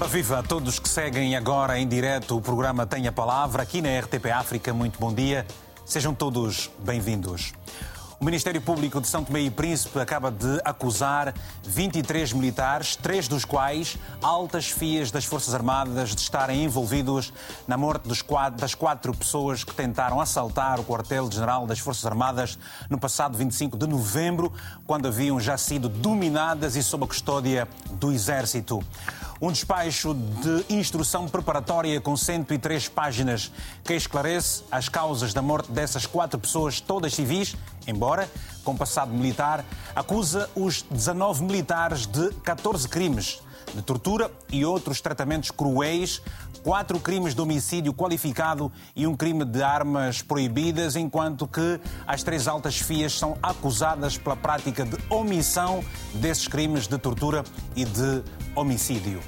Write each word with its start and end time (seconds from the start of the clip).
Ora, 0.00 0.08
viva 0.08 0.38
a 0.38 0.42
todos 0.42 0.78
que 0.78 0.88
seguem 0.88 1.36
agora 1.36 1.78
em 1.78 1.86
direto 1.86 2.34
o 2.34 2.40
programa 2.40 2.86
Tenha 2.86 3.12
Palavra 3.12 3.62
aqui 3.62 3.82
na 3.82 4.00
RTP 4.00 4.30
África. 4.32 4.72
Muito 4.72 4.98
bom 4.98 5.12
dia. 5.12 5.46
Sejam 5.84 6.14
todos 6.14 6.70
bem-vindos. 6.78 7.52
O 8.20 8.24
Ministério 8.26 8.60
Público 8.60 9.00
de 9.00 9.08
São 9.08 9.24
Tomé 9.24 9.40
e 9.40 9.50
Príncipe 9.50 9.98
acaba 9.98 10.30
de 10.30 10.60
acusar 10.62 11.32
23 11.62 12.34
militares, 12.34 12.94
três 12.94 13.26
dos 13.26 13.46
quais 13.46 13.96
altas 14.20 14.66
fias 14.66 15.10
das 15.10 15.24
Forças 15.24 15.54
Armadas, 15.54 16.14
de 16.14 16.20
estarem 16.20 16.62
envolvidos 16.62 17.32
na 17.66 17.78
morte 17.78 18.06
das 18.06 18.74
quatro 18.74 19.14
pessoas 19.14 19.64
que 19.64 19.74
tentaram 19.74 20.20
assaltar 20.20 20.78
o 20.78 20.84
quartel-general 20.84 21.66
das 21.66 21.78
Forças 21.78 22.04
Armadas 22.04 22.58
no 22.90 22.98
passado 22.98 23.38
25 23.38 23.78
de 23.78 23.86
novembro, 23.86 24.52
quando 24.86 25.08
haviam 25.08 25.40
já 25.40 25.56
sido 25.56 25.88
dominadas 25.88 26.76
e 26.76 26.82
sob 26.82 27.04
a 27.04 27.06
custódia 27.06 27.66
do 27.92 28.12
Exército. 28.12 28.84
Um 29.42 29.50
despacho 29.50 30.12
de 30.12 30.74
instrução 30.74 31.26
preparatória 31.26 31.98
com 31.98 32.14
103 32.14 32.90
páginas 32.90 33.50
que 33.82 33.94
esclarece 33.94 34.64
as 34.70 34.90
causas 34.90 35.32
da 35.32 35.40
morte 35.40 35.72
dessas 35.72 36.04
quatro 36.04 36.38
pessoas, 36.38 36.78
todas 36.78 37.14
civis, 37.14 37.56
embora 37.86 38.28
com 38.64 38.76
passado 38.76 39.12
militar, 39.12 39.64
acusa 39.94 40.48
os 40.54 40.82
19 40.82 41.44
militares 41.44 42.06
de 42.06 42.30
14 42.42 42.88
crimes 42.88 43.40
de 43.74 43.82
tortura 43.82 44.30
e 44.50 44.64
outros 44.64 45.00
tratamentos 45.00 45.50
cruéis, 45.50 46.20
quatro 46.62 46.98
crimes 46.98 47.34
de 47.34 47.40
homicídio 47.40 47.94
qualificado 47.94 48.70
e 48.94 49.06
um 49.06 49.16
crime 49.16 49.44
de 49.44 49.62
armas 49.62 50.22
proibidas, 50.22 50.96
enquanto 50.96 51.46
que 51.46 51.80
as 52.06 52.22
três 52.22 52.48
altas 52.48 52.78
fias 52.78 53.18
são 53.18 53.38
acusadas 53.42 54.18
pela 54.18 54.36
prática 54.36 54.84
de 54.84 54.96
omissão 55.08 55.84
desses 56.14 56.48
crimes 56.48 56.86
de 56.86 56.98
tortura 56.98 57.44
e 57.76 57.84
de 57.84 58.22
homicídio. 58.54 59.20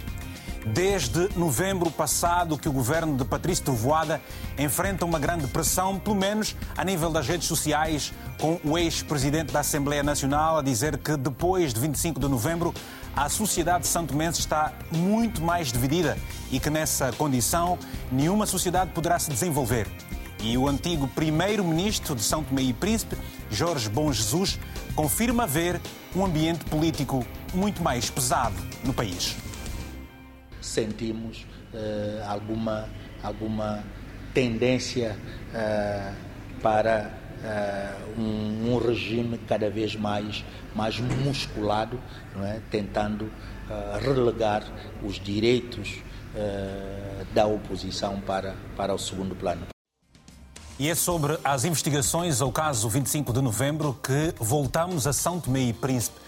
Desde 0.65 1.29
novembro 1.37 1.91
passado 1.91 2.57
que 2.57 2.69
o 2.69 2.73
governo 2.73 3.17
de 3.17 3.25
Patrício 3.25 3.65
Trovoada 3.65 4.21
enfrenta 4.57 5.05
uma 5.05 5.19
grande 5.19 5.49
pressão, 5.49 5.99
pelo 5.99 6.15
menos 6.15 6.55
a 6.77 6.85
nível 6.85 7.11
das 7.11 7.27
redes 7.27 7.49
sociais, 7.49 8.13
com 8.39 8.61
o 8.63 8.79
ex-presidente 8.79 9.53
da 9.53 9.61
Assembleia 9.61 10.05
Nacional 10.05 10.59
a 10.59 10.63
dizer 10.63 10.99
que 10.99 11.17
depois 11.17 11.75
de 11.75 11.81
25 11.81 12.21
de 12.21 12.29
novembro 12.29 12.73
a 13.15 13.29
sociedade 13.29 13.89
santomense 13.89 14.39
está 14.39 14.73
muito 14.93 15.43
mais 15.43 15.73
dividida 15.73 16.17
e 16.51 16.61
que 16.61 16.71
nessa 16.71 17.11
condição 17.13 17.77
nenhuma 18.11 18.47
sociedade 18.47 18.93
poderá 18.93 19.19
se 19.19 19.31
desenvolver. 19.31 19.89
E 20.41 20.57
o 20.57 20.69
antigo 20.69 21.09
primeiro-ministro 21.09 22.15
de 22.15 22.23
São 22.23 22.43
Tomé 22.45 22.63
e 22.63 22.73
Príncipe, 22.73 23.17
Jorge 23.51 23.89
Bom 23.89 24.13
Jesus, 24.13 24.61
confirma 24.95 25.45
ver 25.45 25.81
um 26.15 26.25
ambiente 26.25 26.65
político 26.67 27.27
muito 27.53 27.83
mais 27.83 28.09
pesado 28.09 28.55
no 28.85 28.93
país 28.93 29.37
sentimos 30.63 31.47
uh, 31.75 32.29
alguma, 32.29 32.89
alguma 33.23 33.85
tendência 34.33 35.17
uh, 35.51 36.15
para 36.63 37.11
uh, 37.43 38.21
um, 38.21 38.73
um, 38.73 38.79
regime 38.79 39.39
cada 39.49 39.69
vez 39.69 39.97
mais, 39.97 40.45
mais 40.75 40.99
musculado, 40.99 42.01
é? 42.43 42.61
tentando 42.71 43.31
relegar 44.03 44.65
os 45.03 45.19
direitos 45.19 46.03
da 47.33 47.47
oposição 47.47 48.21
para, 48.21 48.55
para 48.77 48.93
o 48.93 48.99
segundo 48.99 49.35
plano. 49.35 49.67
E 50.79 50.91
é 50.91 50.95
sobre 50.95 51.39
as 51.45 51.65
investigações 51.65 52.43
ao 52.43 52.51
caso 52.51 52.89
25 52.89 53.33
de 53.33 53.41
novembro 53.41 53.97
que 54.03 54.35
voltamos 54.39 55.07
a 55.07 55.13
São 55.13 55.41
Tomé 55.41 55.61
e 55.61 55.73
Príncipe. 55.73 56.19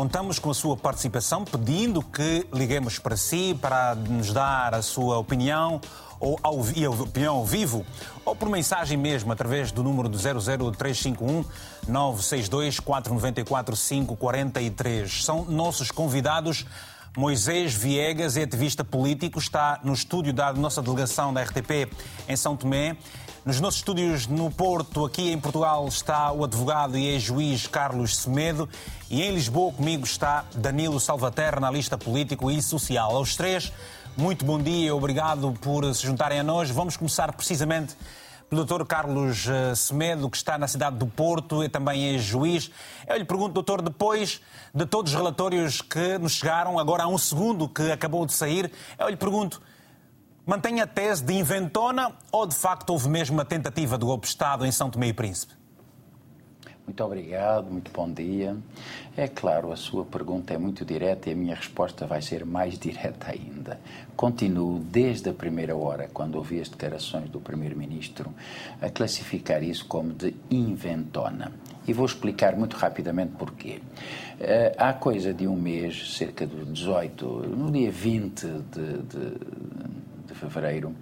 Contamos 0.00 0.38
com 0.38 0.48
a 0.48 0.54
sua 0.54 0.78
participação, 0.78 1.44
pedindo 1.44 2.00
que 2.00 2.46
liguemos 2.54 2.98
para 2.98 3.18
si 3.18 3.54
para 3.60 3.94
nos 3.94 4.32
dar 4.32 4.74
a 4.74 4.80
sua 4.80 5.18
opinião 5.18 5.78
ou 6.18 6.40
ao, 6.42 6.56
e 6.74 6.86
a 6.86 6.90
opinião 6.90 7.36
ao 7.36 7.44
vivo, 7.44 7.84
ou 8.24 8.34
por 8.34 8.48
mensagem 8.48 8.96
mesmo, 8.96 9.30
através 9.30 9.70
do 9.70 9.82
número 9.82 10.08
do 10.08 10.16
00351 10.16 11.44
962 11.86 12.80
494 12.80 13.76
543. 13.76 15.22
São 15.22 15.44
nossos 15.44 15.90
convidados. 15.90 16.64
Moisés 17.14 17.74
Viegas 17.74 18.38
é 18.38 18.44
ativista 18.44 18.82
político, 18.82 19.38
está 19.38 19.80
no 19.84 19.92
estúdio 19.92 20.32
da 20.32 20.50
nossa 20.54 20.80
delegação 20.80 21.30
da 21.34 21.42
RTP 21.42 21.92
em 22.26 22.36
São 22.36 22.56
Tomé. 22.56 22.96
Nos 23.42 23.58
nossos 23.58 23.80
estúdios 23.80 24.26
no 24.26 24.50
Porto, 24.50 25.06
aqui 25.06 25.30
em 25.30 25.40
Portugal, 25.40 25.88
está 25.88 26.30
o 26.30 26.44
advogado 26.44 26.98
e 26.98 27.06
ex-juiz 27.06 27.66
Carlos 27.66 28.18
Semedo. 28.18 28.68
E 29.08 29.22
em 29.22 29.32
Lisboa, 29.32 29.72
comigo 29.72 30.04
está 30.04 30.44
Danilo 30.54 31.00
Salvaterra, 31.00 31.56
analista 31.56 31.96
político 31.96 32.50
e 32.50 32.60
social. 32.60 33.16
Aos 33.16 33.36
três, 33.36 33.72
muito 34.14 34.44
bom 34.44 34.60
dia 34.60 34.94
obrigado 34.94 35.54
por 35.62 35.94
se 35.94 36.06
juntarem 36.06 36.40
a 36.40 36.42
nós. 36.42 36.70
Vamos 36.70 36.98
começar 36.98 37.32
precisamente 37.32 37.96
pelo 38.50 38.62
Dr. 38.62 38.84
Carlos 38.84 39.48
eh, 39.48 39.74
Semedo, 39.74 40.28
que 40.28 40.36
está 40.36 40.58
na 40.58 40.68
cidade 40.68 40.96
do 40.96 41.06
Porto 41.06 41.64
e 41.64 41.68
também 41.68 42.14
é 42.14 42.18
juiz. 42.18 42.70
Eu 43.08 43.16
lhe 43.16 43.24
pergunto, 43.24 43.54
doutor, 43.54 43.80
depois 43.80 44.42
de 44.74 44.84
todos 44.84 45.12
os 45.12 45.16
relatórios 45.16 45.80
que 45.80 46.18
nos 46.18 46.32
chegaram, 46.32 46.78
agora 46.78 47.04
há 47.04 47.08
um 47.08 47.16
segundo 47.16 47.66
que 47.66 47.90
acabou 47.90 48.26
de 48.26 48.34
sair, 48.34 48.70
eu 48.98 49.08
lhe 49.08 49.16
pergunto, 49.16 49.62
Mantém 50.50 50.80
a 50.80 50.86
tese 50.88 51.22
de 51.22 51.32
inventona 51.32 52.10
ou 52.32 52.44
de 52.44 52.56
facto 52.56 52.90
houve 52.90 53.08
mesmo 53.08 53.36
uma 53.36 53.44
tentativa 53.44 53.96
de 53.96 54.04
golpe 54.04 54.22
de 54.22 54.30
Estado 54.30 54.66
em 54.66 54.72
São 54.72 54.90
Tomé 54.90 55.06
e 55.06 55.12
Príncipe? 55.12 55.54
Muito 56.84 57.04
obrigado, 57.04 57.70
muito 57.70 57.92
bom 57.92 58.12
dia. 58.12 58.56
É 59.16 59.28
claro, 59.28 59.70
a 59.70 59.76
sua 59.76 60.04
pergunta 60.04 60.52
é 60.52 60.58
muito 60.58 60.84
direta 60.84 61.30
e 61.30 61.34
a 61.34 61.36
minha 61.36 61.54
resposta 61.54 62.04
vai 62.04 62.20
ser 62.20 62.44
mais 62.44 62.74
direta 62.80 63.30
ainda. 63.30 63.78
Continuo, 64.16 64.80
desde 64.80 65.30
a 65.30 65.32
primeira 65.32 65.76
hora, 65.76 66.10
quando 66.12 66.34
ouvi 66.34 66.60
as 66.60 66.68
declarações 66.68 67.30
do 67.30 67.38
Primeiro-Ministro, 67.38 68.34
a 68.82 68.90
classificar 68.90 69.62
isso 69.62 69.86
como 69.86 70.12
de 70.12 70.34
inventona. 70.50 71.52
E 71.86 71.92
vou 71.92 72.06
explicar 72.06 72.56
muito 72.56 72.76
rapidamente 72.76 73.34
porquê. 73.38 73.80
Eh, 74.40 74.74
há 74.76 74.92
coisa 74.92 75.32
de 75.32 75.46
um 75.46 75.54
mês, 75.54 76.16
cerca 76.16 76.44
de 76.44 76.64
18, 76.64 77.24
no 77.24 77.70
dia 77.70 77.92
20 77.92 78.46
de, 78.46 79.02
de 79.02 79.60
de 80.09 80.09
fevereiro, 80.40 80.94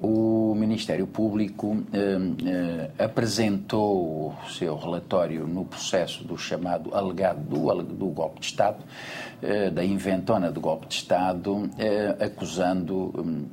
o 0.00 0.54
Ministério 0.54 1.06
Público 1.06 1.84
eh, 1.92 2.18
eh, 2.98 3.04
apresentou 3.04 4.28
o 4.28 4.50
seu 4.50 4.76
relatório 4.76 5.46
no 5.46 5.64
processo 5.64 6.24
do 6.24 6.38
chamado 6.38 6.94
alegado 6.94 7.40
do, 7.40 7.82
do 7.82 8.06
golpe 8.06 8.40
de 8.40 8.46
Estado, 8.46 8.78
eh, 9.42 9.70
da 9.70 9.84
inventona 9.84 10.50
do 10.50 10.60
golpe 10.60 10.86
de 10.86 10.94
Estado, 10.94 11.68
eh, 11.78 12.16
acusando 12.20 13.46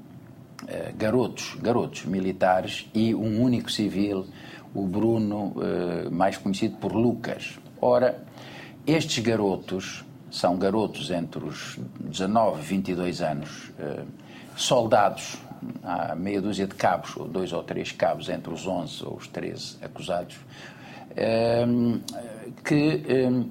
eh, 0.67 0.93
garotos, 0.97 1.55
garotos 1.61 2.05
militares 2.05 2.89
e 2.93 3.13
um 3.13 3.41
único 3.41 3.71
civil, 3.71 4.25
o 4.73 4.85
Bruno, 4.85 5.53
eh, 5.61 6.09
mais 6.09 6.37
conhecido 6.37 6.77
por 6.77 6.93
Lucas. 6.93 7.59
Ora, 7.81 8.23
estes 8.85 9.23
garotos 9.23 10.05
são 10.31 10.57
garotos 10.57 11.11
entre 11.11 11.43
os 11.43 11.79
19 11.99 12.61
e 12.61 12.65
22 12.65 13.21
anos 13.21 13.71
soldados, 14.55 15.37
há 15.83 16.15
meia 16.15 16.41
dúzia 16.41 16.67
de 16.67 16.75
cabos, 16.75 17.15
ou 17.17 17.27
dois 17.27 17.51
ou 17.53 17.63
três 17.63 17.91
cabos 17.91 18.29
entre 18.29 18.53
os 18.53 18.67
11 18.67 19.05
ou 19.05 19.15
os 19.15 19.27
13 19.27 19.77
acusados, 19.81 20.37
ehm, 21.15 21.99
que 22.63 23.03
ehm, 23.07 23.43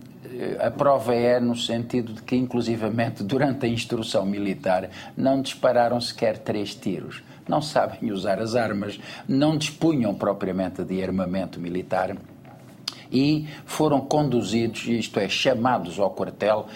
a 0.60 0.70
prova 0.70 1.14
é 1.14 1.38
no 1.38 1.54
sentido 1.54 2.14
de 2.14 2.22
que, 2.22 2.36
inclusivamente, 2.36 3.22
durante 3.22 3.66
a 3.66 3.68
instrução 3.68 4.24
militar, 4.24 4.90
não 5.16 5.40
dispararam 5.40 6.00
sequer 6.00 6.38
três 6.38 6.74
tiros. 6.74 7.22
Não 7.46 7.60
sabem 7.60 8.10
usar 8.10 8.40
as 8.40 8.54
armas, 8.54 8.98
não 9.28 9.56
dispunham 9.56 10.14
propriamente 10.14 10.82
de 10.82 11.02
armamento 11.02 11.60
militar 11.60 12.16
e 13.12 13.46
foram 13.64 14.00
conduzidos, 14.00 14.86
isto 14.86 15.20
é, 15.20 15.28
chamados 15.28 16.00
ao 16.00 16.10
quartel 16.10 16.66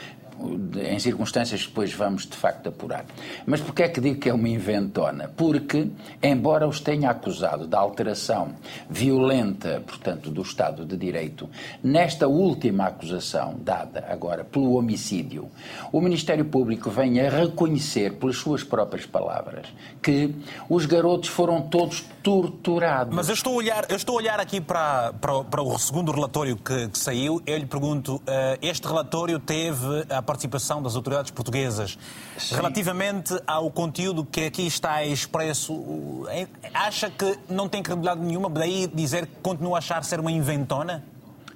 em 0.76 0.98
circunstâncias 0.98 1.62
que 1.62 1.68
depois 1.68 1.92
vamos 1.92 2.26
de 2.26 2.36
facto 2.36 2.68
apurar. 2.68 3.04
Mas 3.46 3.60
porquê 3.60 3.84
é 3.84 3.88
que 3.88 4.00
digo 4.00 4.20
que 4.20 4.28
é 4.28 4.34
uma 4.34 4.48
inventona? 4.48 5.28
Porque, 5.28 5.88
embora 6.22 6.66
os 6.66 6.80
tenha 6.80 7.10
acusado 7.10 7.66
da 7.66 7.78
alteração 7.78 8.54
violenta, 8.88 9.82
portanto, 9.86 10.30
do 10.30 10.42
Estado 10.42 10.84
de 10.84 10.96
Direito, 10.96 11.48
nesta 11.82 12.28
última 12.28 12.86
acusação, 12.86 13.56
dada 13.58 14.06
agora 14.08 14.44
pelo 14.44 14.74
homicídio, 14.74 15.48
o 15.92 16.00
Ministério 16.00 16.44
Público 16.44 16.90
vem 16.90 17.20
a 17.20 17.28
reconhecer, 17.28 18.14
pelas 18.14 18.36
suas 18.36 18.62
próprias 18.62 19.06
palavras, 19.06 19.66
que 20.02 20.34
os 20.68 20.86
garotos 20.86 21.28
foram 21.28 21.62
todos 21.62 22.04
torturados. 22.28 23.14
Mas 23.14 23.28
eu 23.28 23.34
estou 23.34 23.54
a 23.54 23.56
olhar, 23.56 23.86
eu 23.88 23.96
estou 23.96 24.16
a 24.16 24.18
olhar 24.18 24.38
aqui 24.38 24.60
para, 24.60 25.14
para, 25.14 25.44
para 25.44 25.62
o 25.62 25.78
segundo 25.78 26.12
relatório 26.12 26.56
que, 26.56 26.88
que 26.88 26.98
saiu. 26.98 27.40
Eu 27.46 27.56
lhe 27.56 27.64
pergunto, 27.64 28.16
uh, 28.16 28.22
este 28.60 28.86
relatório 28.86 29.38
teve 29.38 30.04
a 30.10 30.20
participação 30.20 30.82
das 30.82 30.94
autoridades 30.94 31.30
portuguesas. 31.30 31.98
Sim. 32.36 32.56
Relativamente 32.56 33.34
ao 33.46 33.70
conteúdo 33.70 34.26
que 34.26 34.44
aqui 34.44 34.66
está 34.66 35.02
expresso, 35.06 36.26
acha 36.74 37.08
que 37.08 37.38
não 37.48 37.66
tem 37.66 37.82
credibilidade 37.82 38.20
nenhuma, 38.20 38.50
daí 38.50 38.86
dizer 38.92 39.26
que 39.26 39.36
continua 39.36 39.76
a 39.76 39.78
achar 39.78 40.04
ser 40.04 40.20
uma 40.20 40.30
inventona? 40.30 41.02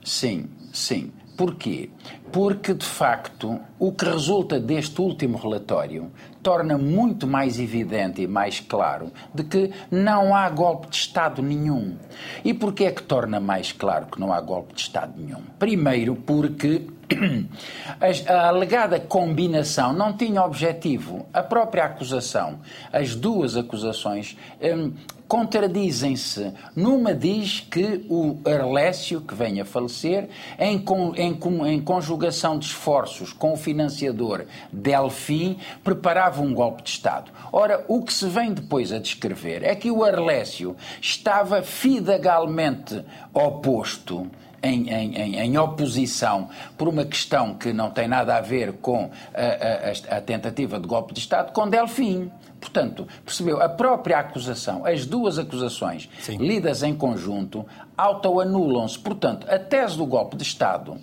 Sim, 0.02 0.48
sim. 0.72 1.12
Porquê? 1.36 1.90
porque, 2.32 2.72
de 2.72 2.86
facto, 2.86 3.60
o 3.78 3.92
que 3.92 4.06
resulta 4.06 4.58
deste 4.58 4.98
último 5.02 5.36
relatório 5.36 6.10
torna 6.42 6.76
muito 6.76 7.26
mais 7.26 7.58
evidente 7.58 8.22
e 8.22 8.26
mais 8.26 8.60
claro 8.60 9.12
de 9.34 9.44
que 9.44 9.70
não 9.90 10.34
há 10.34 10.48
golpe 10.50 10.88
de 10.88 10.96
Estado 10.96 11.42
nenhum. 11.42 11.96
E 12.44 12.52
porquê 12.52 12.84
é 12.84 12.90
que 12.90 13.02
torna 13.02 13.40
mais 13.40 13.72
claro 13.72 14.06
que 14.06 14.20
não 14.20 14.32
há 14.32 14.40
golpe 14.40 14.74
de 14.74 14.80
Estado 14.80 15.12
nenhum? 15.16 15.42
Primeiro, 15.58 16.16
porque 16.16 16.86
a 18.28 18.48
alegada 18.48 18.98
combinação 18.98 19.92
não 19.92 20.16
tinha 20.16 20.42
objetivo. 20.42 21.26
A 21.32 21.42
própria 21.42 21.84
acusação, 21.84 22.60
as 22.92 23.14
duas 23.14 23.56
acusações, 23.56 24.36
hum, 24.60 24.92
contradizem-se. 25.32 26.52
Numa 26.76 27.14
diz 27.14 27.60
que 27.60 28.04
o 28.10 28.36
Arlécio, 28.44 29.22
que 29.22 29.34
vem 29.34 29.62
a 29.62 29.64
falecer, 29.64 30.28
em, 30.58 30.84
em, 31.16 31.38
em 31.72 31.80
conjugação 31.80 32.58
de 32.58 32.66
esforços 32.66 33.32
com 33.32 33.54
o 33.54 33.56
financiador 33.56 34.44
Delfim, 34.70 35.56
preparava 35.82 36.42
um 36.42 36.52
golpe 36.52 36.82
de 36.82 36.90
Estado. 36.90 37.30
Ora, 37.50 37.82
o 37.88 38.02
que 38.02 38.12
se 38.12 38.26
vem 38.26 38.52
depois 38.52 38.92
a 38.92 38.98
descrever 38.98 39.64
é 39.64 39.74
que 39.74 39.90
o 39.90 40.04
Arlécio 40.04 40.76
estava 41.00 41.62
fidegalmente 41.62 43.02
oposto 43.32 44.30
em, 44.62 44.90
em, 44.90 45.36
em, 45.40 45.56
oposição 45.56 46.50
por 46.76 46.88
uma 46.88 47.06
questão 47.06 47.54
que 47.54 47.72
não 47.72 47.90
tem 47.90 48.06
nada 48.06 48.36
a 48.36 48.42
ver 48.42 48.74
com 48.74 49.10
a, 49.34 50.14
a, 50.14 50.18
a 50.18 50.20
tentativa 50.20 50.78
de 50.78 50.86
golpe 50.86 51.14
de 51.14 51.20
Estado, 51.20 51.52
com 51.52 51.66
Delfim. 51.66 52.30
Portanto, 52.62 53.08
percebeu? 53.24 53.60
A 53.60 53.68
própria 53.68 54.20
acusação, 54.20 54.86
as 54.86 55.04
duas 55.04 55.36
acusações 55.36 56.08
Sim. 56.20 56.36
lidas 56.36 56.84
em 56.84 56.94
conjunto, 56.94 57.66
autoanulam-se. 57.98 58.96
Portanto, 59.00 59.48
a 59.50 59.58
tese 59.58 59.98
do 59.98 60.06
golpe 60.06 60.36
de 60.36 60.44
Estado 60.44 60.96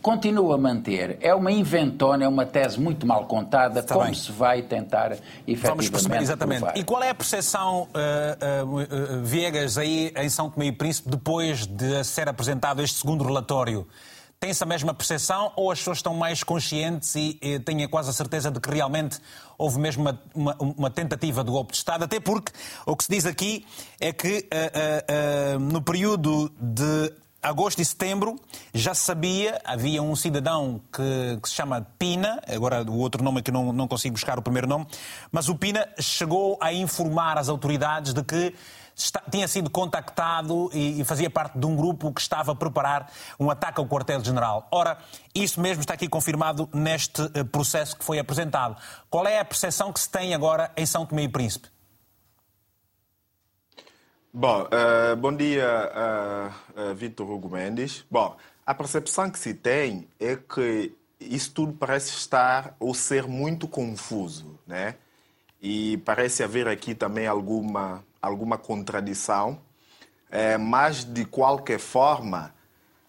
continua 0.00 0.54
a 0.54 0.58
manter. 0.58 1.18
É 1.20 1.34
uma 1.34 1.50
inventona, 1.50 2.24
é 2.24 2.28
uma 2.28 2.46
tese 2.46 2.78
muito 2.80 3.04
mal 3.04 3.26
contada, 3.26 3.80
Está 3.80 3.94
como 3.94 4.06
bem. 4.06 4.14
se 4.14 4.30
vai 4.30 4.62
tentar 4.62 5.12
efetivamente 5.46 5.66
Vamos 5.66 5.90
perceber 5.90 6.22
exatamente. 6.22 6.60
Provar. 6.60 6.78
E 6.78 6.84
qual 6.84 7.02
é 7.02 7.10
a 7.10 7.14
percepção, 7.14 7.88
uh, 7.92 8.64
uh, 8.64 8.76
uh, 8.76 9.22
Viegas, 9.24 9.76
aí 9.78 10.12
em 10.16 10.28
São 10.28 10.48
Tomé 10.48 10.66
e 10.66 10.72
Príncipe, 10.72 11.10
depois 11.10 11.66
de 11.66 12.04
ser 12.04 12.28
apresentado 12.28 12.80
este 12.82 13.00
segundo 13.00 13.24
relatório? 13.24 13.84
Tem 14.42 14.48
essa 14.48 14.64
mesma 14.64 14.94
percepção 14.94 15.52
ou 15.54 15.70
as 15.70 15.80
pessoas 15.80 15.98
estão 15.98 16.14
mais 16.14 16.42
conscientes 16.42 17.14
e, 17.14 17.38
e 17.42 17.58
têm 17.58 17.86
quase 17.86 18.08
a 18.08 18.12
certeza 18.14 18.50
de 18.50 18.58
que 18.58 18.70
realmente 18.70 19.18
houve 19.58 19.78
mesmo 19.78 20.00
uma, 20.00 20.22
uma, 20.34 20.56
uma, 20.58 20.90
tentativa 20.90 21.44
de 21.44 21.50
golpe 21.50 21.72
de 21.72 21.76
Estado? 21.76 22.04
Até 22.04 22.18
porque 22.18 22.50
o 22.86 22.96
que 22.96 23.04
se 23.04 23.10
diz 23.10 23.26
aqui 23.26 23.66
é 24.00 24.14
que 24.14 24.48
uh, 24.48 25.56
uh, 25.56 25.56
uh, 25.56 25.60
no 25.60 25.82
período 25.82 26.50
de 26.58 27.12
agosto 27.42 27.82
e 27.82 27.84
setembro 27.84 28.40
já 28.72 28.94
sabia, 28.94 29.60
havia 29.62 30.02
um 30.02 30.16
cidadão 30.16 30.80
que, 30.90 31.38
que, 31.42 31.46
se 31.46 31.54
chama 31.54 31.86
Pina, 31.98 32.40
agora 32.48 32.82
o 32.82 32.96
outro 32.96 33.22
nome 33.22 33.40
é 33.40 33.42
que 33.42 33.50
não, 33.50 33.74
não 33.74 33.86
consigo 33.86 34.14
buscar 34.14 34.38
o 34.38 34.42
primeiro 34.42 34.66
nome, 34.66 34.86
mas 35.30 35.50
o 35.50 35.54
Pina 35.54 35.86
chegou 35.98 36.56
a 36.62 36.72
informar 36.72 37.36
as 37.36 37.50
autoridades 37.50 38.14
de 38.14 38.22
que 38.22 38.54
está, 39.04 39.22
tinha 39.30 39.46
sido 39.48 39.70
contactado 39.70 40.70
e, 40.72 41.00
e, 41.00 41.04
fazia 41.04 41.30
parte 41.30 41.58
de 41.58 41.66
um 41.66 41.74
grupo 41.76 42.12
que 42.12 42.20
estava 42.20 42.52
a 42.52 42.54
preparar 42.54 43.10
um 43.38 43.50
ataque 43.50 43.80
ao 43.80 43.86
quartel-general. 43.86 44.68
Ora, 44.70 44.98
isso 45.34 45.60
mesmo 45.60 45.80
está 45.80 45.94
aqui 45.94 46.08
confirmado 46.08 46.68
neste 46.72 47.22
uh, 47.22 47.44
processo 47.44 47.96
que 47.96 48.04
foi 48.04 48.18
apresentado. 48.18 48.76
Qual 49.08 49.26
é 49.26 49.38
a 49.38 49.44
percepção 49.44 49.92
que 49.92 50.00
se 50.00 50.10
tem 50.10 50.34
agora 50.34 50.70
em 50.76 50.86
São 50.86 51.06
Tomé 51.06 51.24
e 51.24 51.28
Príncipe? 51.28 51.68
Bom, 54.32 54.62
uh, 54.62 55.16
bom 55.16 55.34
dia, 55.34 55.90
uh, 56.76 56.94
Vitor 56.94 57.28
Hugo 57.28 57.50
Mendes. 57.50 58.04
Bom, 58.10 58.36
a 58.64 58.74
percepção 58.74 59.30
que 59.30 59.38
se 59.38 59.54
tem 59.54 60.08
é 60.20 60.36
que 60.36 60.94
isso 61.18 61.52
tudo 61.52 61.72
parece 61.72 62.10
estar 62.10 62.76
ou 62.78 62.94
ser 62.94 63.26
muito 63.26 63.66
confuso, 63.66 64.58
né? 64.66 64.94
E 65.60 65.98
parece 65.98 66.42
haver 66.42 66.66
aqui 66.66 66.94
também 66.94 67.26
alguma 67.26 68.02
alguma 68.20 68.58
contradição, 68.58 69.60
é, 70.30 70.56
mas 70.56 71.04
de 71.04 71.24
qualquer 71.24 71.78
forma, 71.78 72.54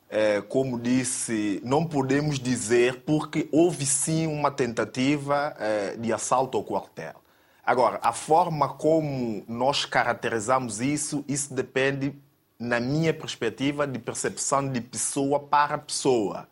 é, 0.09 0.41
como 0.41 0.79
disse, 0.79 1.61
não 1.63 1.85
podemos 1.85 2.39
dizer 2.39 3.03
porque 3.05 3.47
houve 3.51 3.85
sim 3.85 4.27
uma 4.27 4.51
tentativa 4.51 5.55
é, 5.59 5.95
de 5.95 6.11
assalto 6.11 6.57
ao 6.57 6.63
quartel. 6.63 7.15
Agora, 7.63 7.99
a 8.01 8.11
forma 8.11 8.69
como 8.69 9.43
nós 9.47 9.85
caracterizamos 9.85 10.81
isso, 10.81 11.23
isso 11.27 11.53
depende, 11.53 12.13
na 12.59 12.79
minha 12.79 13.13
perspectiva, 13.13 13.85
de 13.85 13.99
percepção 13.99 14.67
de 14.67 14.81
pessoa 14.81 15.39
para 15.39 15.77
pessoa. 15.77 16.47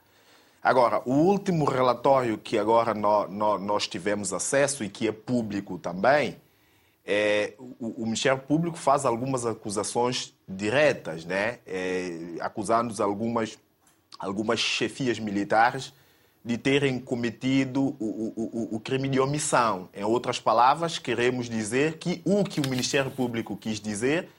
Agora, 0.62 1.02
o 1.06 1.14
último 1.14 1.66
relatório 1.66 2.38
que 2.38 2.58
agora 2.58 2.94
nós, 2.94 3.30
nós 3.32 3.88
tivemos 3.88 4.32
acesso 4.34 4.84
e 4.84 4.90
que 4.90 5.08
é 5.08 5.12
público 5.12 5.78
também, 5.80 6.38
é, 7.12 7.56
o, 7.58 8.04
o, 8.04 8.06
Ministério 8.06 8.38
Público 8.38 8.78
faz 8.78 9.04
algumas 9.04 9.44
acusações 9.44 10.32
diretas, 10.48 11.26
né? 11.26 11.58
É, 11.66 12.36
acusando 12.40 12.94
algumas, 13.02 13.58
algumas 14.20 14.60
chefias 14.60 15.18
militares 15.18 15.92
de 16.46 16.56
terem 16.56 17.00
cometido 17.00 17.96
o, 18.00 18.34
o, 18.36 18.76
o, 18.76 18.80
crime 18.80 19.10
de 19.10 19.20
omissão. 19.20 19.90
Em 19.92 20.04
outras 20.04 20.40
palavras, 20.40 21.00
queremos 21.00 21.50
dizer 21.50 21.98
que 21.98 22.22
o 22.24 22.44
que 22.44 22.62
o 22.62 22.70
Ministério 22.70 23.10
Público 23.10 23.58
quis 23.58 23.80
dizer 23.80 24.30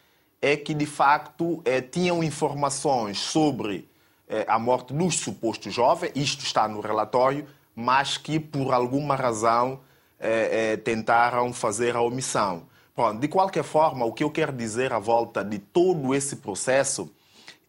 é 0.41 0.57
que, 0.57 0.73
de 0.73 0.87
facto, 0.87 1.61
é, 1.65 1.81
tinham 1.81 2.23
informações 2.23 3.19
sobre 3.19 3.89
é, 4.29 4.45
a 4.47 4.61
morte 4.61 4.95
dos 4.95 5.19
supostos 5.19 5.75
jovens, 5.75 6.13
isto 6.15 6.45
está 6.45 6.69
no 6.69 6.81
relatório, 6.81 7.49
mas 7.75 8.17
que, 8.17 8.39
por 8.39 8.73
alguma 8.73 9.17
razão, 9.17 9.81
é, 10.21 10.73
é, 10.73 10.77
tentaram 10.77 11.53
fazer 11.53 11.97
a 11.97 12.03
omissão. 12.03 12.65
Bom, 12.95 13.17
de 13.17 13.27
qualquer 13.27 13.65
forma, 13.65 14.05
o 14.05 14.13
que 14.13 14.23
eu 14.23 14.31
quero 14.31 14.53
dizer 14.53 14.93
à 14.93 14.99
volta 14.99 15.43
de 15.43 15.59
todo 15.59 16.15
esse 16.15 16.37
processo 16.37 17.11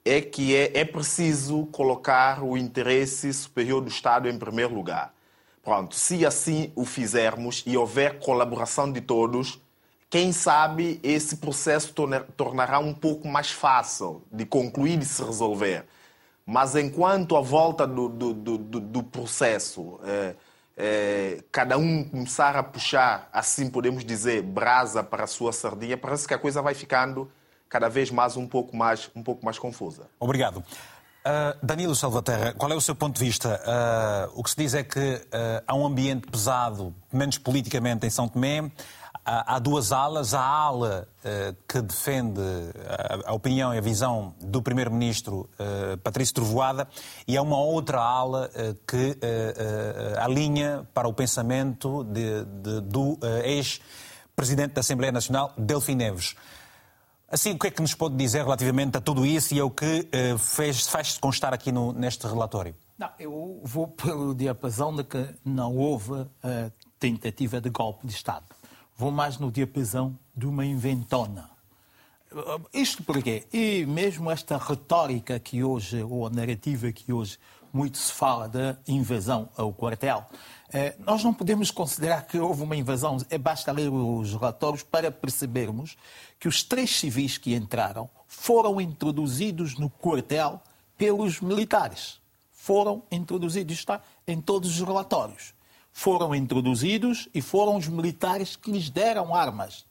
é 0.04 0.20
que 0.20 0.56
é, 0.56 0.80
é 0.80 0.86
preciso 0.86 1.66
colocar 1.68 2.44
o 2.44 2.58
interesse 2.58 3.32
superior 3.34 3.82
do 3.82 3.88
Estado 3.88 4.28
em 4.28 4.38
primeiro 4.38 4.74
lugar. 4.74 5.14
Pronto, 5.64 5.96
se 5.96 6.26
assim 6.26 6.72
o 6.76 6.84
fizermos 6.84 7.64
e 7.66 7.78
houver 7.78 8.20
colaboração 8.20 8.92
de 8.92 9.00
todos, 9.00 9.62
quem 10.10 10.34
sabe 10.34 11.00
esse 11.04 11.38
processo 11.38 11.94
tornará 12.36 12.80
um 12.80 12.94
pouco 12.94 13.28
mais 13.28 13.52
fácil 13.52 14.24
de 14.32 14.46
concluir 14.46 15.00
e 15.00 15.06
se 15.06 15.24
resolver. 15.24 15.86
Mas 16.46 16.76
enquanto 16.76 17.38
a 17.38 17.42
volta 17.42 17.88
do, 17.88 18.10
do, 18.10 18.34
do, 18.34 18.58
do 18.58 19.04
processo 19.04 20.00
é, 20.04 20.36
é, 20.78 21.44
cada 21.52 21.78
um 21.78 22.04
começar 22.04 22.56
a 22.56 22.64
puxar, 22.64 23.30
assim 23.32 23.70
podemos 23.70 24.04
dizer, 24.04 24.42
brasa 24.42 25.04
para 25.04 25.26
a 25.26 25.28
sua 25.28 25.52
sardinha, 25.52 25.98
parece 25.98 26.28
que 26.28 26.34
a 26.34 26.38
coisa 26.38 26.62
vai 26.62 26.74
ficando 26.74 27.32
cada 27.70 27.88
vez 27.88 28.12
mais 28.12 28.36
um 28.36 28.48
pouco 28.48 28.76
mais, 28.76 29.10
um 29.16 29.24
pouco 29.24 29.44
mais 29.46 29.58
confusa. 29.58 30.04
Obrigado. 30.20 30.58
Uh, 30.58 31.56
Danilo 31.64 31.96
Salvaterra, 31.96 32.54
qual 32.54 32.72
é 32.72 32.76
o 32.76 32.82
seu 32.82 32.96
ponto 32.96 33.20
de 33.20 33.24
vista? 33.24 33.62
Uh, 33.64 34.40
o 34.40 34.44
que 34.44 34.50
se 34.50 34.56
diz 34.58 34.74
é 34.74 34.84
que 34.84 35.00
uh, 35.00 35.64
há 35.68 35.76
um 35.76 35.86
ambiente 35.86 36.28
pesado, 36.28 36.94
menos 37.14 37.38
politicamente, 37.38 38.08
em 38.08 38.10
São 38.10 38.28
Tomé 38.28 38.72
há 39.26 39.60
duas 39.60 39.92
alas. 39.92 40.34
A 40.34 40.42
ala 40.42 41.08
uh, 41.20 41.56
que 41.68 41.82
defende 41.82 42.42
a, 43.26 43.34
opinião 43.34 43.74
e 43.74 43.78
a 43.78 43.82
visão 43.82 44.34
do 44.40 44.62
Primeiro-Ministro 44.62 45.50
uh, 45.60 45.98
Patrício 46.00 46.36
Trovoada 46.36 46.88
e 47.28 47.38
há 47.38 47.42
uma 47.42 47.60
outra 47.60 48.00
ala 48.00 48.50
uh, 48.50 48.76
que 48.88 49.18
alinha 50.18 50.88
para 50.94 51.08
o 51.08 51.14
pensamento 51.14 52.04
de, 52.04 52.44
de, 52.46 52.82
do 52.82 53.18
ex-presidente 53.44 54.74
da 54.74 54.82
Assembleia 54.82 55.12
Nacional, 55.12 55.54
Delfim 55.58 55.96
Neves. 55.96 56.36
Assim, 57.30 57.52
o 57.52 57.60
que 57.60 57.68
é 57.68 57.72
que 57.72 57.82
nos 57.82 57.94
pode 57.94 58.16
dizer 58.16 58.44
relativamente 58.44 58.98
a 58.98 59.02
tudo 59.02 59.26
isso 59.26 59.54
e 59.54 59.60
ao 59.60 59.72
que 59.72 60.10
fez, 60.38 60.86
faz 60.88 61.18
constar 61.18 61.54
aqui 61.54 61.72
no, 61.72 61.94
neste 61.94 62.28
relatório? 62.28 62.76
Não, 62.98 63.10
eu 63.18 63.62
vou 63.64 63.88
pelo 63.88 64.36
diapasão 64.36 64.94
de 64.94 65.04
que 65.04 65.30
não 65.46 65.76
houve 65.78 66.28
tentativa 67.00 67.62
de 67.62 67.70
golpe 67.70 68.06
de 68.06 68.14
Estado 68.14 68.44
vou 69.02 69.10
mais 69.10 69.40
no 69.40 69.52
diapasão 69.52 70.16
de 70.36 70.46
uma 70.46 70.64
inventona. 70.64 71.50
Isto 72.72 73.04
porquê? 73.04 73.48
E 73.52 73.84
mesmo 73.88 74.30
esta 74.30 74.60
retórica 74.60 75.40
que 75.40 75.64
hoje, 75.64 76.04
ou 76.04 76.28
a 76.28 76.30
narrativa 76.30 76.92
que 76.92 77.12
hoje 77.12 77.40
muito 77.74 77.98
se 77.98 78.12
fala 78.12 78.48
da 78.48 78.78
invasão 78.88 79.50
ao 79.58 79.74
quartel, 79.74 80.24
eh, 80.72 80.96
nós 81.00 81.24
não 81.24 81.34
podemos 81.34 81.72
considerar 81.72 82.28
que 82.28 82.38
houve 82.38 82.62
uma 82.62 82.76
invasão. 82.76 83.18
É 83.32 83.40
basta 83.40 83.72
ler 83.72 83.90
os 83.90 84.36
relatórios 84.36 84.84
para 84.84 85.12
percebermos 85.12 85.98
que 86.40 86.48
os 86.48 86.62
três 86.62 86.96
civis 87.00 87.40
que 87.40 87.56
entraram 87.56 88.08
foram 88.28 88.80
introduzidos 88.80 89.80
no 89.80 89.90
quartel 89.90 90.62
pelos 90.96 91.42
militares. 91.42 92.22
Foram 92.52 93.02
introduzidos, 93.12 93.80
está 93.80 94.00
em 94.28 94.40
todos 94.40 94.70
os 94.70 94.88
relatórios 94.88 95.56
foram 95.92 96.34
introduzidos 96.34 97.28
e 97.34 97.42
foram 97.42 97.76
os 97.78 97.88
militares 97.88 98.56
que 98.56 98.72
lhes 98.72 98.90
deram 98.90 99.36
armas. 99.36 99.86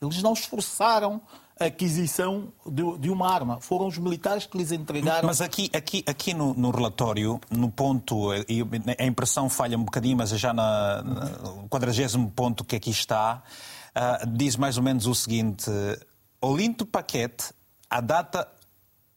Eles 0.00 0.22
não 0.22 0.32
esforçaram 0.32 1.20
aquisição 1.58 2.52
de, 2.66 2.98
de, 2.98 3.10
uma 3.10 3.32
arma. 3.32 3.60
Foram 3.60 3.86
os 3.86 3.96
militares 3.96 4.44
que 4.46 4.58
lhes 4.58 4.72
entregaram. 4.72 5.26
Mas 5.26 5.40
aqui, 5.40 5.70
aqui, 5.74 6.04
aqui 6.06 6.34
no, 6.34 6.52
no 6.52 6.70
relatório, 6.70 7.40
no 7.50 7.70
ponto, 7.70 8.30
a 8.30 9.04
impressão 9.04 9.48
falha 9.48 9.78
um 9.78 9.84
bocadinho, 9.84 10.16
mas 10.16 10.30
já 10.30 10.52
na, 10.52 11.02
no 11.02 11.68
quadragésimo 11.68 12.30
ponto 12.30 12.62
que 12.62 12.76
aqui 12.76 12.90
está, 12.90 13.42
uh, 13.96 14.26
diz 14.26 14.56
mais 14.56 14.76
ou 14.76 14.82
menos 14.82 15.06
o 15.06 15.14
seguinte: 15.14 15.70
Olinto 16.40 16.84
Paquete, 16.84 17.54
a 17.88 18.00
data 18.02 18.46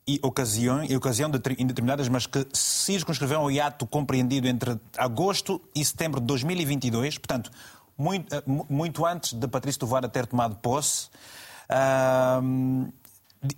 e 0.10 0.20
ocasião, 0.24 0.84
e 0.84 0.96
ocasião 0.96 1.30
indeterminadas, 1.60 2.10
mas 2.10 2.26
que 2.26 2.48
se 2.52 2.94
circunscreveu 2.94 3.42
ao 3.42 3.52
hiato 3.52 3.86
compreendido 3.86 4.48
entre 4.48 4.80
agosto 4.98 5.62
e 5.76 5.86
setembro 5.86 6.20
de 6.20 6.26
2022, 6.26 7.20
portanto, 7.20 7.52
muito, 7.96 8.34
eh, 8.34 8.44
muito 8.68 9.06
antes 9.06 9.34
de 9.34 9.48
Patrício 9.48 9.80
Tovar 9.80 10.10
ter 10.10 10.26
tomado 10.26 10.56
posse. 10.56 11.10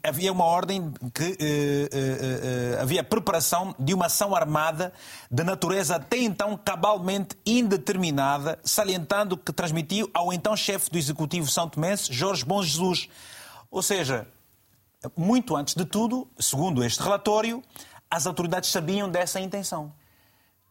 Havia 0.04 0.32
uma 0.32 0.44
ordem 0.44 0.92
que 1.14 1.24
uh, 1.24 2.78
uh, 2.78 2.82
havia 2.82 3.04
preparação 3.04 3.74
de 3.80 3.96
uma 3.96 4.08
ação 4.08 4.36
armada 4.36 4.94
de 5.32 5.44
natureza 5.44 5.96
até 5.96 6.18
então 6.18 6.56
cabalmente 6.56 7.36
indeterminada, 7.46 8.60
salientando 8.64 9.36
que 9.36 9.52
transmitiu 9.52 10.08
ao 10.14 10.32
então 10.32 10.56
chefe 10.56 10.92
do 10.92 11.00
Executivo 11.00 11.50
São 11.50 11.68
Tomense, 11.68 12.14
Jorge 12.14 12.46
Bom 12.46 12.62
Jesus. 12.62 13.10
Ou 13.72 13.82
seja, 13.82 14.28
muito 15.16 15.56
antes 15.56 15.74
de 15.74 15.86
tudo, 15.86 16.28
segundo 16.40 16.84
este 16.84 17.02
relatório, 17.02 17.62
as 18.10 18.26
autoridades 18.26 18.70
sabiam 18.70 19.10
dessa 19.10 19.40
intenção. 19.40 19.94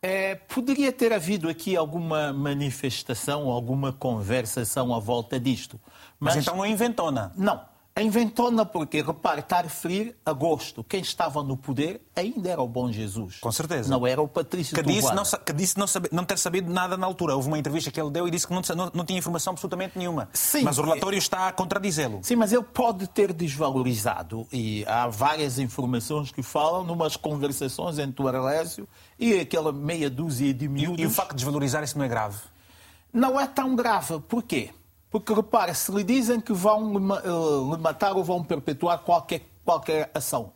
É, 0.03 0.35
poderia 0.35 0.93
ter 0.93 1.13
havido 1.13 1.49
aqui 1.49 1.77
alguma 1.77 2.33
manifestação, 2.33 3.51
alguma 3.51 3.93
conversação 3.93 4.95
à 4.95 4.99
volta 4.99 5.39
disto. 5.39 5.79
Mas, 6.19 6.37
mas 6.37 6.45
então 6.45 6.57
não 6.57 6.65
inventona. 6.65 7.33
Não. 7.37 7.70
Inventona 8.03 8.65
porque, 8.65 9.03
repare, 9.03 9.41
está 9.41 9.61
a 9.61 10.31
agosto. 10.31 10.85
Quem 10.85 11.01
estava 11.01 11.43
no 11.43 11.57
poder 11.57 12.01
ainda 12.15 12.51
era 12.51 12.63
o 12.63 12.69
bom 12.69 12.91
Jesus. 12.91 13.39
Com 13.39 13.53
certeza. 13.53 13.91
Não 13.91 14.07
era 14.07 14.21
o 14.21 14.29
Patrício 14.29 14.75
que 14.75 14.83
disse, 14.83 15.15
não, 15.15 15.23
que 15.25 15.53
disse 15.53 15.79
não, 15.79 15.87
saber, 15.87 16.09
não, 16.13 16.25
ter 16.25 16.39
sabido 16.39 16.73
nada 16.73 16.97
na 16.97 17.07
altura. 17.07 17.35
Houve 17.35 17.49
uma 17.49 17.59
entrevista 17.59 17.91
que 17.91 18.01
ele 18.01 18.11
deu 18.11 18.27
e 18.29 18.31
disse 18.31 18.47
que 18.47 18.53
não, 18.53 18.63
não, 18.77 18.91
não 18.95 19.05
tinha 19.05 19.19
informação 19.19 19.53
absolutamente 19.53 19.99
nenhuma. 19.99 20.29
Sim. 20.33 20.63
Mas 20.63 20.79
o 20.79 20.83
relatório 20.83 21.19
está 21.19 21.49
a 21.49 21.53
contradizê-lo. 21.53 22.21
Sim, 22.23 22.37
mas 22.37 22.53
ele 22.53 22.63
pode 22.63 23.07
ter 23.07 23.33
desvalorizado. 23.33 24.47
E 24.53 24.85
há 24.87 25.09
várias 25.09 25.59
informações 25.59 26.31
que 26.31 26.43
falam 26.43 26.85
numas 26.85 27.17
conversações 27.17 27.99
entre 27.99 28.23
o 28.23 28.29
Arlésio 28.29 28.89
e 29.19 29.39
aquela 29.39 29.73
meia 29.73 30.09
dúzia 30.09 30.53
de 30.55 30.69
miúdos. 30.69 30.99
E, 30.99 31.03
e 31.03 31.07
o 31.07 31.11
facto 31.11 31.31
de 31.31 31.37
desvalorizar 31.37 31.83
isso 31.83 31.99
não 31.99 32.05
é 32.05 32.09
grave? 32.09 32.39
Não 33.13 33.41
é 33.41 33.47
tão 33.47 33.75
grave. 33.75 34.21
Porquê? 34.21 34.71
Porque, 35.11 35.35
repare, 35.35 35.75
se 35.75 35.91
lhe 35.91 36.05
dizem 36.05 36.41
que 36.41 36.53
vão 36.53 36.93
lhe 36.93 37.79
matar 37.79 38.17
ou 38.17 38.23
vão 38.23 38.45
perpetuar 38.45 39.01
qualquer, 39.01 39.43
qualquer 39.65 40.11
ação, 40.15 40.53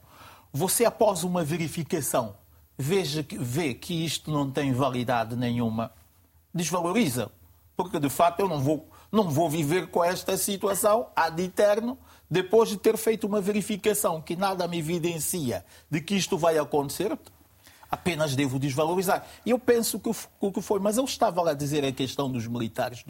você, 0.53 0.85
após 0.85 1.25
uma 1.25 1.43
verificação, 1.43 2.37
veja, 2.79 3.27
vê 3.33 3.75
que 3.75 4.05
isto 4.05 4.31
não 4.31 4.49
tem 4.49 4.73
validade 4.73 5.35
nenhuma, 5.35 5.91
desvaloriza. 6.55 7.31
Porque, 7.77 7.99
de 7.99 8.09
fato, 8.09 8.39
eu 8.39 8.49
não 8.49 8.61
vou, 8.61 8.89
não 9.11 9.29
vou 9.29 9.51
viver 9.51 9.89
com 9.89 10.05
esta 10.05 10.37
situação 10.37 11.09
ad 11.17 11.43
eterno, 11.43 11.99
depois 12.31 12.69
de 12.69 12.77
ter 12.77 12.97
feito 12.97 13.27
uma 13.27 13.41
verificação 13.41 14.21
que 14.21 14.37
nada 14.37 14.69
me 14.69 14.79
evidencia 14.79 15.65
de 15.91 16.01
que 16.01 16.15
isto 16.15 16.39
vai 16.39 16.57
acontecer, 16.57 17.19
apenas 17.95 18.35
devo 18.35 18.59
desvalorizar. 18.59 19.25
E 19.47 19.51
eu 19.51 19.59
penso 19.59 19.99
que 20.01 20.11
o 20.41 20.53
que 20.53 20.61
foi, 20.61 20.81
mas 20.81 20.97
eu 20.97 21.05
estava 21.05 21.41
lá 21.41 21.53
a 21.53 21.55
dizer 21.55 21.85
a 21.85 21.93
questão 21.93 22.31
dos 22.31 22.47
militares, 22.47 23.05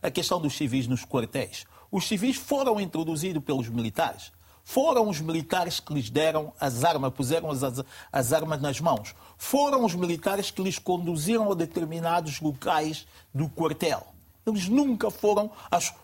a 0.00 0.10
questão 0.10 0.40
dos 0.40 0.56
civis 0.56 0.86
nos 0.86 1.04
quartéis. 1.04 1.66
Os 1.90 2.06
civis 2.06 2.36
foram 2.36 2.80
introduzidos 2.80 3.42
pelos 3.42 3.68
militares. 3.68 4.32
Foram 4.62 5.08
os 5.08 5.20
militares 5.20 5.80
que 5.80 5.92
lhes 5.94 6.10
deram 6.10 6.52
as 6.60 6.84
armas, 6.84 7.12
puseram 7.14 7.50
as, 7.50 7.62
as, 7.62 7.84
as 8.12 8.32
armas 8.32 8.60
nas 8.60 8.80
mãos. 8.80 9.14
Foram 9.36 9.84
os 9.84 9.94
militares 9.94 10.50
que 10.50 10.62
lhes 10.62 10.78
conduziram 10.78 11.50
a 11.50 11.54
determinados 11.54 12.40
locais 12.40 13.06
do 13.34 13.48
quartel. 13.48 14.06
Eles 14.46 14.68
nunca 14.68 15.10
foram, 15.10 15.50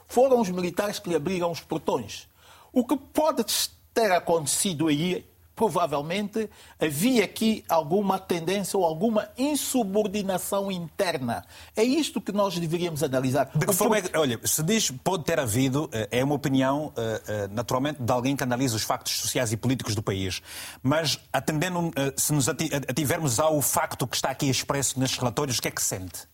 foram 0.09 0.41
os 0.41 0.51
militares 0.51 0.99
que 0.99 1.09
lhe 1.09 1.15
abriram 1.15 1.51
os 1.51 1.61
portões. 1.61 2.27
O 2.73 2.85
que 2.85 2.97
pode 2.97 3.45
ter 3.93 4.11
acontecido 4.11 4.89
aí 4.89 5.25
provavelmente 5.55 6.51
havia 6.81 7.25
aqui 7.25 7.65
alguma 7.69 8.19
tendência 8.19 8.79
ou 8.79 8.85
alguma 8.85 9.29
insubordinação 9.39 10.71
interna. 10.71 11.45
É 11.77 11.83
isto 11.83 12.21
que 12.21 12.33
nós 12.33 12.59
deveríamos 12.59 13.03
analisar. 13.03 13.51
De 13.55 13.67
que 13.67 13.73
forma 13.73 13.99
é 13.99 14.03
que, 14.03 14.17
olha, 14.17 14.41
se 14.45 14.63
diz 14.63 14.91
pode 14.91 15.25
ter 15.25 15.39
havido, 15.39 15.89
eh, 15.93 16.09
é 16.11 16.25
uma 16.25 16.35
opinião, 16.35 16.93
eh, 16.97 17.23
eh, 17.27 17.49
naturalmente, 17.53 18.03
de 18.03 18.13
alguém 18.13 18.35
que 18.35 18.43
analisa 18.43 18.77
os 18.77 18.83
factos 18.83 19.19
sociais 19.19 19.53
e 19.53 19.57
políticos 19.57 19.95
do 19.95 20.03
país. 20.03 20.43
Mas, 20.83 21.19
atendendo, 21.33 21.93
se 22.17 22.33
nos 22.33 22.49
ativermos 22.49 23.39
ao 23.39 23.61
facto 23.61 24.07
que 24.07 24.17
está 24.17 24.31
aqui 24.31 24.49
expresso 24.49 24.99
nestes 24.99 25.19
relatórios, 25.19 25.59
o 25.59 25.63
que 25.63 25.69
é 25.69 25.71
que 25.71 25.83
sente? 25.83 26.29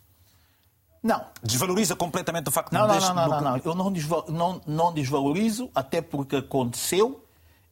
Não. 1.03 1.25
Desvaloriza 1.43 1.97
completamente 1.97 2.49
o 2.49 2.50
facto 2.50 2.73
não, 2.73 2.87
de... 2.87 3.00
Não, 3.00 3.15
não, 3.15 3.15
não, 3.15 3.29
não, 3.29 3.41
não. 3.41 3.57
Eu 3.65 3.75
não, 3.75 3.93
não, 4.29 4.61
não 4.67 4.93
desvalorizo, 4.93 5.71
até 5.75 6.03
porque 6.03 6.37
aconteceu 6.37 7.25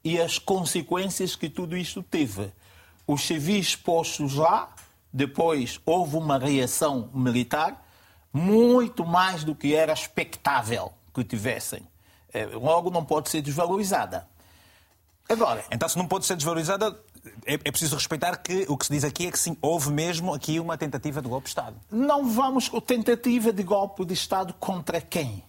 e 0.03 0.21
as 0.21 0.39
consequências 0.39 1.37
que 1.37 1.49
tudo 1.49 1.77
isto 1.77 2.03
teve. 2.03 2.53
Os 3.07 3.23
civis 3.23 3.75
postos 3.75 4.35
lá, 4.35 4.75
depois 5.13 5.81
houve 5.85 6.17
uma 6.17 6.39
reação 6.39 7.11
militar 7.13 7.85
muito 8.33 9.05
mais 9.05 9.45
do 9.45 9.55
que 9.55 9.75
era 9.75 9.93
expectável 9.93 10.93
que 11.15 11.25
tivessem. 11.25 11.83
É, 12.33 12.47
logo, 12.47 12.91
não 12.91 13.05
pode 13.05 13.31
ser 13.31 13.41
desvalorizada. 13.41 14.29
Agora. 15.29 15.65
Então, 15.71 15.89
se 15.89 15.97
não 15.99 16.07
pode 16.07 16.27
ser 16.27 16.37
desvalorizada, 16.37 16.97
é, 17.45 17.55
é, 17.55 17.71
preciso 17.71 17.97
respeitar 17.97 18.37
que 18.37 18.65
o 18.69 18.77
que 18.77 18.87
se 18.87 18.93
diz 18.93 19.05
aqui 19.05 19.27
é 19.27 19.31
que 19.31 19.39
sim, 19.39 19.57
houve 19.61 19.91
mesmo 19.91 20.33
aqui 20.33 20.59
uma 20.59 20.77
tentativa 20.77 21.21
de 21.21 21.29
golpe 21.29 21.45
de 21.45 21.51
Estado. 21.51 21.77
Não 21.91 22.31
vamos 22.31 22.69
com 22.69 22.81
tentativa 22.81 23.53
de 23.53 23.63
golpe 23.63 24.05
de 24.05 24.15
Estado 24.15 24.55
contra 24.55 25.01
quem? 25.01 25.45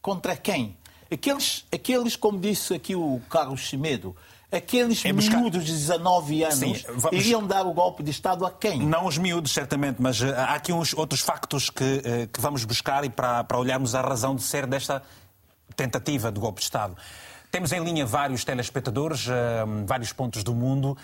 Contra 0.00 0.36
quem? 0.36 0.76
Aqueles, 1.10 1.64
aqueles 1.72 2.16
como 2.16 2.38
disse 2.38 2.74
aqui 2.74 2.94
o 2.94 3.20
Carlos 3.30 3.60
Chimedo, 3.60 4.16
aqueles 4.50 5.04
é 5.04 5.12
buscar... 5.12 5.38
miúdos 5.38 5.64
de 5.64 5.72
19 5.72 6.44
anos 6.44 6.58
Sim, 6.58 6.74
vamos... 6.96 7.12
iriam 7.12 7.46
dar 7.46 7.66
o 7.66 7.72
golpe 7.72 8.02
de 8.02 8.10
Estado 8.10 8.44
a 8.44 8.50
quem? 8.50 8.80
Não 8.80 9.06
os 9.06 9.18
miúdos, 9.18 9.52
certamente, 9.52 9.96
mas 10.00 10.20
uh, 10.20 10.34
há 10.36 10.54
aqui 10.54 10.72
uns 10.72 10.94
outros 10.94 11.20
factos 11.20 11.70
que, 11.70 11.84
uh, 11.84 12.28
que 12.32 12.40
vamos 12.40 12.64
buscar 12.64 13.04
e 13.04 13.10
para, 13.10 13.44
para 13.44 13.58
olharmos 13.58 13.94
a 13.94 14.00
razão 14.00 14.34
de 14.34 14.42
ser 14.42 14.66
desta 14.66 15.02
tentativa 15.74 16.32
de 16.32 16.40
golpe 16.40 16.58
de 16.58 16.64
Estado. 16.64 16.96
Temos 17.50 17.72
em 17.72 17.82
linha 17.82 18.04
vários 18.04 18.44
telespectadores, 18.44 19.26
uh, 19.26 19.32
vários 19.86 20.12
pontos 20.12 20.42
do 20.42 20.54
mundo 20.54 20.96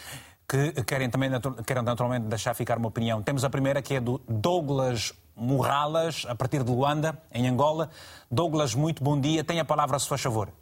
que 0.48 0.82
querem 0.82 1.08
também 1.08 1.30
querem 1.64 1.82
naturalmente 1.82 2.26
deixar 2.26 2.52
ficar 2.52 2.76
uma 2.76 2.88
opinião. 2.88 3.22
Temos 3.22 3.42
a 3.42 3.48
primeira 3.48 3.80
que 3.80 3.94
é 3.94 4.00
do 4.00 4.20
Douglas 4.28 5.14
Murralas, 5.36 6.24
a 6.28 6.34
partir 6.34 6.62
de 6.62 6.70
Luanda, 6.70 7.20
em 7.32 7.48
Angola. 7.48 7.90
Douglas, 8.30 8.74
muito 8.74 9.02
bom 9.02 9.20
dia. 9.20 9.42
Tem 9.42 9.60
a 9.60 9.64
palavra, 9.64 9.98
se 9.98 10.08
faz 10.08 10.20
favor. 10.20 10.52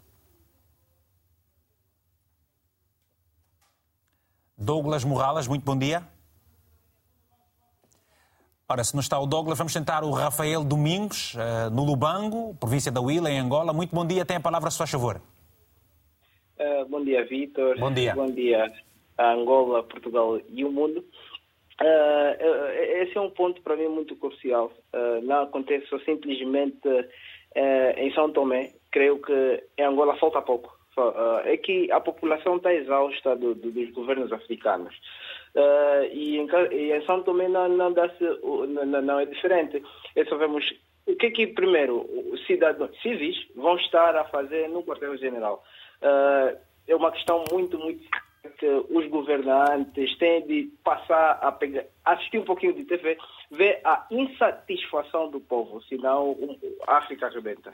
Douglas 4.57 5.05
Morralas, 5.05 5.47
muito 5.47 5.65
bom 5.65 5.77
dia. 5.77 6.07
Ora, 8.69 8.85
se 8.85 8.95
não 8.95 9.01
está 9.01 9.19
o 9.19 9.27
Douglas, 9.27 9.59
vamos 9.59 9.73
tentar 9.73 10.05
o 10.05 10.13
Rafael 10.13 10.63
Domingos, 10.63 11.35
uh, 11.35 11.71
no 11.71 11.85
Lubango, 11.85 12.55
província 12.55 12.93
da 12.93 13.01
Huila, 13.01 13.29
em 13.29 13.39
Angola. 13.41 13.73
Muito 13.73 13.93
bom 13.93 14.07
dia, 14.07 14.25
tem 14.25 14.37
a 14.37 14.41
palavra, 14.41 14.71
se 14.71 14.79
faz 14.79 14.91
favor. 14.91 15.21
Uh, 16.57 16.89
bom 16.89 17.03
dia, 17.03 17.27
Vitor. 17.27 17.77
Bom 17.81 17.93
dia. 17.93 18.15
Bom 18.15 18.27
dia 18.27 18.73
a 19.19 19.33
Angola, 19.33 19.83
Portugal 19.83 20.39
e 20.49 20.65
o 20.65 20.71
mundo. 20.71 21.05
Uh, 21.83 22.69
esse 23.03 23.17
é 23.17 23.21
um 23.21 23.31
ponto 23.31 23.63
para 23.63 23.77
mim 23.77 23.89
muito 23.89 24.15
crucial. 24.17 24.71
Uh, 24.93 25.23
não 25.23 25.45
acontece 25.45 25.87
só 25.87 25.99
simplesmente 26.01 26.87
uh, 26.87 27.05
em 27.97 28.13
São 28.13 28.31
Tomé. 28.31 28.73
Creio 28.91 29.21
que 29.23 29.65
em 29.79 29.85
Angola 29.85 30.17
falta 30.17 30.43
pouco. 30.43 30.77
é 31.45 31.57
que 31.57 31.91
a 31.91 31.99
população 32.01 32.57
está 32.57 32.75
exausta 32.75 33.35
do, 33.35 33.55
do, 33.55 33.71
dos 33.71 33.91
governos 33.93 34.31
africanos. 34.31 34.95
E 36.13 36.37
em, 36.37 36.47
e, 36.73 36.93
em, 36.93 37.07
São 37.07 37.23
Tomé 37.23 37.49
não, 37.49 37.69
não, 37.69 37.91
não, 37.91 39.03
não 39.03 39.21
é 39.21 39.25
diferente. 39.25 39.83
É 40.15 40.25
só 40.27 40.37
vemos 40.37 40.65
o 41.07 41.17
que 41.17 41.27
é 41.27 41.31
que, 41.31 41.47
primeiro, 41.47 42.07
os 42.31 42.47
cidadãos 42.47 42.95
civis 43.01 43.37
vão 43.57 43.77
estar 43.77 44.15
a 44.17 44.25
fazer 44.25 44.69
no 44.69 44.83
quartel-general. 44.83 45.65
é 46.87 46.95
uma 46.95 47.11
questão 47.11 47.45
muito, 47.51 47.79
muito 47.79 48.03
que 48.59 48.67
os 48.91 49.09
governantes 49.11 50.17
têm 50.19 50.47
de 50.47 50.73
passar 50.83 51.39
a 51.43 51.53
pegar, 51.53 51.85
assistir 52.05 52.39
um 52.39 52.45
pouquinho 52.45 52.75
de 52.75 52.85
TV, 52.85 53.17
ver 53.51 53.81
a 53.85 54.07
insatisfação 54.11 55.31
do 55.31 55.41
povo, 55.41 55.83
senão 55.83 56.37
a 56.87 56.99
África 56.99 57.27
arrebenta. 57.27 57.73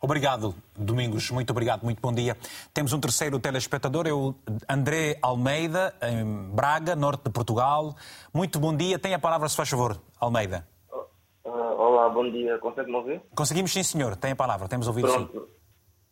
Obrigado, 0.00 0.54
Domingos. 0.76 1.30
Muito 1.30 1.50
obrigado, 1.50 1.82
muito 1.82 2.00
bom 2.02 2.12
dia. 2.12 2.36
Temos 2.74 2.92
um 2.92 3.00
terceiro 3.00 3.38
telespectador, 3.38 4.06
é 4.06 4.12
o 4.12 4.34
André 4.68 5.18
Almeida, 5.22 5.94
em 6.02 6.54
Braga, 6.54 6.94
norte 6.94 7.24
de 7.24 7.30
Portugal. 7.30 7.94
Muito 8.32 8.58
bom 8.58 8.76
dia. 8.76 8.98
Tem 8.98 9.14
a 9.14 9.18
palavra, 9.18 9.48
se 9.48 9.56
faz 9.56 9.70
favor, 9.70 9.98
Almeida. 10.20 10.66
Olá, 11.42 12.10
bom 12.10 12.30
dia. 12.30 12.58
Consegue-me 12.58 12.96
ouvir? 12.96 13.22
Conseguimos, 13.34 13.72
sim, 13.72 13.82
senhor. 13.82 14.14
Tem 14.16 14.32
a 14.32 14.36
palavra. 14.36 14.68
Temos 14.68 14.86
ouvido, 14.86 15.08
Pronto. 15.08 15.32
sim. 15.32 15.53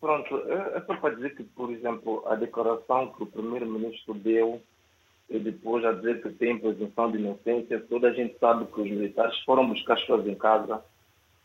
Pronto, 0.02 0.36
é, 0.48 0.78
é 0.78 0.80
só 0.80 0.96
para 0.96 1.14
dizer 1.14 1.36
que, 1.36 1.44
por 1.44 1.70
exemplo, 1.70 2.24
a 2.26 2.34
declaração 2.34 3.12
que 3.12 3.22
o 3.22 3.26
primeiro-ministro 3.26 4.12
deu 4.14 4.60
e 5.30 5.38
depois 5.38 5.84
a 5.84 5.92
dizer 5.92 6.20
que 6.20 6.30
tem 6.30 6.58
presunção 6.58 7.08
de 7.08 7.18
inocência, 7.18 7.78
toda 7.88 8.08
a 8.08 8.12
gente 8.12 8.36
sabe 8.40 8.66
que 8.66 8.80
os 8.80 8.90
militares 8.90 9.38
foram 9.44 9.68
buscar 9.68 9.94
as 9.94 10.00
pessoas 10.00 10.26
em 10.26 10.34
casa, 10.34 10.84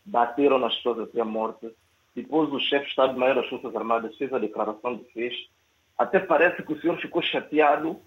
bateram 0.04 0.58
nas 0.58 0.76
pessoas 0.78 1.02
até 1.02 1.22
a 1.22 1.26
morte. 1.26 1.70
Depois 2.16 2.52
o 2.52 2.60
chefe 2.60 2.86
de 2.86 2.90
Estado-Maior 2.90 3.36
das 3.36 3.48
Forças 3.48 3.76
Armadas 3.76 4.18
fez 4.18 4.34
a 4.34 4.40
declaração 4.40 4.98
que 4.98 5.14
fez. 5.14 5.36
Até 5.96 6.20
parece 6.20 6.64
que 6.64 6.74
o 6.74 6.82
senhor 6.82 6.98
ficou 6.98 7.22
chateado 7.22 8.02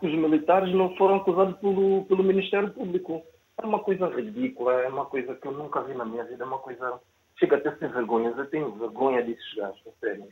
que 0.00 0.06
os 0.06 0.14
militares 0.14 0.74
não 0.74 0.96
foram 0.96 1.16
acusados 1.16 1.54
pelo, 1.58 2.06
pelo 2.06 2.24
Ministério 2.24 2.70
Público. 2.70 3.22
É 3.58 3.66
uma 3.66 3.80
coisa 3.80 4.06
ridícula, 4.06 4.72
é 4.72 4.88
uma 4.88 5.04
coisa 5.04 5.34
que 5.34 5.46
eu 5.46 5.52
nunca 5.52 5.82
vi 5.82 5.92
na 5.92 6.06
minha 6.06 6.24
vida, 6.24 6.44
é 6.44 6.46
uma 6.46 6.60
coisa 6.60 6.98
chega 7.38 7.56
até 7.56 7.68
a 7.70 7.78
ser 7.78 7.92
vergonha. 7.92 8.30
Eu 8.30 8.46
tenho 8.46 8.72
vergonha 8.72 9.22
desses 9.22 9.54
gajos, 9.54 9.80
sério. 10.00 10.28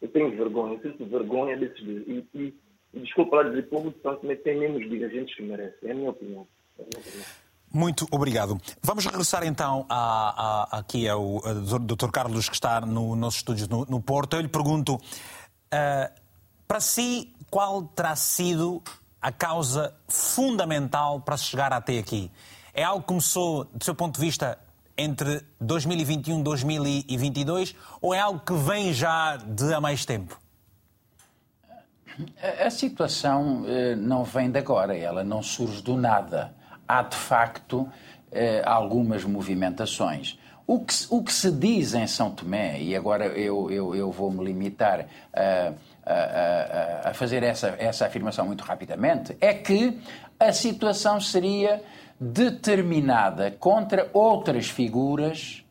Eu 0.00 0.08
tenho 0.08 0.30
vergonha, 0.36 0.74
eu 0.74 0.82
sinto 0.82 1.06
vergonha 1.06 1.56
desses. 1.56 1.80
E, 1.80 2.26
e, 2.34 2.54
e 2.94 3.00
desculpa 3.00 3.36
lá 3.36 3.42
dizer, 3.44 3.68
povo 3.68 3.90
de 3.90 4.00
Santo 4.00 4.26
tem 4.36 4.58
menos 4.58 4.80
dirigentes 4.88 5.34
que 5.34 5.42
merecem. 5.42 5.88
É 5.88 5.92
a 5.92 5.94
minha 5.94 6.10
opinião. 6.10 6.46
É 6.78 6.82
a 6.82 6.86
minha 6.86 7.00
opinião. 7.00 7.26
Muito 7.74 8.06
obrigado. 8.10 8.60
Vamos 8.82 9.06
regressar 9.06 9.44
então 9.44 9.86
a, 9.88 10.66
a, 10.74 10.78
aqui 10.80 11.08
ao 11.08 11.40
Dr. 11.80 12.10
Carlos, 12.12 12.46
que 12.48 12.54
está 12.54 12.82
no 12.82 13.16
nossos 13.16 13.38
estúdios 13.38 13.66
no, 13.66 13.86
no 13.86 14.00
Porto. 14.00 14.36
Eu 14.36 14.42
lhe 14.42 14.48
pergunto, 14.48 14.96
uh, 14.96 16.20
para 16.68 16.80
si, 16.80 17.34
qual 17.50 17.82
terá 17.82 18.14
sido 18.14 18.82
a 19.22 19.32
causa 19.32 19.94
fundamental 20.06 21.20
para 21.22 21.38
se 21.38 21.44
chegar 21.44 21.72
até 21.72 21.98
aqui? 21.98 22.30
É 22.74 22.84
algo 22.84 23.00
que 23.00 23.08
começou, 23.08 23.64
do 23.64 23.82
seu 23.82 23.94
ponto 23.94 24.18
de 24.18 24.20
vista, 24.20 24.58
entre 24.96 25.42
2021 25.60 26.40
e 26.40 26.42
2022 26.42 27.74
ou 28.00 28.14
é 28.14 28.20
algo 28.20 28.40
que 28.40 28.54
vem 28.54 28.92
já 28.92 29.36
de 29.36 29.72
há 29.72 29.80
mais 29.80 30.04
tempo? 30.04 30.40
A, 32.60 32.68
situação 32.68 33.64
eh, 33.66 33.96
não 33.96 34.22
vem 34.22 34.50
de 34.50 34.58
agora, 34.58 34.96
ela 34.96 35.24
não 35.24 35.42
surge 35.42 35.82
do 35.82 35.96
nada. 35.96 36.54
Há, 36.86 37.02
de 37.02 37.16
facto, 37.16 37.88
eh, 38.30 38.62
algumas 38.66 39.24
movimentações. 39.24 40.38
O 40.66 40.80
que, 40.80 40.94
o 41.10 41.22
que, 41.22 41.32
se 41.32 41.50
diz 41.50 41.94
em 41.94 42.06
São 42.06 42.30
Tomé, 42.30 42.80
e 42.80 42.94
agora 42.94 43.26
eu, 43.26 43.70
eu, 43.70 43.94
eu 43.94 44.10
vou 44.12 44.30
me 44.30 44.44
limitar 44.44 45.06
a, 45.32 45.72
a, 46.04 47.10
a, 47.10 47.14
fazer 47.14 47.42
essa, 47.42 47.74
essa 47.78 48.06
afirmação 48.06 48.46
muito 48.46 48.62
rapidamente, 48.62 49.36
é 49.40 49.54
que 49.54 49.98
a 50.38 50.52
situação 50.52 51.20
seria 51.20 51.82
determinada 52.22 53.50
contra 53.50 54.08
outras 54.12 54.68
figuras 54.68 55.64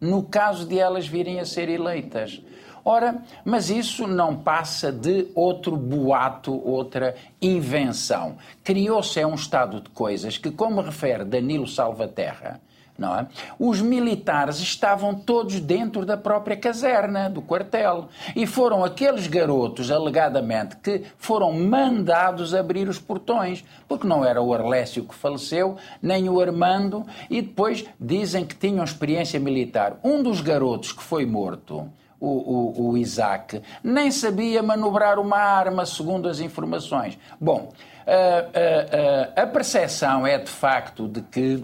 no 0.00 0.22
caso 0.22 0.66
de 0.66 0.78
elas 0.78 1.08
virem 1.08 1.40
a 1.40 1.44
ser 1.44 1.68
eleitas. 1.68 2.40
Ora, 2.84 3.20
mas 3.44 3.68
isso 3.68 4.06
não 4.06 4.36
passa 4.36 4.92
de 4.92 5.26
outro 5.34 5.76
boato, 5.76 6.54
outra 6.64 7.16
invenção. 7.42 8.36
Criou-se 8.62 9.18
é 9.18 9.26
um 9.26 9.34
estado 9.34 9.80
de 9.80 9.90
coisas 9.90 10.38
que, 10.38 10.52
como 10.52 10.80
refere 10.80 11.24
Danilo 11.24 11.66
Salvaterra, 11.66 12.60
não 12.98 13.18
é? 13.18 13.26
Os 13.58 13.80
militares 13.80 14.58
estavam 14.58 15.14
todos 15.14 15.60
dentro 15.60 16.04
da 16.04 16.16
própria 16.16 16.56
caserna, 16.56 17.28
do 17.28 17.42
quartel. 17.42 18.08
E 18.34 18.46
foram 18.46 18.84
aqueles 18.84 19.26
garotos, 19.26 19.90
alegadamente, 19.90 20.76
que 20.76 21.02
foram 21.18 21.52
mandados 21.52 22.54
abrir 22.54 22.88
os 22.88 22.98
portões, 22.98 23.64
porque 23.88 24.06
não 24.06 24.24
era 24.24 24.40
o 24.42 24.52
Arlécio 24.52 25.04
que 25.04 25.14
faleceu, 25.14 25.76
nem 26.00 26.28
o 26.28 26.40
Armando, 26.40 27.04
e 27.28 27.42
depois 27.42 27.84
dizem 28.00 28.44
que 28.44 28.54
tinham 28.54 28.84
experiência 28.84 29.38
militar. 29.38 29.98
Um 30.02 30.22
dos 30.22 30.40
garotos 30.40 30.92
que 30.92 31.02
foi 31.02 31.26
morto, 31.26 31.88
o, 32.18 32.26
o, 32.26 32.90
o, 32.90 32.96
Isaac, 32.96 33.60
nem 33.84 34.10
sabia 34.10 34.62
manobrar 34.62 35.18
uma 35.18 35.36
arma, 35.36 35.84
segundo 35.84 36.28
as 36.28 36.40
informações. 36.40 37.18
Bom, 37.38 37.72
a, 38.06 39.38
a, 39.38 39.40
a, 39.40 39.42
a 39.42 39.46
percepção 39.46 40.26
é 40.26 40.38
de 40.38 40.50
facto 40.50 41.06
de 41.08 41.20
que 41.20 41.62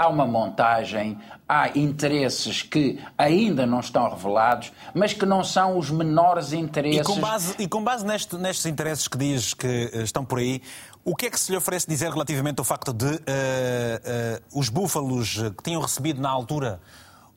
há 0.00 0.08
uma 0.08 0.26
montagem, 0.26 1.18
há 1.46 1.76
interesses 1.76 2.62
que 2.62 2.98
ainda 3.18 3.66
não 3.66 3.80
estão 3.80 4.08
revelados, 4.08 4.72
mas 4.94 5.12
que 5.12 5.26
não 5.26 5.44
são 5.44 5.76
os 5.76 5.90
menores 5.90 6.54
interesses. 6.54 7.00
E 7.00 7.04
com 7.04 7.20
base, 7.20 7.54
e 7.58 7.68
com 7.68 7.84
base 7.84 8.06
neste, 8.06 8.36
nestes 8.38 8.64
interesses 8.64 9.06
que 9.06 9.18
diz 9.18 9.52
que 9.52 9.90
eh, 9.92 10.02
estão 10.02 10.24
por 10.24 10.38
aí, 10.38 10.62
o 11.04 11.14
que 11.14 11.26
é 11.26 11.30
que 11.30 11.38
se 11.38 11.52
lhe 11.52 11.58
oferece 11.58 11.86
dizer 11.86 12.10
relativamente 12.10 12.58
ao 12.60 12.64
facto 12.64 12.94
de 12.94 13.04
uh, 13.04 13.10
uh, 13.10 14.58
os 14.58 14.70
búfalos 14.70 15.36
que 15.56 15.62
tinham 15.64 15.82
recebido 15.82 16.20
na 16.20 16.30
altura 16.30 16.80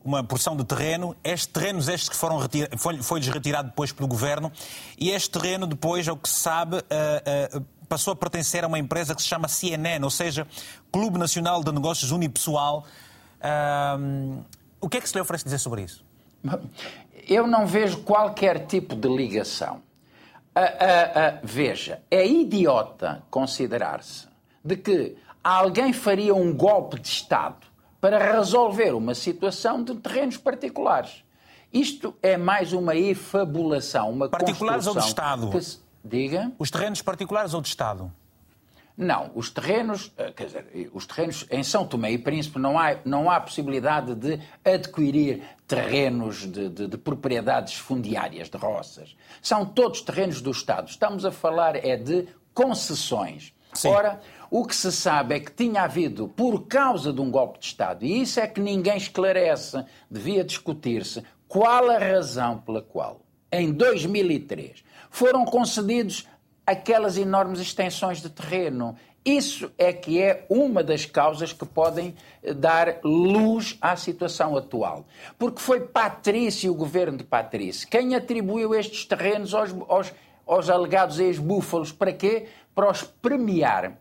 uma 0.04 0.22
porção 0.22 0.56
de 0.56 0.66
terreno, 0.66 1.16
estes 1.24 1.48
terrenos 1.48 1.88
estes 1.88 2.10
que 2.10 2.16
foram 2.16 2.38
retir... 2.38 2.70
foi-lhes 2.78 3.28
retirado 3.28 3.70
depois 3.70 3.92
pelo 3.92 4.08
governo, 4.08 4.52
e 4.98 5.12
este 5.12 5.30
terreno 5.30 5.66
depois, 5.66 6.08
ao 6.08 6.18
que 6.18 6.28
se 6.28 6.36
sabe, 6.36 6.78
uh, 6.78 7.66
passou 7.88 8.14
a 8.14 8.16
pertencer 8.16 8.64
a 8.64 8.68
uma 8.68 8.80
empresa 8.80 9.16
que 9.16 9.22
se 9.22 9.28
chama 9.28 9.48
CNN, 9.48 10.04
ou 10.04 10.10
seja, 10.10 10.48
Clube 10.92 11.18
Nacional 11.18 11.64
de 11.64 11.72
Negócios 11.72 12.12
Unipessoal. 12.12 12.86
Um, 14.00 14.44
o 14.80 14.90
que 14.90 14.98
é 14.98 15.02
que 15.02 15.08
se 15.08 15.16
lhe 15.16 15.22
oferece 15.22 15.44
dizer 15.44 15.60
sobre 15.60 15.84
isso? 15.84 16.04
Eu 17.28 17.48
não 17.48 17.66
vejo 17.66 18.00
qualquer 18.00 18.66
tipo 18.68 18.96
de 18.96 19.08
ligação. 19.08 19.82
veja, 21.44 22.02
é 22.12 22.28
idiota 22.28 23.24
considerar-se 23.30 24.28
de 24.64 24.78
que 24.78 25.18
alguém 25.44 25.92
faria 25.92 26.34
um 26.34 26.54
golpe 26.54 27.00
de 27.00 27.08
Estado 27.08 27.68
para 28.00 28.34
resolver 28.34 28.94
uma 28.94 29.16
situação 29.16 29.84
de 29.84 29.96
terrenos 29.96 30.38
particulares. 30.38 31.24
Isto 31.72 32.14
é 32.22 32.38
mais 32.38 32.72
uma 32.72 32.96
efabulação, 32.96 34.12
uma 34.12 34.30
Particulares 34.30 34.86
ou 34.86 34.94
de 34.94 35.06
Estado? 35.06 35.50
Diga. 36.04 36.52
Os 36.60 36.70
terrenos 36.70 37.02
particulares 37.02 37.54
ou 37.54 37.62
de 37.62 37.70
Estado? 37.70 38.12
Não, 38.96 39.32
os 39.34 39.50
terrenos, 39.50 40.12
eh, 40.18 40.32
quer 40.32 40.46
dizer, 40.46 40.92
os 40.94 41.08
terrenos 41.08 41.48
em 41.50 41.64
São 41.64 41.86
Tomé 41.86 42.12
e 42.12 42.18
Príncipe 42.18 42.60
não 42.60 42.78
há, 42.78 42.98
não 43.04 43.30
há 43.30 43.40
possibilidade 43.40 44.14
de 44.14 44.40
adquirir 44.64 45.42
terrenos 45.68 46.42
de, 46.42 46.70
de, 46.70 46.88
de, 46.88 46.98
propriedades 46.98 47.74
fundiárias, 47.74 48.50
de 48.50 48.58
roças. 48.58 49.16
São 49.42 49.66
todos 49.66 50.02
terrenos 50.02 50.42
do 50.42 50.52
Estado. 50.52 50.90
Estamos 50.90 51.26
a 51.26 51.32
falar 51.32 51.76
é 51.76 51.98
de 51.98 52.28
concessões. 52.54 53.52
Sim. 53.74 53.88
Ora, 53.88 54.22
o 54.52 54.64
que 54.64 54.76
se 54.76 54.92
sabe 54.92 55.36
é 55.36 55.40
que 55.40 55.52
tinha 55.52 55.82
havido, 55.82 56.28
por 56.28 56.68
causa 56.68 57.12
de 57.12 57.20
um 57.20 57.32
golpe 57.32 57.58
de 57.58 57.66
Estado, 57.66 58.06
e 58.06 58.22
isso 58.22 58.40
é 58.40 58.46
que 58.46 58.62
ninguém 58.62 58.98
esclarece, 58.98 59.84
devia 60.10 60.44
discutir-se, 60.44 61.24
qual 61.48 61.90
a 61.90 61.98
razão 61.98 62.60
pela 62.60 62.84
qual, 62.84 63.22
em 63.52 63.72
2003, 63.72 64.84
foram 65.14 65.46
concedidos 65.46 66.28
aquelas 66.66 67.20
enormes 67.20 67.60
extensões 67.60 68.20
de 68.20 68.32
terreno. 68.32 68.96
Isso 69.24 69.72
é 69.78 69.94
que 69.94 70.20
é 70.20 70.44
uma 70.50 70.84
das 70.84 71.06
causas 71.06 71.54
que 71.54 71.66
podem 71.68 72.16
eh, 72.42 72.52
dar 72.52 72.98
luz 73.04 73.78
à 73.80 73.96
situação 73.96 74.58
atual. 74.58 75.06
Porque 75.38 75.62
foi 75.62 75.82
Patrício, 75.82 76.72
o 76.72 76.76
governo 76.76 77.20
de 77.20 77.24
Patrício, 77.24 77.88
quem 77.88 78.16
atribuiu 78.16 78.74
estes 78.74 79.06
terrenos 79.06 79.54
aos, 79.54 79.70
aos, 79.88 80.12
aos 80.48 80.68
alegados 80.68 81.20
ex-búfalos. 81.20 81.92
Para 81.92 82.12
quê? 82.12 82.48
Para 82.74 82.90
os 82.90 83.04
premiar 83.04 83.96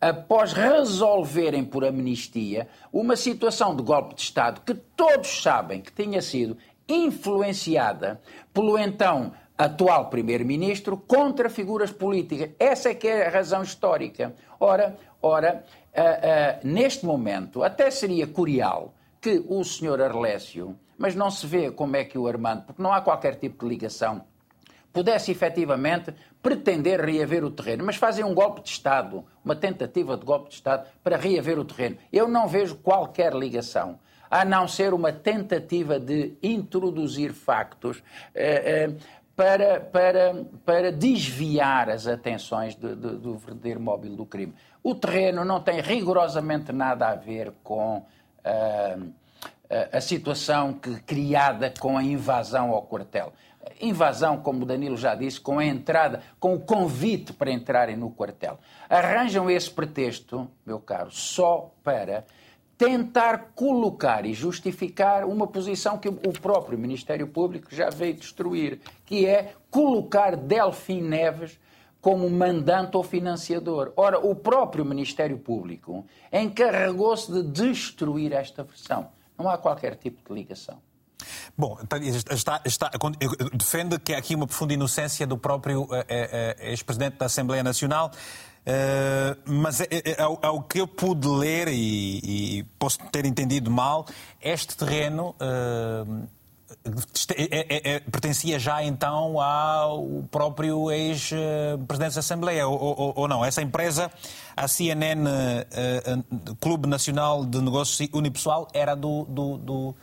após 0.00 0.54
resolverem 0.54 1.62
por 1.62 1.84
amnistia 1.84 2.68
uma 2.90 3.16
situação 3.16 3.76
de 3.76 3.82
golpe 3.82 4.14
de 4.14 4.22
Estado 4.22 4.62
que 4.62 4.72
todos 4.74 5.42
sabem 5.42 5.82
que 5.82 5.92
tinha 5.92 6.22
sido 6.22 6.56
influenciada 6.88 8.20
pelo 8.52 8.78
então 8.78 9.32
atual 9.56 10.10
primeiro-ministro 10.10 10.96
contra 10.96 11.48
figuras 11.48 11.92
políticas. 11.92 12.50
Essa 12.58 12.90
é 12.90 12.94
que 12.94 13.08
é 13.08 13.26
a 13.26 13.30
razão 13.30 13.62
histórica. 13.62 14.34
Ora, 14.58 14.96
ora 15.22 15.64
uh, 15.92 16.00
uh, 16.00 16.68
neste 16.68 17.06
momento, 17.06 17.62
até 17.62 17.90
seria 17.90 18.26
curial 18.26 18.94
que 19.20 19.44
o 19.48 19.64
senhor 19.64 20.02
Arlécio, 20.02 20.78
mas 20.98 21.14
não 21.14 21.30
se 21.30 21.46
vê 21.46 21.70
como 21.70 21.96
é 21.96 22.04
que 22.04 22.18
o 22.18 22.26
Armando, 22.26 22.62
porque 22.62 22.82
não 22.82 22.92
há 22.92 23.00
qualquer 23.00 23.36
tipo 23.36 23.64
de 23.64 23.70
ligação, 23.70 24.22
pudesse 24.92 25.30
efetivamente 25.30 26.14
pretender 26.42 27.00
reaver 27.00 27.44
o 27.44 27.50
terreno, 27.50 27.84
mas 27.84 27.96
fazem 27.96 28.24
um 28.24 28.34
golpe 28.34 28.62
de 28.62 28.68
Estado, 28.68 29.24
uma 29.44 29.56
tentativa 29.56 30.16
de 30.16 30.24
golpe 30.24 30.50
de 30.50 30.54
Estado 30.56 30.86
para 31.02 31.16
reaver 31.16 31.58
o 31.58 31.64
terreno. 31.64 31.96
Eu 32.12 32.28
não 32.28 32.46
vejo 32.46 32.76
qualquer 32.76 33.34
ligação 33.34 33.98
a 34.30 34.44
não 34.44 34.66
ser 34.66 34.92
uma 34.92 35.12
tentativa 35.12 35.98
de 35.98 36.34
introduzir 36.42 37.32
factos 37.32 38.02
eh, 38.34 38.88
eh, 38.88 38.94
para, 39.36 39.80
para, 39.80 40.44
para 40.64 40.92
desviar 40.92 41.90
as 41.90 42.06
atenções 42.06 42.74
do, 42.74 42.94
do, 42.94 43.18
do, 43.18 43.36
verdadeiro 43.36 43.80
móvel 43.80 44.14
do 44.14 44.24
crime. 44.24 44.54
O 44.82 44.94
terreno 44.94 45.44
não 45.44 45.60
tem 45.60 45.80
rigorosamente 45.80 46.72
nada 46.72 47.08
a 47.08 47.14
ver 47.14 47.52
com 47.62 47.98
uh, 47.98 49.12
a 49.92 50.00
situação 50.00 50.74
que, 50.74 51.00
criada 51.00 51.72
com 51.78 51.98
a 51.98 52.02
invasão 52.02 52.70
ao 52.70 52.82
quartel. 52.82 53.32
Invasão, 53.80 54.36
como 54.36 54.62
o 54.62 54.66
Danilo 54.66 54.96
já 54.96 55.14
disse, 55.14 55.40
com 55.40 55.58
a 55.58 55.64
entrada, 55.64 56.20
com 56.38 56.54
o 56.54 56.60
convite 56.60 57.32
para 57.32 57.50
entrarem 57.50 57.96
no 57.96 58.10
quartel. 58.10 58.58
Arranjam 58.88 59.50
esse 59.50 59.70
pretexto, 59.70 60.48
meu 60.66 60.78
caro, 60.78 61.10
só 61.10 61.72
para 61.82 62.24
tentar 62.76 63.52
colocar 63.54 64.26
e 64.26 64.32
justificar 64.32 65.24
uma 65.24 65.46
posição 65.46 65.98
que 65.98 66.08
o 66.08 66.32
próprio 66.40 66.78
Ministério 66.78 67.26
Público 67.28 67.74
já 67.74 67.90
veio 67.90 68.14
destruir, 68.14 68.80
que 69.04 69.26
é 69.26 69.54
colocar 69.70 70.36
Delfim 70.36 71.00
Neves 71.00 71.58
como 72.00 72.28
mandante 72.28 72.96
ou 72.96 73.02
financiador. 73.02 73.92
Ora, 73.96 74.18
o 74.18 74.34
próprio 74.34 74.84
Ministério 74.84 75.38
Público 75.38 76.04
encarregou-se 76.30 77.32
de 77.32 77.42
destruir 77.42 78.32
esta 78.32 78.62
versão. 78.62 79.08
Não 79.38 79.48
há 79.48 79.56
qualquer 79.56 79.96
tipo 79.96 80.20
de 80.28 80.34
ligação. 80.38 80.78
Bom, 81.56 81.78
então, 81.82 81.98
está, 82.30 82.60
está, 82.64 82.90
defende 83.52 83.98
que 83.98 84.12
há 84.12 84.18
aqui 84.18 84.34
uma 84.34 84.46
profunda 84.46 84.74
inocência 84.74 85.26
do 85.26 85.38
próprio 85.38 85.88
eh, 85.92 86.04
eh, 86.08 86.56
eh, 86.58 86.70
ex-presidente 86.70 87.16
da 87.16 87.26
Assembleia 87.26 87.62
Nacional. 87.62 88.10
Uh, 88.64 89.36
mas 89.44 89.82
é, 89.82 89.86
é, 89.90 90.22
ao, 90.22 90.38
ao, 90.42 90.62
que 90.62 90.80
eu 90.80 90.86
pude 90.86 91.28
ler, 91.28 91.68
e, 91.68 92.20
e, 92.58 92.62
posso 92.78 92.98
ter 93.12 93.26
entendido 93.26 93.70
mal, 93.70 94.06
este 94.40 94.74
terreno 94.74 95.34
uh, 95.38 96.26
é, 97.36 97.96
é, 97.96 98.00
pertencia 98.00 98.58
já 98.58 98.82
então 98.82 99.38
ao 99.38 100.24
próprio 100.30 100.90
ex-presidente 100.90 102.14
da 102.14 102.20
Assembleia, 102.20 102.66
ou, 102.66 102.80
ou, 102.80 103.12
ou, 103.16 103.28
não? 103.28 103.44
Essa 103.44 103.60
empresa, 103.60 104.10
a 104.56 104.66
CNN 104.66 105.28
uh, 105.28 106.54
Clube 106.56 106.88
Nacional 106.88 107.44
de 107.44 107.60
Negócios 107.60 108.08
Unipessoal, 108.14 108.68
era 108.72 108.94
do, 108.94 109.24
do, 109.24 109.58
do 109.58 109.94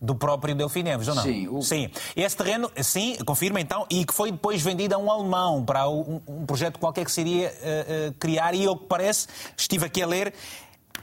do 0.00 0.14
próprio 0.14 0.54
Delfim 0.54 0.82
Neves, 0.82 1.08
ou 1.08 1.14
não? 1.14 1.22
Sim. 1.22 1.48
O... 1.48 1.62
Sim. 1.62 1.90
Esse 2.16 2.36
terreno, 2.36 2.70
sim, 2.82 3.16
confirma 3.26 3.60
então, 3.60 3.86
e 3.90 4.04
que 4.04 4.14
foi 4.14 4.32
depois 4.32 4.62
vendido 4.62 4.94
a 4.94 4.98
um 4.98 5.10
alemão 5.10 5.64
para 5.64 5.88
um, 5.88 6.20
um 6.26 6.46
projeto 6.46 6.78
qualquer 6.78 7.04
que 7.04 7.12
seria 7.12 7.48
uh, 7.48 8.08
uh, 8.08 8.12
criar, 8.14 8.54
e 8.54 8.66
ao 8.66 8.76
que 8.76 8.86
parece, 8.86 9.28
estive 9.56 9.84
aqui 9.84 10.02
a 10.02 10.06
ler, 10.06 10.32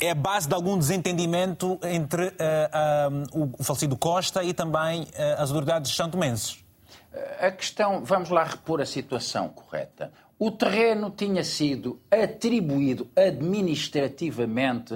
é 0.01 0.11
a 0.11 0.15
base 0.15 0.47
de 0.47 0.53
algum 0.53 0.77
desentendimento 0.77 1.79
entre 1.83 2.27
uh, 2.27 3.51
o 3.59 3.63
falecido 3.63 3.95
Costa 3.97 4.43
e 4.43 4.53
também 4.53 5.07
as 5.37 5.49
autoridades 5.49 5.95
santomenses. 5.95 6.63
A 7.39 7.49
questão, 7.49 8.03
vamos 8.03 8.29
lá 8.29 8.43
repor 8.43 8.79
a 8.79 8.85
situação 8.85 9.49
correta. 9.49 10.11
O 10.37 10.51
terreno 10.51 11.09
tinha 11.09 11.43
sido 11.43 11.99
atribuído 12.11 13.09
administrativamente 13.15 14.93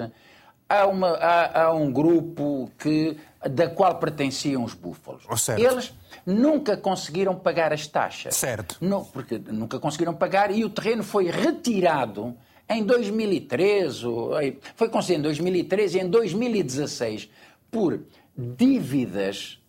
a, 0.68 0.86
uma, 0.86 1.08
a, 1.16 1.64
a 1.64 1.74
um 1.74 1.90
grupo 1.92 2.70
que, 2.78 3.16
da 3.48 3.68
qual 3.68 3.98
pertenciam 3.98 4.64
os 4.64 4.74
búfalos. 4.74 5.24
Oh, 5.28 5.52
Eles 5.52 5.92
nunca 6.24 6.76
conseguiram 6.76 7.34
pagar 7.34 7.72
as 7.72 7.86
taxas. 7.86 8.36
Certo. 8.36 8.76
Não, 8.80 9.04
porque 9.04 9.38
nunca 9.38 9.78
conseguiram 9.78 10.14
pagar 10.14 10.50
e 10.50 10.64
o 10.64 10.70
terreno 10.70 11.02
foi 11.02 11.30
retirado 11.30 12.36
em 12.68 12.84
2013, 12.84 14.04
foi 14.74 14.88
concedido 14.88 15.20
em 15.20 15.22
2013 15.22 15.98
e 15.98 16.00
em 16.00 16.08
2016 16.08 17.28
por 17.70 18.00
dívidas 18.36 19.61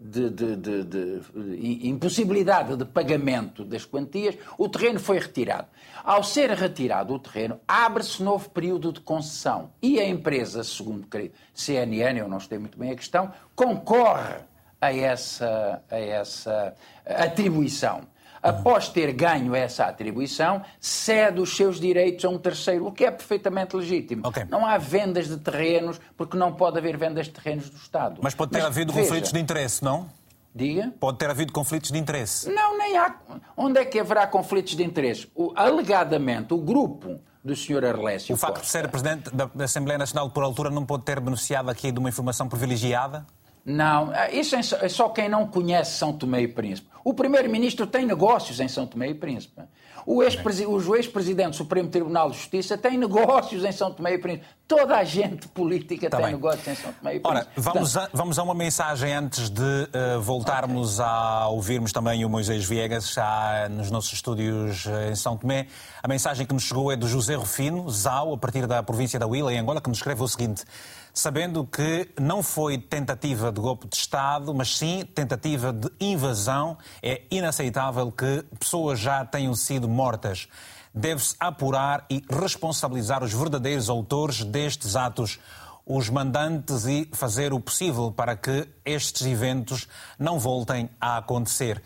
de, 0.00 0.30
de, 0.30 0.56
de, 0.56 0.84
de, 0.84 1.88
impossibilidade 1.88 2.74
de 2.74 2.86
pagamento 2.86 3.64
das 3.64 3.84
quantias, 3.84 4.36
o 4.56 4.66
terreno 4.66 4.98
foi 4.98 5.18
retirado. 5.18 5.68
Ao 6.02 6.24
ser 6.24 6.50
retirado 6.52 7.12
o 7.12 7.18
terreno, 7.18 7.60
abre-se 7.68 8.22
novo 8.22 8.48
período 8.48 8.92
de 8.92 9.00
concessão 9.00 9.72
e 9.82 10.00
a 10.00 10.08
empresa, 10.08 10.64
segundo 10.64 11.06
CNN, 11.52 12.18
eu 12.18 12.28
não 12.28 12.40
sei 12.40 12.58
muito 12.58 12.78
bem 12.78 12.90
a 12.90 12.96
questão, 12.96 13.30
concorre 13.54 14.36
a 14.80 14.94
essa, 14.94 15.82
a 15.90 15.98
essa 15.98 16.74
atribuição. 17.04 18.00
Após 18.42 18.88
ter 18.88 19.12
ganho 19.12 19.54
essa 19.54 19.84
atribuição, 19.84 20.62
cede 20.80 21.40
os 21.40 21.54
seus 21.54 21.78
direitos 21.78 22.24
a 22.24 22.28
um 22.28 22.38
terceiro, 22.38 22.86
o 22.86 22.92
que 22.92 23.04
é 23.04 23.10
perfeitamente 23.10 23.76
legítimo. 23.76 24.26
Okay. 24.26 24.44
Não 24.48 24.64
há 24.64 24.78
vendas 24.78 25.28
de 25.28 25.36
terrenos, 25.36 26.00
porque 26.16 26.36
não 26.36 26.52
pode 26.52 26.78
haver 26.78 26.96
vendas 26.96 27.26
de 27.26 27.32
terrenos 27.32 27.68
do 27.68 27.76
Estado. 27.76 28.20
Mas 28.22 28.34
pode 28.34 28.52
ter 28.52 28.58
Mas, 28.58 28.66
havido 28.66 28.92
veja, 28.92 29.06
conflitos 29.06 29.32
de 29.32 29.38
interesse, 29.38 29.84
não? 29.84 30.08
Diga? 30.54 30.92
Pode 30.98 31.18
ter 31.18 31.30
havido 31.30 31.52
conflitos 31.52 31.92
de 31.92 31.98
interesse. 31.98 32.50
Não, 32.50 32.76
nem 32.76 32.96
há. 32.96 33.14
Onde 33.56 33.78
é 33.78 33.84
que 33.84 34.00
haverá 34.00 34.26
conflitos 34.26 34.74
de 34.74 34.82
interesse? 34.82 35.30
O, 35.34 35.52
alegadamente, 35.54 36.54
o 36.54 36.58
grupo 36.58 37.20
do 37.42 37.56
Sr. 37.56 37.84
Arlésio 37.84 38.34
O 38.34 38.38
facto 38.38 38.58
Costa, 38.58 38.66
de 38.66 38.70
ser 38.70 38.88
Presidente 38.88 39.30
da 39.30 39.64
Assembleia 39.64 39.98
Nacional 39.98 40.28
por 40.30 40.42
altura 40.42 40.70
não 40.70 40.84
pode 40.84 41.04
ter 41.04 41.20
beneficiado 41.20 41.70
aqui 41.70 41.90
de 41.90 41.98
uma 41.98 42.08
informação 42.08 42.48
privilegiada? 42.48 43.26
Não, 43.64 44.12
é, 44.14 44.34
isso 44.34 44.56
é 44.56 44.88
só 44.88 45.08
quem 45.08 45.28
não 45.28 45.46
conhece 45.46 45.98
São 45.98 46.12
Tomé 46.12 46.42
e 46.42 46.48
Príncipe. 46.48 46.88
O 47.04 47.14
primeiro-ministro 47.14 47.86
tem 47.86 48.04
negócios 48.04 48.60
em 48.60 48.68
São 48.68 48.86
Tomé 48.86 49.08
e 49.08 49.14
Príncipe. 49.14 49.62
O 50.06 50.22
ex-presidente 50.22 51.50
do 51.50 51.56
Supremo 51.56 51.88
Tribunal 51.88 52.30
de 52.30 52.36
Justiça 52.36 52.76
tem 52.76 52.96
negócios 52.96 53.64
em 53.64 53.72
São 53.72 53.92
Tomé 53.92 54.14
e 54.14 54.18
Príncipe. 54.18 54.46
Toda 54.66 54.96
a 54.96 55.04
gente 55.04 55.48
política 55.48 56.08
tá 56.08 56.18
tem 56.18 56.26
bem. 56.26 56.34
negócios 56.36 56.66
em 56.66 56.74
São 56.74 56.92
Tomé 56.92 57.16
e 57.16 57.20
Príncipe. 57.20 57.38
Ora, 57.38 57.46
vamos 57.56 57.96
a, 57.96 58.08
vamos 58.12 58.38
a 58.38 58.42
uma 58.42 58.54
mensagem 58.54 59.12
antes 59.14 59.50
de 59.50 59.62
uh, 59.62 60.20
voltarmos 60.20 60.98
okay. 60.98 61.10
a 61.10 61.48
ouvirmos 61.48 61.92
também 61.92 62.24
o 62.24 62.30
Moisés 62.30 62.64
Viegas 62.64 63.12
já 63.12 63.68
nos 63.70 63.90
nossos 63.90 64.12
estúdios 64.12 64.86
eh, 64.86 65.10
em 65.10 65.14
São 65.14 65.36
Tomé. 65.36 65.66
A 66.02 66.08
mensagem 66.08 66.46
que 66.46 66.54
nos 66.54 66.64
chegou 66.64 66.90
é 66.90 66.96
do 66.96 67.08
José 67.08 67.34
Rufino, 67.34 67.88
Zau, 67.90 68.32
a 68.32 68.38
partir 68.38 68.66
da 68.66 68.82
província 68.82 69.18
da 69.18 69.26
Huila, 69.26 69.52
em 69.52 69.58
Angola, 69.58 69.80
que 69.80 69.88
nos 69.88 69.98
escreve 69.98 70.22
o 70.22 70.28
seguinte 70.28 70.64
sabendo 71.12 71.66
que 71.66 72.08
não 72.20 72.42
foi 72.42 72.78
tentativa 72.78 73.50
de 73.50 73.60
golpe 73.60 73.88
de 73.88 73.96
Estado, 73.96 74.54
mas 74.54 74.76
sim 74.76 75.04
tentativa 75.04 75.72
de 75.72 75.90
invasão. 76.00 76.76
É 77.02 77.22
inaceitável 77.30 78.10
que 78.10 78.44
pessoas 78.58 78.98
já 78.98 79.24
tenham 79.24 79.54
sido 79.54 79.88
mortas. 79.88 80.48
Deve-se 80.92 81.36
apurar 81.38 82.04
e 82.10 82.24
responsabilizar 82.28 83.22
os 83.22 83.32
verdadeiros 83.32 83.88
autores 83.88 84.44
destes 84.44 84.96
atos, 84.96 85.38
os 85.86 86.08
mandantes 86.08 86.84
e 86.86 87.08
fazer 87.12 87.52
o 87.52 87.60
possível 87.60 88.12
para 88.12 88.36
que 88.36 88.68
estes 88.84 89.26
eventos 89.26 89.88
não 90.18 90.38
voltem 90.38 90.90
a 91.00 91.18
acontecer. 91.18 91.82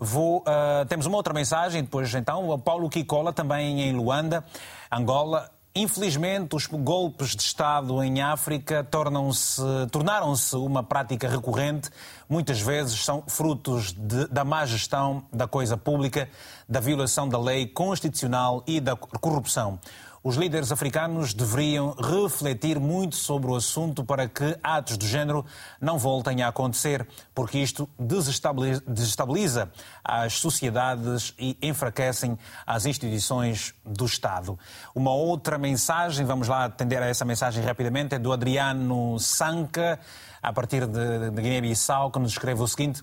Vou, 0.00 0.38
uh, 0.42 0.86
temos 0.88 1.06
uma 1.06 1.16
outra 1.16 1.34
mensagem 1.34 1.82
depois, 1.82 2.14
então, 2.14 2.48
o 2.48 2.58
Paulo 2.58 2.88
Kikola, 2.88 3.32
também 3.32 3.82
em 3.82 3.92
Luanda, 3.92 4.44
Angola. 4.90 5.50
Infelizmente, 5.78 6.56
os 6.56 6.66
golpes 6.66 7.36
de 7.36 7.42
Estado 7.42 8.02
em 8.02 8.20
África 8.20 8.84
tornaram-se 9.92 10.56
uma 10.56 10.82
prática 10.82 11.28
recorrente. 11.28 11.88
Muitas 12.28 12.60
vezes 12.60 13.04
são 13.04 13.22
frutos 13.28 13.92
de, 13.92 14.26
da 14.26 14.44
má 14.44 14.66
gestão 14.66 15.22
da 15.32 15.46
coisa 15.46 15.76
pública, 15.76 16.28
da 16.68 16.80
violação 16.80 17.28
da 17.28 17.38
lei 17.38 17.64
constitucional 17.64 18.64
e 18.66 18.80
da 18.80 18.96
corrupção. 18.96 19.78
Os 20.28 20.36
líderes 20.36 20.70
africanos 20.70 21.32
deveriam 21.32 21.92
refletir 21.92 22.78
muito 22.78 23.16
sobre 23.16 23.50
o 23.50 23.56
assunto 23.56 24.04
para 24.04 24.28
que 24.28 24.58
atos 24.62 24.98
do 24.98 25.06
género 25.06 25.42
não 25.80 25.98
voltem 25.98 26.42
a 26.42 26.48
acontecer, 26.48 27.08
porque 27.34 27.56
isto 27.56 27.88
desestabiliza 27.98 29.72
as 30.04 30.34
sociedades 30.34 31.32
e 31.38 31.56
enfraquecem 31.62 32.38
as 32.66 32.84
instituições 32.84 33.72
do 33.82 34.04
Estado. 34.04 34.58
Uma 34.94 35.14
outra 35.14 35.56
mensagem, 35.56 36.26
vamos 36.26 36.46
lá 36.46 36.66
atender 36.66 37.02
a 37.02 37.06
essa 37.06 37.24
mensagem 37.24 37.64
rapidamente, 37.64 38.14
é 38.14 38.18
do 38.18 38.30
Adriano 38.30 39.18
Sanca, 39.18 39.98
a 40.42 40.52
partir 40.52 40.86
de, 40.86 41.30
Guiné-Bissau, 41.40 42.10
que 42.10 42.18
nos 42.18 42.32
escreve 42.32 42.62
o 42.62 42.68
seguinte 42.68 43.02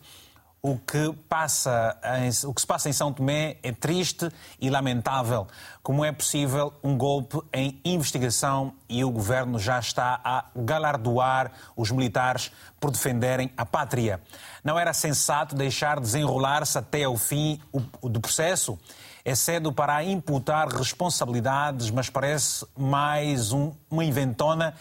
o 0.68 0.80
que, 0.80 1.14
passa 1.30 1.96
em, 2.18 2.48
o 2.48 2.52
que 2.52 2.62
se 2.62 2.66
passa 2.66 2.90
em 2.90 2.94
São 2.94 3.14
Tomé 3.14 3.58
é 3.62 3.72
triste 3.72 4.28
e 4.60 4.68
lamentável. 4.68 5.46
Como 5.84 6.04
é 6.04 6.12
possível 6.12 6.74
um 6.84 6.98
golpe 6.98 7.40
em 7.54 7.80
investigação 7.86 8.74
e 8.90 9.06
o 9.06 9.12
governo 9.12 9.60
já 9.60 9.78
está 9.78 10.20
a 10.24 10.46
galardoar 10.56 11.52
os 11.76 11.92
militares 11.92 12.52
por 12.80 12.90
defenderem 12.90 13.52
a 13.56 13.64
pátria? 13.64 14.20
Não 14.64 14.80
era 14.80 14.92
sensato 14.92 15.54
deixar 15.56 16.00
desenrolar-se 16.00 16.80
até 16.80 17.04
ao 17.04 17.16
fim 17.16 17.62
do 18.02 18.20
processo? 18.20 18.80
É 19.24 19.36
cedo 19.36 19.72
para 19.72 20.04
imputar 20.04 20.68
responsabilidades, 20.68 21.92
mas 21.92 22.10
parece 22.10 22.66
mais 22.76 23.52
um, 23.52 23.72
uma 23.88 24.04
inventona 24.04 24.74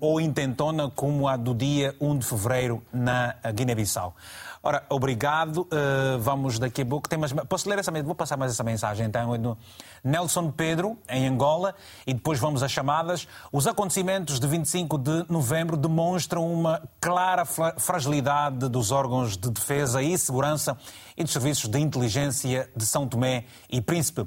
ou 0.00 0.20
intentona 0.20 0.90
como 0.90 1.28
a 1.28 1.36
do 1.36 1.54
dia 1.54 1.94
1 2.00 2.18
de 2.18 2.26
fevereiro 2.26 2.82
na 2.92 3.34
Guiné-Bissau. 3.52 4.14
Ora, 4.68 4.84
obrigado. 4.90 5.62
Uh, 5.62 6.18
vamos 6.18 6.58
daqui 6.58 6.82
a 6.82 6.84
pouco. 6.84 7.08
Tem 7.08 7.18
mais... 7.18 7.32
Posso 7.32 7.66
ler 7.70 7.78
essa 7.78 7.90
Vou 8.02 8.14
passar 8.14 8.36
mais 8.36 8.52
essa 8.52 8.62
mensagem 8.62 9.06
então. 9.06 9.56
Nelson 10.04 10.50
Pedro, 10.50 10.98
em 11.08 11.26
Angola, 11.26 11.74
e 12.06 12.12
depois 12.12 12.38
vamos 12.38 12.62
às 12.62 12.70
chamadas. 12.70 13.26
Os 13.50 13.66
acontecimentos 13.66 14.38
de 14.38 14.46
25 14.46 14.98
de 14.98 15.24
novembro 15.30 15.74
demonstram 15.74 16.52
uma 16.52 16.82
clara 17.00 17.46
fragilidade 17.46 18.68
dos 18.68 18.90
órgãos 18.90 19.38
de 19.38 19.48
defesa 19.48 20.02
e 20.02 20.18
segurança 20.18 20.76
e 21.16 21.24
dos 21.24 21.32
serviços 21.32 21.70
de 21.70 21.78
inteligência 21.78 22.68
de 22.76 22.84
São 22.84 23.08
Tomé 23.08 23.46
e 23.70 23.80
Príncipe. 23.80 24.26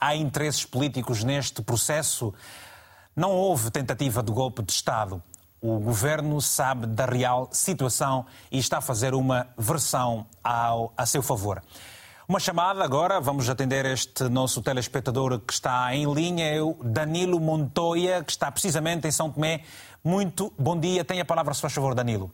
Há 0.00 0.14
interesses 0.14 0.64
políticos 0.64 1.24
neste 1.24 1.62
processo. 1.62 2.32
Não 3.16 3.32
houve 3.32 3.72
tentativa 3.72 4.22
de 4.22 4.30
golpe 4.30 4.62
de 4.62 4.70
Estado. 4.70 5.20
O 5.62 5.78
governo 5.78 6.40
sabe 6.40 6.86
da 6.86 7.04
real 7.04 7.48
situação 7.52 8.24
e 8.50 8.58
está 8.58 8.78
a 8.78 8.80
fazer 8.80 9.12
uma 9.12 9.46
versão 9.58 10.26
ao, 10.42 10.92
a 10.96 11.04
seu 11.04 11.22
favor. 11.22 11.60
Uma 12.26 12.40
chamada 12.40 12.82
agora, 12.82 13.20
vamos 13.20 13.50
atender 13.50 13.84
este 13.84 14.28
nosso 14.30 14.62
telespectador 14.62 15.38
que 15.38 15.52
está 15.52 15.94
em 15.94 16.10
linha, 16.14 16.46
é 16.46 16.62
o 16.62 16.76
Danilo 16.82 17.38
Montoya, 17.38 18.24
que 18.24 18.30
está 18.30 18.50
precisamente 18.50 19.06
em 19.06 19.10
São 19.10 19.30
Tomé. 19.30 19.60
Muito 20.02 20.50
bom 20.58 20.78
dia, 20.78 21.04
tenha 21.04 21.22
a 21.22 21.26
palavra, 21.26 21.52
se 21.52 21.60
faz 21.60 21.74
favor, 21.74 21.94
Danilo. 21.94 22.30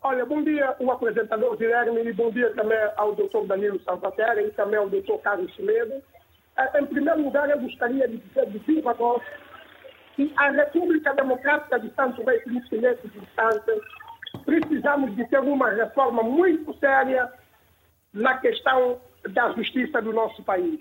Olha, 0.00 0.24
bom 0.24 0.42
dia 0.44 0.76
o 0.78 0.90
apresentador 0.92 1.56
Guilherme 1.56 2.00
e 2.02 2.12
bom 2.12 2.30
dia 2.30 2.54
também 2.54 2.78
ao 2.96 3.14
doutor 3.16 3.44
Danilo 3.46 3.80
Santaterra 3.82 4.40
e 4.40 4.50
também 4.52 4.78
ao 4.78 4.88
doutor 4.88 5.18
Carlos 5.18 5.52
Chimedo. 5.54 5.94
Eh, 6.58 6.80
em 6.80 6.86
primeiro 6.86 7.22
lugar, 7.22 7.50
eu 7.50 7.58
gostaria 7.58 8.06
de 8.06 8.18
dizer 8.18 8.50
de 8.50 8.58
viva 8.58 8.92
voz 8.94 9.22
que 10.14 10.32
a 10.36 10.50
República 10.50 11.14
Democrática 11.14 11.78
de 11.78 11.90
Santo 11.94 12.16
Tomé 12.16 12.36
e 12.36 12.40
Príncipe 12.40 12.78
nesse 12.78 13.06
instante 13.06 13.80
precisamos 14.44 15.14
de 15.16 15.24
ter 15.26 15.40
uma 15.40 15.70
reforma 15.70 16.22
muito 16.22 16.76
séria 16.78 17.30
na 18.12 18.38
questão 18.38 19.00
da 19.30 19.52
justiça 19.52 20.02
do 20.02 20.12
nosso 20.12 20.42
país. 20.42 20.80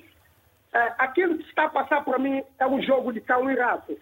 É, 0.74 0.94
aquilo 0.98 1.38
que 1.38 1.44
está 1.44 1.65
a 1.65 1.70
passar 1.70 2.04
para 2.04 2.17
mim 2.17 2.44
é 2.60 2.67
um 2.67 2.82
jogo 2.82 3.12
de 3.12 3.22
cão 3.22 3.50
e 3.50 3.56
rato. 3.56 3.98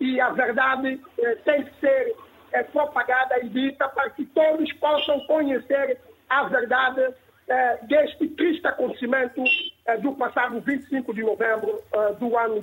E 0.00 0.20
a 0.20 0.30
verdade 0.30 1.00
é, 1.18 1.34
tem 1.36 1.64
que 1.64 1.80
ser 1.80 2.16
é, 2.52 2.62
propagada 2.64 3.38
e 3.44 3.48
dita 3.48 3.88
para 3.88 4.10
que 4.10 4.24
todos 4.26 4.72
possam 4.74 5.20
conhecer 5.20 6.00
a 6.28 6.44
verdade 6.44 7.14
é, 7.48 7.78
deste 7.86 8.28
triste 8.28 8.66
acontecimento 8.66 9.42
é, 9.86 9.96
do 9.96 10.12
passado 10.14 10.60
25 10.60 11.14
de 11.14 11.22
novembro 11.22 11.82
é, 11.92 12.12
do 12.14 12.36
ano 12.36 12.60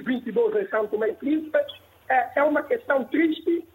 2022 0.00 0.56
em 0.56 0.68
São 0.68 0.86
Tomé 0.86 1.10
e 1.10 1.14
Príncipe. 1.14 1.58
é 2.08 2.42
uma 2.42 2.62
questão 2.62 3.04
triste 3.04 3.66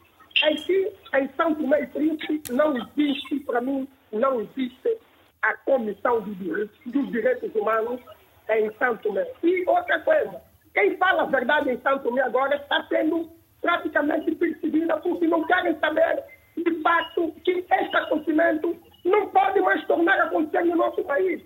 em 0.45 0.55
que 0.55 0.93
em 1.15 1.29
São 1.35 1.53
Tomé 1.55 1.83
e 1.83 1.87
Príncipe 1.87 2.51
não 2.51 2.75
existe, 2.77 3.39
para 3.41 3.61
mim, 3.61 3.87
não 4.11 4.41
existe 4.41 4.97
a 5.43 5.53
Comissão 5.57 6.21
dos 6.21 7.11
Direitos 7.11 7.53
Humanos 7.55 8.01
em 8.49 8.71
São 8.77 8.97
Tomé. 8.97 9.27
E 9.43 9.63
outra 9.67 9.99
coisa, 9.99 10.41
quem 10.73 10.97
fala 10.97 11.23
a 11.23 11.27
verdade 11.27 11.71
em 11.71 11.79
São 11.81 11.99
Tomé 11.99 12.21
agora 12.21 12.55
está 12.55 12.83
sendo 12.87 13.29
praticamente 13.61 14.33
percebida 14.35 14.97
porque 14.97 15.27
não 15.27 15.45
querem 15.45 15.77
saber, 15.79 16.23
de 16.55 16.81
fato, 16.81 17.31
que 17.43 17.65
este 17.69 17.95
acontecimento 17.95 18.75
não 19.03 19.27
pode 19.29 19.59
mais 19.61 19.85
tornar 19.85 20.19
a 20.19 20.25
acontecer 20.25 20.63
no 20.65 20.75
nosso 20.75 21.03
país. 21.03 21.41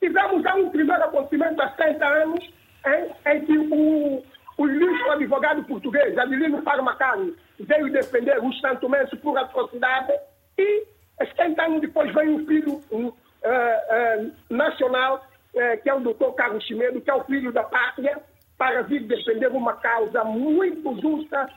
Tivemos 0.00 0.42
já 0.42 0.54
um 0.54 0.70
primeiro 0.70 1.02
acontecimento 1.02 1.60
há 1.60 1.68
30 1.70 2.06
anos, 2.06 2.57
em, 2.86 3.32
em 3.32 3.44
que 3.44 3.58
o, 3.58 4.22
o 4.58 4.68
ilustre 4.68 5.10
advogado 5.10 5.64
português, 5.64 6.16
Adelino 6.16 6.62
Parmacani, 6.62 7.34
veio 7.60 7.92
defender 7.92 8.42
os 8.42 8.60
santomenses 8.60 9.18
por 9.20 9.36
atrocidade 9.38 10.12
e 10.56 10.86
70 11.26 11.62
anos 11.62 11.80
depois 11.80 12.12
veio 12.14 12.36
um 12.36 12.46
filho 12.46 12.74
uh, 12.90 13.08
uh, 13.08 14.32
nacional, 14.50 15.24
uh, 15.54 15.82
que 15.82 15.90
é 15.90 15.94
o 15.94 16.00
doutor 16.00 16.32
Carlos 16.34 16.64
Chimedo, 16.64 17.00
que 17.00 17.10
é 17.10 17.14
o 17.14 17.24
filho 17.24 17.52
da 17.52 17.64
pátria, 17.64 18.18
para 18.56 18.82
vir 18.82 19.04
defender 19.04 19.48
uma 19.48 19.74
causa 19.74 20.24
muito 20.24 21.00
justa. 21.00 21.48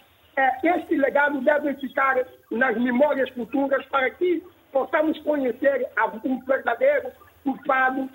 este 0.64 0.96
legado 0.96 1.42
deve 1.42 1.74
ficar 1.76 2.16
nas 2.52 2.78
memórias 2.78 3.30
futuras 3.32 3.84
para 3.88 4.10
que 4.12 4.44
possamos 4.72 5.18
conhecer 5.20 5.88
um 6.24 6.40
verdadeiro 6.46 7.12
culpado, 7.44 8.10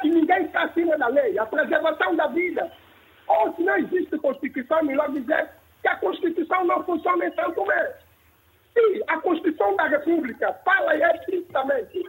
que 0.00 0.08
ninguém 0.08 0.44
está 0.44 0.64
acima 0.64 0.96
da 0.98 1.08
lei, 1.08 1.38
a 1.38 1.46
preservação 1.46 2.14
da 2.16 2.26
vida. 2.28 2.70
Ou 3.26 3.54
se 3.54 3.62
não 3.62 3.76
existe 3.76 4.18
Constituição, 4.18 4.82
melhor 4.84 5.10
dizer 5.10 5.48
que 5.82 5.88
a 5.88 5.96
Constituição 5.96 6.64
não 6.64 6.84
funciona 6.84 7.26
em 7.26 7.34
Santo 7.34 7.54
Tomé. 7.54 7.94
Sim, 8.74 9.02
a 9.06 9.18
Constituição 9.18 9.76
da 9.76 9.86
República 9.88 10.52
fala 10.64 10.94
explicitamente. 10.96 12.02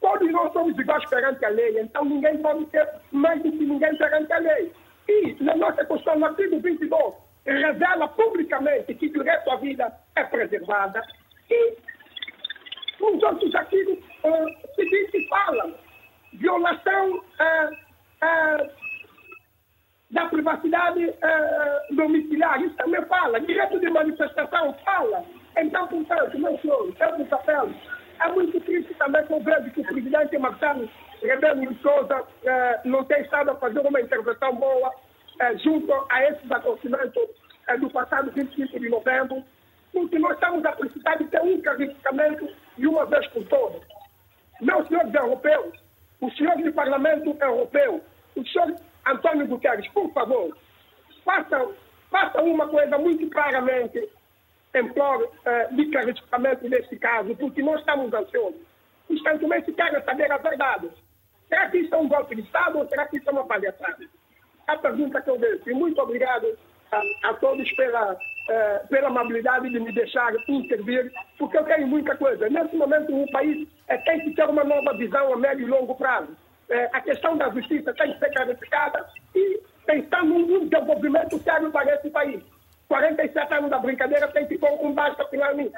Todos 0.00 0.30
nós 0.32 0.52
somos 0.52 0.76
iguais 0.78 1.08
perante 1.08 1.44
a 1.44 1.48
lei, 1.48 1.80
então 1.80 2.04
ninguém 2.04 2.38
pode 2.38 2.66
ter 2.66 2.88
mais 3.12 3.40
do 3.42 3.52
que 3.52 3.64
ninguém 3.64 3.96
perante 3.96 4.32
a 4.32 4.38
lei. 4.38 4.72
E 5.08 5.36
na 5.40 5.56
nossa 5.56 5.84
Constituição, 5.84 6.18
no 6.18 6.26
artigo 6.26 6.60
22, 6.60 7.14
revela 7.46 8.08
publicamente 8.08 8.94
que 8.94 9.06
o 9.06 9.12
direito 9.12 9.50
à 9.50 9.56
vida 9.56 9.92
é 10.16 10.24
preservada. 10.24 11.02
E 11.50 11.76
nos 13.00 13.22
outros 13.22 13.54
artigos 13.54 13.98
uh, 14.24 14.74
seguintes 14.74 15.28
falam 15.28 15.74
violação 16.34 17.18
uh, 17.18 17.72
uh, 18.22 18.70
da 20.10 20.26
privacidade 20.26 21.06
uh, 21.06 21.94
domiciliar, 21.94 22.60
isso 22.62 22.76
também 22.76 23.02
fala. 23.06 23.40
Direito 23.40 23.80
de 23.80 23.90
manifestação 23.90 24.74
fala. 24.84 25.24
Então, 25.56 25.86
portanto, 25.88 26.38
meus 26.38 26.60
senhores, 26.60 26.94
eu 27.00 27.18
vos 27.18 27.32
apelo. 27.32 27.74
É 28.20 28.28
muito 28.28 28.60
triste 28.60 28.94
também 28.94 29.24
que 29.26 29.32
eu 29.32 29.40
vejo 29.40 29.70
que 29.70 29.80
o 29.80 29.84
presidente 29.84 30.38
Marcelo 30.38 30.88
Rebelo 31.22 31.66
de 31.66 31.82
Souza 31.82 32.24
eh, 32.44 32.80
não 32.84 33.04
tem 33.04 33.22
estado 33.22 33.50
a 33.50 33.54
fazer 33.56 33.80
uma 33.80 34.00
intervenção 34.00 34.54
boa 34.54 34.92
eh, 35.40 35.56
junto 35.58 35.92
a 36.10 36.24
esses 36.24 36.50
acontecimentos 36.50 37.28
do 37.80 37.90
passado 37.90 38.30
25 38.32 38.78
de 38.78 38.88
novembro, 38.88 39.42
porque 39.92 40.18
nós 40.18 40.34
estamos 40.34 40.64
a 40.64 40.72
precisar 40.72 41.16
de 41.16 41.24
ter 41.24 41.40
um 41.40 41.60
clarificamento 41.60 42.48
de 42.76 42.86
uma 42.86 43.06
vez 43.06 43.26
por 43.28 43.44
todas. 43.44 43.82
Meus 44.60 44.86
senhores 44.88 45.14
europeus, 45.14 45.82
os 46.22 46.36
senhores 46.36 46.64
do 46.64 46.72
Parlamento 46.72 47.36
Europeu, 47.40 48.00
o 48.36 48.46
senhor 48.46 48.74
Antônio 49.04 49.46
Guterres, 49.48 49.88
por 49.88 50.10
favor, 50.12 50.56
façam, 51.24 51.74
façam 52.10 52.46
uma 52.46 52.68
coisa 52.68 52.96
muito 52.96 53.28
claramente 53.28 54.08
em 54.74 54.88
prol 54.92 55.24
uh, 55.24 55.74
de 55.74 55.90
clarificamento 55.90 56.68
desse 56.68 56.96
caso, 56.96 57.34
porque 57.34 57.60
nós 57.60 57.80
estamos 57.80 58.14
ansiosos. 58.14 58.60
Os 59.08 59.20
cantomenses 59.22 59.74
querem 59.74 60.02
saber 60.04 60.30
a 60.30 60.38
verdade. 60.38 60.88
Será 61.48 61.68
que 61.68 61.78
isso 61.78 61.94
é 61.94 61.98
um 61.98 62.08
golpe 62.08 62.36
de 62.36 62.42
Estado 62.42 62.78
ou 62.78 62.88
será 62.88 63.06
que 63.08 63.18
isso 63.18 63.28
é 63.28 63.32
uma 63.32 63.44
palhaçada? 63.44 64.06
A 64.68 64.78
pergunta 64.78 65.20
que 65.20 65.28
eu 65.28 65.38
deixo. 65.38 65.68
E 65.68 65.74
muito 65.74 66.00
obrigado 66.00 66.56
a, 66.92 67.02
a 67.24 67.34
todos 67.34 67.70
pela, 67.72 68.16
uh, 68.48 68.88
pela 68.88 69.08
amabilidade 69.08 69.68
de 69.70 69.80
me 69.80 69.92
deixar 69.92 70.32
intervir, 70.48 71.12
porque 71.38 71.58
eu 71.58 71.64
tenho 71.64 71.86
muita 71.86 72.16
coisa. 72.16 72.48
Nesse 72.48 72.76
momento, 72.76 73.14
o 73.14 73.30
país 73.30 73.66
é, 73.88 73.96
tem 73.98 74.20
que 74.20 74.34
ter 74.34 74.48
uma 74.48 74.64
nova 74.64 74.96
visão 74.96 75.32
a 75.32 75.36
médio 75.36 75.66
e 75.66 75.70
longo 75.70 75.94
prazo. 75.94 76.36
É, 76.68 76.84
a 76.92 77.00
questão 77.00 77.36
da 77.36 77.50
justiça 77.50 77.92
tem 77.94 78.12
que 78.12 78.18
ser 78.18 78.32
clarificada 78.32 79.06
e 79.34 79.60
pensar 79.86 80.24
num 80.24 80.66
desenvolvimento 80.66 81.38
sério 81.40 81.70
para 81.70 81.94
esse 81.94 82.10
país. 82.10 82.42
47 82.88 83.54
anos 83.54 83.70
da 83.70 83.78
brincadeira 83.78 84.28
tem 84.28 84.46
que 84.46 84.58
pôr 84.58 84.70
um 84.84 84.92
basta 84.92 85.24
finalmente. 85.28 85.72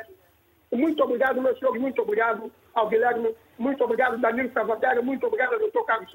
Muito 0.72 1.03
obrigado, 1.05 1.40
meu 1.40 1.57
senhor, 1.57 1.79
muito 1.79 2.03
obrigado 2.03 2.50
ao 2.74 2.88
Guilherme, 2.88 3.33
muito 3.57 3.85
obrigado, 3.85 4.18
Danilo 4.18 4.50
Salvatore, 4.53 5.00
muito 5.00 5.24
obrigado, 5.27 5.59
doutor 5.59 5.85
Carlos. 5.85 6.11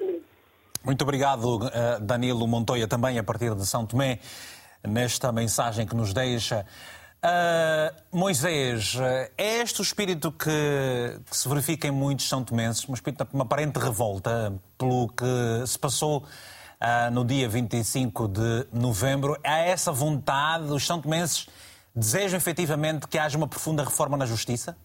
Muito 0.84 1.02
obrigado, 1.02 1.70
eh, 1.72 1.98
Danilo 2.00 2.46
Montoya, 2.46 2.86
também 2.86 3.18
a 3.18 3.24
partir 3.24 3.54
de 3.54 3.66
São 3.66 3.86
Tomé, 3.86 4.18
nesta 4.86 5.30
mensagem 5.32 5.86
que 5.86 5.94
nos 5.94 6.12
deixa. 6.12 6.66
Uh, 7.22 8.16
Moisés, 8.16 8.96
é 9.36 9.60
este 9.60 9.80
o 9.80 9.82
espírito 9.82 10.32
que, 10.32 10.48
que, 11.28 11.36
se 11.36 11.48
verifica 11.48 11.86
em 11.86 11.90
muitos 11.90 12.28
São 12.28 12.42
Tomenses, 12.42 12.88
um 12.88 12.94
espírito 12.94 13.24
de 13.24 13.34
uma 13.34 13.44
aparente 13.44 13.78
revolta 13.78 14.54
pelo 14.78 15.08
que 15.08 15.66
se 15.66 15.78
passou 15.78 16.24
uh, 16.24 17.10
no 17.12 17.24
dia 17.24 17.48
25 17.48 18.28
de 18.28 18.66
novembro. 18.72 19.38
Há 19.44 19.58
essa 19.58 19.92
vontade, 19.92 20.72
os 20.72 20.86
São 20.86 21.00
Tomenses 21.00 21.46
desejam 21.94 22.38
efetivamente 22.38 23.06
que 23.06 23.18
haja 23.18 23.36
uma 23.36 23.48
profunda 23.48 23.84
reforma 23.84 24.16
na 24.16 24.24
justiça? 24.24 24.76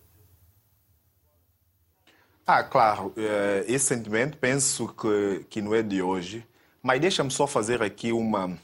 Ah, 2.48 2.64
claro, 2.64 3.12
eh, 3.18 3.66
esse 3.68 3.86
sentimento 3.86 4.38
penso 4.38 4.88
que, 4.90 5.46
que 5.50 5.62
não 5.64 5.74
é 5.74 5.82
de 5.82 6.02
hoje, 6.02 6.46
mas 6.82 7.02
deixa-me 7.02 7.32
só 7.32 7.48
fazer 7.48 7.82
aqui 7.82 8.12
uma, 8.12 8.56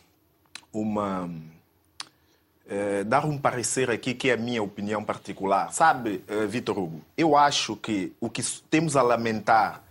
uma 0.71 1.29
eh, 2.67 3.03
dar 3.03 3.25
um 3.25 3.38
parecer 3.38 3.89
aqui 3.89 4.13
que 4.13 4.29
é 4.29 4.34
a 4.34 4.38
minha 4.38 4.63
opinião 4.63 5.03
particular. 5.03 5.73
Sabe, 5.73 6.23
eh, 6.27 6.45
Vitor 6.47 6.77
Hugo, 6.77 7.01
eu 7.17 7.36
acho 7.36 7.75
que 7.75 8.13
o 8.19 8.29
que 8.29 8.41
temos 8.69 8.95
a 8.95 9.01
lamentar 9.01 9.84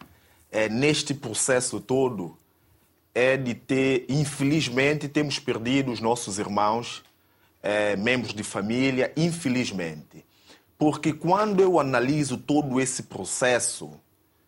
neste 0.68 1.14
processo 1.14 1.78
todo 1.78 2.36
é 3.14 3.36
de 3.36 3.54
ter, 3.54 4.04
infelizmente, 4.08 5.08
temos 5.08 5.38
perdido 5.38 5.90
os 5.90 6.00
nossos 6.00 6.38
irmãos, 6.38 7.02
é, 7.62 7.96
membros 7.96 8.32
de 8.32 8.42
família, 8.42 9.12
infelizmente. 9.16 10.24
Porque 10.78 11.12
quando 11.12 11.60
eu 11.60 11.78
analiso 11.78 12.38
todo 12.38 12.80
esse 12.80 13.04
processo, 13.04 13.90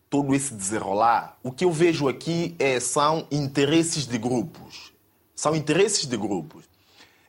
todo 0.08 0.34
esse 0.34 0.54
desenrolar, 0.54 1.36
o 1.42 1.52
que 1.52 1.64
eu 1.64 1.72
vejo 1.72 2.08
aqui 2.08 2.54
é, 2.58 2.80
são 2.80 3.26
interesses 3.30 4.06
de 4.06 4.16
grupos. 4.16 4.91
São 5.34 5.56
interesses 5.56 6.06
de 6.06 6.16
grupos. 6.16 6.64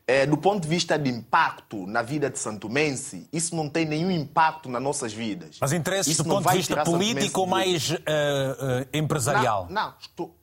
É, 0.05 0.25
do 0.25 0.37
ponto 0.37 0.63
de 0.63 0.67
vista 0.67 0.99
de 0.99 1.09
impacto 1.09 1.87
na 1.87 2.01
vida 2.01 2.29
de 2.29 2.37
Santomense, 2.37 3.27
isso 3.31 3.55
não 3.55 3.69
tem 3.69 3.85
nenhum 3.85 4.11
impacto 4.11 4.69
nas 4.69 4.81
nossas 4.81 5.13
vidas. 5.13 5.57
Mas 5.61 5.71
interesses 5.71 6.13
isso 6.13 6.23
do 6.23 6.29
ponto 6.29 6.49
de 6.49 6.57
vista 6.57 6.83
político 6.83 7.39
ou 7.39 7.47
mais 7.47 7.91
uh, 7.91 7.95
uh, 7.95 8.87
empresarial? 8.91 9.67
Não, 9.69 9.85
não 9.87 9.93
estou, 9.99 10.35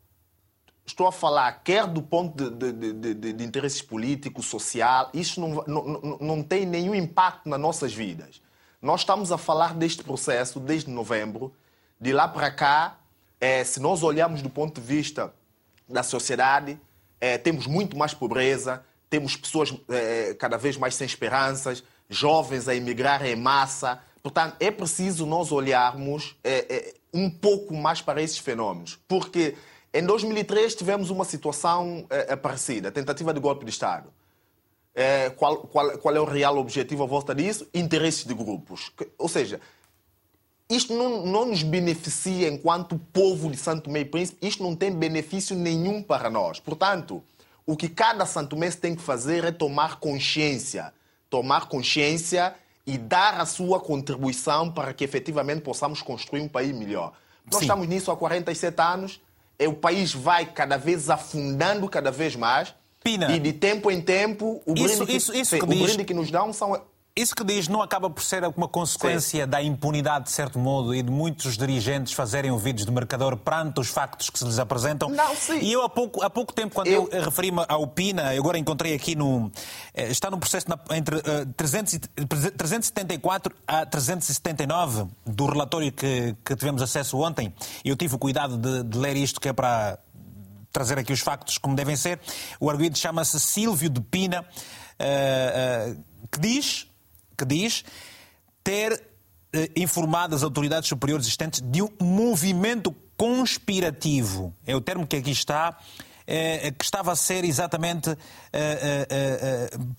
estou 0.87 1.07
a 1.07 1.12
falar 1.12 1.62
quer 1.62 1.87
do 1.87 2.01
ponto 2.01 2.51
de, 2.51 2.73
de, 2.73 3.14
de, 3.14 3.33
de 3.35 3.44
interesses 3.44 3.83
políticos, 3.83 4.46
social, 4.46 5.11
isso 5.12 5.40
não, 5.40 5.62
não, 5.66 6.18
não 6.20 6.42
tem 6.42 6.64
nenhum 6.64 6.94
impacto 6.94 7.49
nas 7.49 7.61
nossas 7.61 7.92
vidas. 7.92 8.40
Nós 8.81 9.01
estamos 9.01 9.31
a 9.31 9.37
falar 9.37 9.75
deste 9.75 10.03
processo 10.03 10.59
desde 10.59 10.90
novembro, 10.90 11.53
de 12.01 12.12
lá 12.12 12.27
para 12.27 12.51
cá, 12.51 12.96
É, 13.42 13.64
se 13.64 13.81
nós 13.81 14.03
olharmos 14.03 14.42
do 14.42 14.51
ponto 14.51 14.83
de 14.83 14.87
vista 14.87 15.33
da 15.88 16.03
sociedade, 16.03 16.79
é, 17.20 17.37
temos 17.37 17.66
muito 17.66 17.96
mais 17.96 18.14
pobreza, 18.14 18.83
temos 19.09 19.37
pessoas 19.37 19.74
é, 19.88 20.35
cada 20.35 20.56
vez 20.56 20.76
mais 20.76 20.94
sem 20.94 21.06
esperanças, 21.06 21.83
jovens 22.09 22.68
a 22.68 22.74
emigrar 22.74 23.24
em 23.26 23.37
massa. 23.37 24.00
Portanto, 24.22 24.56
é 24.61 24.70
preciso 24.70 25.26
nós 25.26 25.52
olharmos 25.52 26.37
é, 26.42 26.74
é, 26.74 26.94
um 27.12 27.28
pouco 27.30 27.74
mais 27.74 28.00
para 28.00 28.22
esses 28.22 28.38
fenómenos. 28.38 28.98
Porque 29.06 29.56
em 29.92 30.04
2003 30.04 30.74
tivemos 30.74 31.11
uma 31.11 31.24
situação 31.24 32.06
é, 32.09 32.35
parecida, 32.37 32.90
tentativa 32.90 33.35
de 33.35 33.40
golpe 33.40 33.64
de 33.64 33.70
Estado. 33.70 34.12
É, 34.94 35.30
qual, 35.30 35.59
qual, 35.59 35.98
qual, 35.98 36.16
é 36.16 36.20
o 36.20 36.24
real 36.24 36.59
objetivo 36.59 37.04
à 37.04 37.06
volta 37.06 37.35
disso? 37.35 37.66
Interesses 37.72 38.24
de 38.24 38.35
grupos. 38.35 38.92
Ou 39.16 39.28
seja, 39.28 39.61
isto 40.70 40.94
não, 40.94 41.26
não 41.26 41.46
nos 41.46 41.62
beneficia 41.62 42.48
enquanto 42.48 42.98
povo 43.12 43.50
de 43.50 43.56
Santo 43.56 43.94
e 43.94 44.04
Príncipe, 44.04 44.46
isto 44.46 44.62
não 44.62 44.76
tem 44.76 44.92
benefício 44.92 45.56
nenhum 45.56 46.02
para 46.02 46.30
nós. 46.30 46.61
Portanto, 46.61 47.22
o 47.66 47.76
que 47.76 47.88
cada 47.88 48.24
Santo 48.24 48.50
Tomé 48.50 48.70
tem 48.70 48.94
que 48.94 49.02
fazer 49.02 49.44
é 49.44 49.50
tomar 49.50 49.98
consciência. 49.98 50.94
Tomar 51.28 51.68
consciência 51.68 52.54
e 52.87 52.96
dar 52.96 53.40
a 53.40 53.46
sua 53.46 53.80
contribuição 53.80 54.70
para 54.70 54.94
que 54.94 55.04
efetivamente 55.04 55.62
possamos 55.62 56.00
construir 56.00 56.40
um 56.40 56.48
país 56.48 56.74
melhor. 56.74 57.12
Nós 57.44 57.59
Sim. 57.59 57.64
estamos 57.64 57.88
nisso 57.88 58.11
há 58.11 58.16
47 58.16 58.80
anos, 58.80 59.20
e 59.59 59.66
o 59.66 59.74
país 59.74 60.14
vai 60.14 60.46
cada 60.46 60.76
vez 60.76 61.11
afundando 61.11 61.88
cada 61.88 62.11
vez 62.11 62.35
mais 62.35 62.74
Pina. 63.02 63.33
E 63.35 63.38
de 63.38 63.52
tempo 63.54 63.90
em 63.90 64.00
tempo, 64.00 64.62
o 64.66 64.74
brinde, 64.74 64.92
isso, 64.92 65.06
que, 65.06 65.12
isso, 65.12 65.35
isso 65.35 65.50
sim, 65.50 65.59
que, 65.59 65.64
o 65.64 65.66
brinde 65.66 66.04
que 66.04 66.12
nos 66.12 66.30
dão 66.30 66.52
são 66.52 66.80
isso 67.14 67.35
que 67.35 67.42
diz 67.42 67.66
não 67.68 67.83
acaba 67.83 68.09
por 68.09 68.23
ser 68.23 68.44
uma 68.44 68.68
consequência 68.68 69.44
Sim. 69.44 69.51
da 69.51 69.62
impunidade, 69.62 70.27
de 70.27 70.31
certo 70.31 70.59
modo, 70.59 70.94
e 70.94 71.03
de 71.03 71.11
muitos 71.11 71.57
dirigentes 71.57 72.12
fazerem 72.12 72.51
ouvidos 72.51 72.85
de 72.85 72.92
mercador 72.92 73.37
perante 73.37 73.81
os 73.81 73.88
factos 73.88 74.31
que 74.31 74.38
se 74.38 74.44
lhes 74.44 74.59
apresentam? 74.59 75.09
Não, 75.09 75.35
sim. 75.35 75.59
E 75.61 75.73
eu, 75.73 75.83
há 75.83 75.88
pouco, 75.88 76.23
há 76.23 76.31
pouco 76.31 76.53
tempo, 76.53 76.75
quando 76.75 76.87
eu, 76.87 77.09
eu 77.11 77.25
referi-me 77.25 77.64
ao 77.68 77.87
PINA, 77.87 78.35
eu 78.35 78.42
agora 78.42 78.59
encontrei 78.59 78.94
aqui 78.94 79.14
no. 79.14 79.51
Eh, 79.92 80.11
está 80.11 80.31
no 80.31 80.38
processo 80.38 80.66
entre 80.92 81.16
uh, 81.16 81.46
300, 81.57 81.99
374 82.57 83.55
a 83.66 83.85
379 83.85 85.07
do 85.27 85.46
relatório 85.46 85.90
que, 85.90 86.37
que 86.44 86.57
tivemos 86.57 86.81
acesso 86.81 87.18
ontem. 87.18 87.53
Eu 87.85 87.96
tive 87.96 88.14
o 88.14 88.18
cuidado 88.18 88.57
de, 88.57 88.85
de 88.85 88.99
ler 88.99 89.16
isto, 89.16 89.40
que 89.40 89.49
é 89.49 89.53
para 89.53 89.99
trazer 90.73 90.99
aqui 90.99 91.12
os 91.12 91.20
factos 91.20 91.59
como 91.59 91.75
devem 91.75 91.96
ser. 91.96 92.20
O 92.59 92.70
arguido 92.70 92.96
chama-se 92.96 93.38
Silvio 93.40 93.90
de 93.90 94.01
Pina, 94.01 94.42
uh, 94.42 95.92
uh, 95.92 96.05
que 96.31 96.38
diz, 96.38 96.89
que 97.40 97.44
diz 97.44 97.85
ter 98.62 98.92
uh, 98.92 99.59
informado 99.76 100.35
as 100.35 100.42
autoridades 100.42 100.88
superiores 100.88 101.26
existentes 101.26 101.61
de 101.61 101.83
um 101.83 101.90
movimento 102.00 102.94
conspirativo. 103.16 104.55
É 104.66 104.74
o 104.74 104.81
termo 104.81 105.07
que 105.07 105.16
aqui 105.16 105.31
está 105.31 105.76
que 106.79 106.85
estava 106.85 107.11
a 107.11 107.16
ser 107.16 107.44
exatamente 107.44 108.16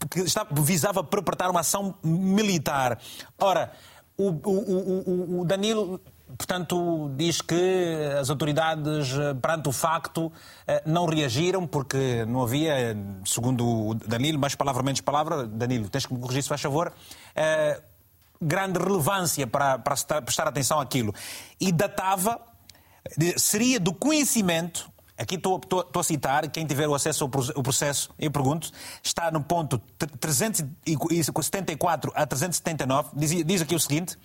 que 0.10 0.62
visava 0.62 1.04
perpetrar 1.04 1.52
uma 1.52 1.60
ação 1.60 1.94
militar. 2.02 2.98
Ora, 3.38 3.74
o, 4.18 4.30
o, 4.30 5.40
o, 5.40 5.42
o 5.42 5.46
Danilo 5.46 6.00
portanto, 6.38 7.12
diz 7.16 7.42
que 7.42 7.96
as 8.20 8.30
autoridades, 8.30 9.12
eh, 9.18 9.34
perante 9.34 9.70
o 9.70 9.72
facto, 9.72 10.32
eh, 10.68 10.82
não 10.86 11.06
reagiram 11.06 11.68
porque 11.68 12.26
não 12.26 12.42
havia, 12.42 12.98
segundo 13.26 13.66
o 13.66 13.94
Danilo, 13.94 14.40
mais 14.40 14.56
palavra 14.56 14.84
menos 14.84 15.02
palavra, 15.02 15.46
Danilo, 15.46 15.90
tens 15.90 16.06
que 16.06 16.14
me 16.14 16.20
corrigir 16.20 16.44
se 16.44 16.50
faz 16.50 16.62
favor, 16.62 16.94
eh, 17.36 17.82
grande 18.42 18.80
relevância 18.80 19.46
para, 19.48 19.80
para 19.80 20.22
prestar 20.22 20.48
atenção 20.48 20.80
àquilo. 20.80 21.14
E 21.60 21.72
datava, 21.72 22.40
seria 23.38 23.80
do 23.80 23.94
conhecimento 23.94 24.92
Aqui 25.22 25.36
estou, 25.36 25.58
estou, 25.58 25.82
estou, 25.82 26.00
a 26.00 26.04
citar, 26.04 26.50
quem 26.50 26.66
tiver 26.66 26.88
o 26.88 26.96
acesso 26.96 27.26
ao 27.26 27.62
processo, 27.62 28.10
eu 28.18 28.32
pergunto, 28.32 28.72
está 29.04 29.30
no 29.30 29.44
ponto 29.44 29.80
374 30.20 32.12
a 32.16 32.26
379, 32.26 33.10
diz, 33.14 33.46
diz 33.46 33.62
aqui 33.62 33.76
o 33.76 33.80
seguinte: 33.80 34.18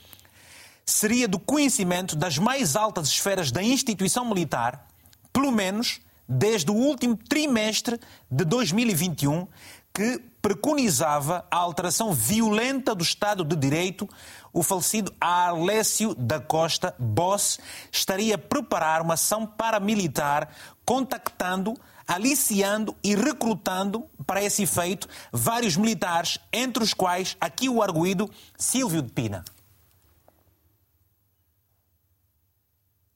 seria 0.89 1.27
do 1.27 1.41
conhecimento 1.41 2.15
das 2.15 2.39
mais 2.39 2.77
altas 2.77 3.09
esferas 3.09 3.51
da 3.51 3.63
instituição 3.63 4.25
militar, 4.25 4.87
pelo 5.33 5.51
menos 5.51 6.01
desde 6.29 6.71
o 6.71 6.75
último 6.75 7.17
trimestre 7.17 8.01
de 8.31 8.45
2021, 8.45 9.49
que 9.93 10.21
preconizava 10.41 11.45
a 11.51 11.57
alteração 11.57 12.13
violenta 12.13 12.95
do 12.95 13.03
Estado 13.03 13.45
de 13.45 13.57
Direito, 13.57 14.09
o 14.53 14.63
falecido 14.63 15.13
Alessio 15.21 16.15
da 16.15 16.39
Costa, 16.39 16.95
boss, 16.99 17.59
estaria 17.91 18.37
a 18.37 18.39
preparar 18.39 19.03
uma 19.03 19.15
ação 19.15 19.45
paramilitar, 19.45 20.49
contactando, 20.85 21.75
aliciando 22.07 22.95
e 23.03 23.17
recrutando 23.17 24.05
para 24.25 24.43
esse 24.43 24.63
efeito 24.63 25.09
vários 25.33 25.77
militares, 25.77 26.39
entre 26.53 26.83
os 26.85 26.95
quais 26.95 27.37
aqui 27.41 27.69
o 27.69 27.83
arguído 27.83 28.31
Silvio 28.57 29.03
de 29.03 29.11
Pina. 29.11 29.45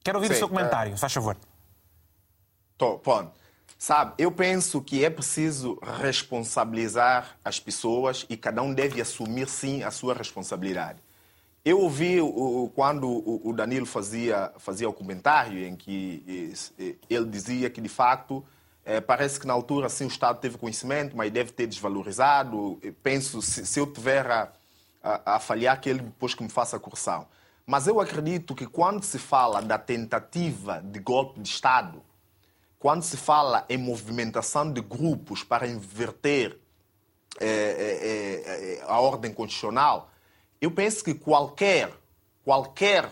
Quero 0.03 0.17
ouvir 0.17 0.29
Sim, 0.29 0.33
o 0.33 0.37
seu 0.37 0.49
comentário, 0.49 0.93
é... 0.93 0.97
faz 0.97 1.13
favor. 1.13 1.37
Tô, 2.77 2.97
pronto. 2.99 3.31
Sabe, 3.77 4.13
eu 4.17 4.31
penso 4.31 4.81
que 4.81 5.03
é 5.03 5.09
preciso 5.09 5.79
responsabilizar 5.99 7.37
as 7.43 7.59
pessoas 7.59 8.25
e 8.29 8.37
cada 8.37 8.61
um 8.61 8.73
deve 8.73 9.01
assumir, 9.01 9.47
sim, 9.47 9.81
a 9.83 9.89
sua 9.89 10.13
responsabilidade. 10.13 10.99
Eu 11.63 11.79
ouvi 11.79 12.17
quando 12.75 13.07
o 13.07 13.53
Danilo 13.53 13.85
fazia, 13.85 14.51
fazia 14.57 14.89
o 14.89 14.93
comentário 14.93 15.63
em 15.63 15.75
que 15.75 16.53
ele 17.09 17.25
dizia 17.25 17.69
que, 17.69 17.79
de 17.79 17.89
facto, 17.89 18.43
é, 18.83 18.99
parece 18.99 19.39
que 19.39 19.45
na 19.45 19.53
altura 19.53 19.87
sim, 19.89 20.05
o 20.05 20.07
Estado 20.07 20.39
teve 20.39 20.57
conhecimento, 20.57 21.15
mas 21.15 21.31
deve 21.31 21.51
ter 21.51 21.67
desvalorizado. 21.67 22.79
Eu 22.81 22.93
penso, 23.03 23.41
se, 23.41 23.65
se 23.65 23.79
eu 23.79 23.85
tiver 23.85 24.29
a, 24.29 24.51
a, 25.03 25.35
a 25.35 25.39
falhar, 25.39 25.79
que 25.79 25.89
ele 25.89 26.01
depois 26.01 26.33
que 26.33 26.41
me 26.41 26.49
faça 26.49 26.77
a 26.77 26.79
correção. 26.79 27.27
Mas 27.71 27.87
eu 27.87 28.01
acredito 28.01 28.53
que 28.53 28.67
quando 28.67 29.01
se 29.01 29.17
fala 29.17 29.61
da 29.61 29.77
tentativa 29.77 30.81
de 30.81 30.99
golpe 30.99 31.39
de 31.39 31.47
Estado, 31.47 32.03
quando 32.77 33.01
se 33.01 33.15
fala 33.15 33.65
em 33.69 33.77
movimentação 33.77 34.73
de 34.73 34.81
grupos 34.81 35.41
para 35.41 35.65
inverter 35.65 36.59
é, 37.39 37.47
é, 37.47 38.79
é, 38.79 38.83
a 38.85 38.99
ordem 38.99 39.33
constitucional, 39.33 40.11
eu 40.59 40.69
penso 40.69 41.01
que 41.01 41.13
qualquer, 41.13 41.93
qualquer 42.43 43.09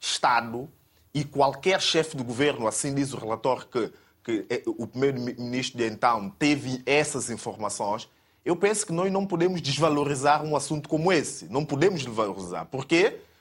Estado 0.00 0.68
e 1.14 1.22
qualquer 1.24 1.80
chefe 1.80 2.16
de 2.16 2.24
governo, 2.24 2.66
assim 2.66 2.92
diz 2.92 3.12
o 3.12 3.16
relatório 3.16 3.68
que, 3.68 3.92
que 4.24 4.46
é, 4.50 4.64
o 4.66 4.84
primeiro-ministro 4.84 5.78
de 5.78 5.86
então 5.86 6.28
teve 6.28 6.82
essas 6.84 7.30
informações, 7.30 8.08
eu 8.44 8.56
penso 8.56 8.84
que 8.84 8.92
nós 8.92 9.12
não 9.12 9.24
podemos 9.24 9.62
desvalorizar 9.62 10.42
um 10.42 10.56
assunto 10.56 10.88
como 10.88 11.12
esse. 11.12 11.46
Não 11.46 11.64
podemos 11.64 12.02
desvalorizar. 12.02 12.66
Por 12.66 12.84
quê? 12.84 13.10
porque 13.10 13.31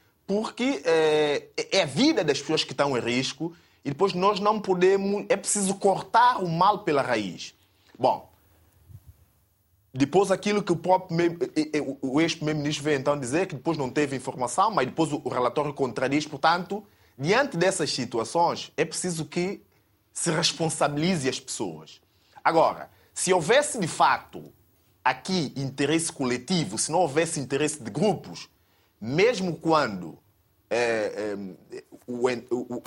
é, 0.86 1.48
é 1.72 1.82
a 1.84 1.86
vida 1.86 2.24
das 2.24 2.40
pessoas 2.40 2.64
que 2.64 2.72
estão 2.72 2.98
em 2.98 3.02
risco 3.02 3.54
e 3.84 3.90
depois 3.90 4.14
nós 4.14 4.40
não 4.40 4.60
podemos. 4.60 5.26
É 5.30 5.36
preciso 5.36 5.76
cortar 5.76 6.44
o 6.44 6.48
mal 6.48 6.80
pela 6.80 7.02
raiz. 7.02 7.54
Bom, 7.98 8.32
depois 9.94 10.32
aquilo 10.32 10.64
que 10.64 10.72
o 10.72 10.76
próprio 10.76 11.38
o 12.02 12.22
ex-primeiro-ministro 12.22 12.84
veio 12.84 13.00
então 13.00 13.20
dizer, 13.20 13.48
que 13.48 13.56
depois 13.56 13.78
não 13.78 13.90
teve 13.90 14.16
informação, 14.16 14.72
mas 14.72 14.86
depois 14.86 15.12
o 15.12 15.28
relatório 15.28 15.74
contradiz. 15.74 16.26
Portanto, 16.26 16.84
diante 17.18 17.58
dessas 17.58 17.92
situações, 17.92 18.72
é 18.78 18.86
preciso 18.86 19.26
que 19.26 19.62
se 20.14 20.32
responsabilize 20.32 21.28
as 21.28 21.40
pessoas. 21.40 22.02
Agora, 22.44 22.90
se 23.14 23.34
houvesse 23.34 23.80
de 23.80 23.88
fato 23.88 24.52
aqui 25.04 25.54
interesse 25.56 26.12
coletivo, 26.12 26.78
se 26.78 26.92
não 26.92 27.00
houvesse 27.00 27.40
interesse 27.40 27.84
de 27.84 27.90
grupos, 27.90 28.50
mesmo 29.00 29.56
quando 29.58 30.18
é, 30.74 31.36
é, 31.74 31.84
o, 32.08 32.30
o, 32.30 32.84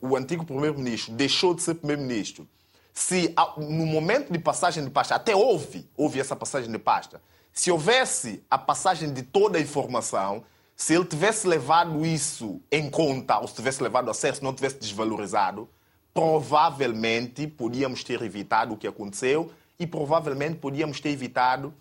o, 0.00 0.08
o, 0.08 0.16
antigo 0.16 0.42
primeiro-ministro 0.46 1.12
deixou 1.12 1.54
de 1.54 1.60
ser 1.60 1.74
primeiro-ministro, 1.74 2.48
se 2.94 3.34
no 3.58 3.84
momento 3.84 4.32
de 4.32 4.38
passagem 4.38 4.82
de 4.82 4.88
pasta, 4.88 5.14
até 5.14 5.36
houve, 5.36 5.86
houve 5.94 6.18
essa 6.18 6.34
passagem 6.34 6.72
de 6.72 6.78
pasta, 6.78 7.20
se 7.52 7.70
houvesse 7.70 8.42
a 8.50 8.56
passagem 8.56 9.12
de 9.12 9.22
toda 9.22 9.58
a 9.58 9.60
informação, 9.60 10.44
se 10.74 10.94
ele 10.94 11.04
tivesse 11.04 11.46
levado 11.46 12.06
isso 12.06 12.58
em 12.72 12.88
conta, 12.88 13.38
ou 13.38 13.46
se 13.46 13.54
tivesse 13.54 13.82
levado 13.82 14.10
a 14.10 14.14
sério, 14.14 14.38
se 14.38 14.42
não 14.42 14.54
tivesse 14.54 14.78
desvalorizado, 14.78 15.68
provavelmente 16.14 17.46
podíamos 17.46 18.02
ter 18.02 18.22
evitado 18.22 18.72
o 18.72 18.78
que 18.78 18.86
aconteceu 18.86 19.52
e 19.78 19.86
provavelmente 19.86 20.56
podíamos 20.56 21.00
ter 21.00 21.10
evitado 21.10 21.74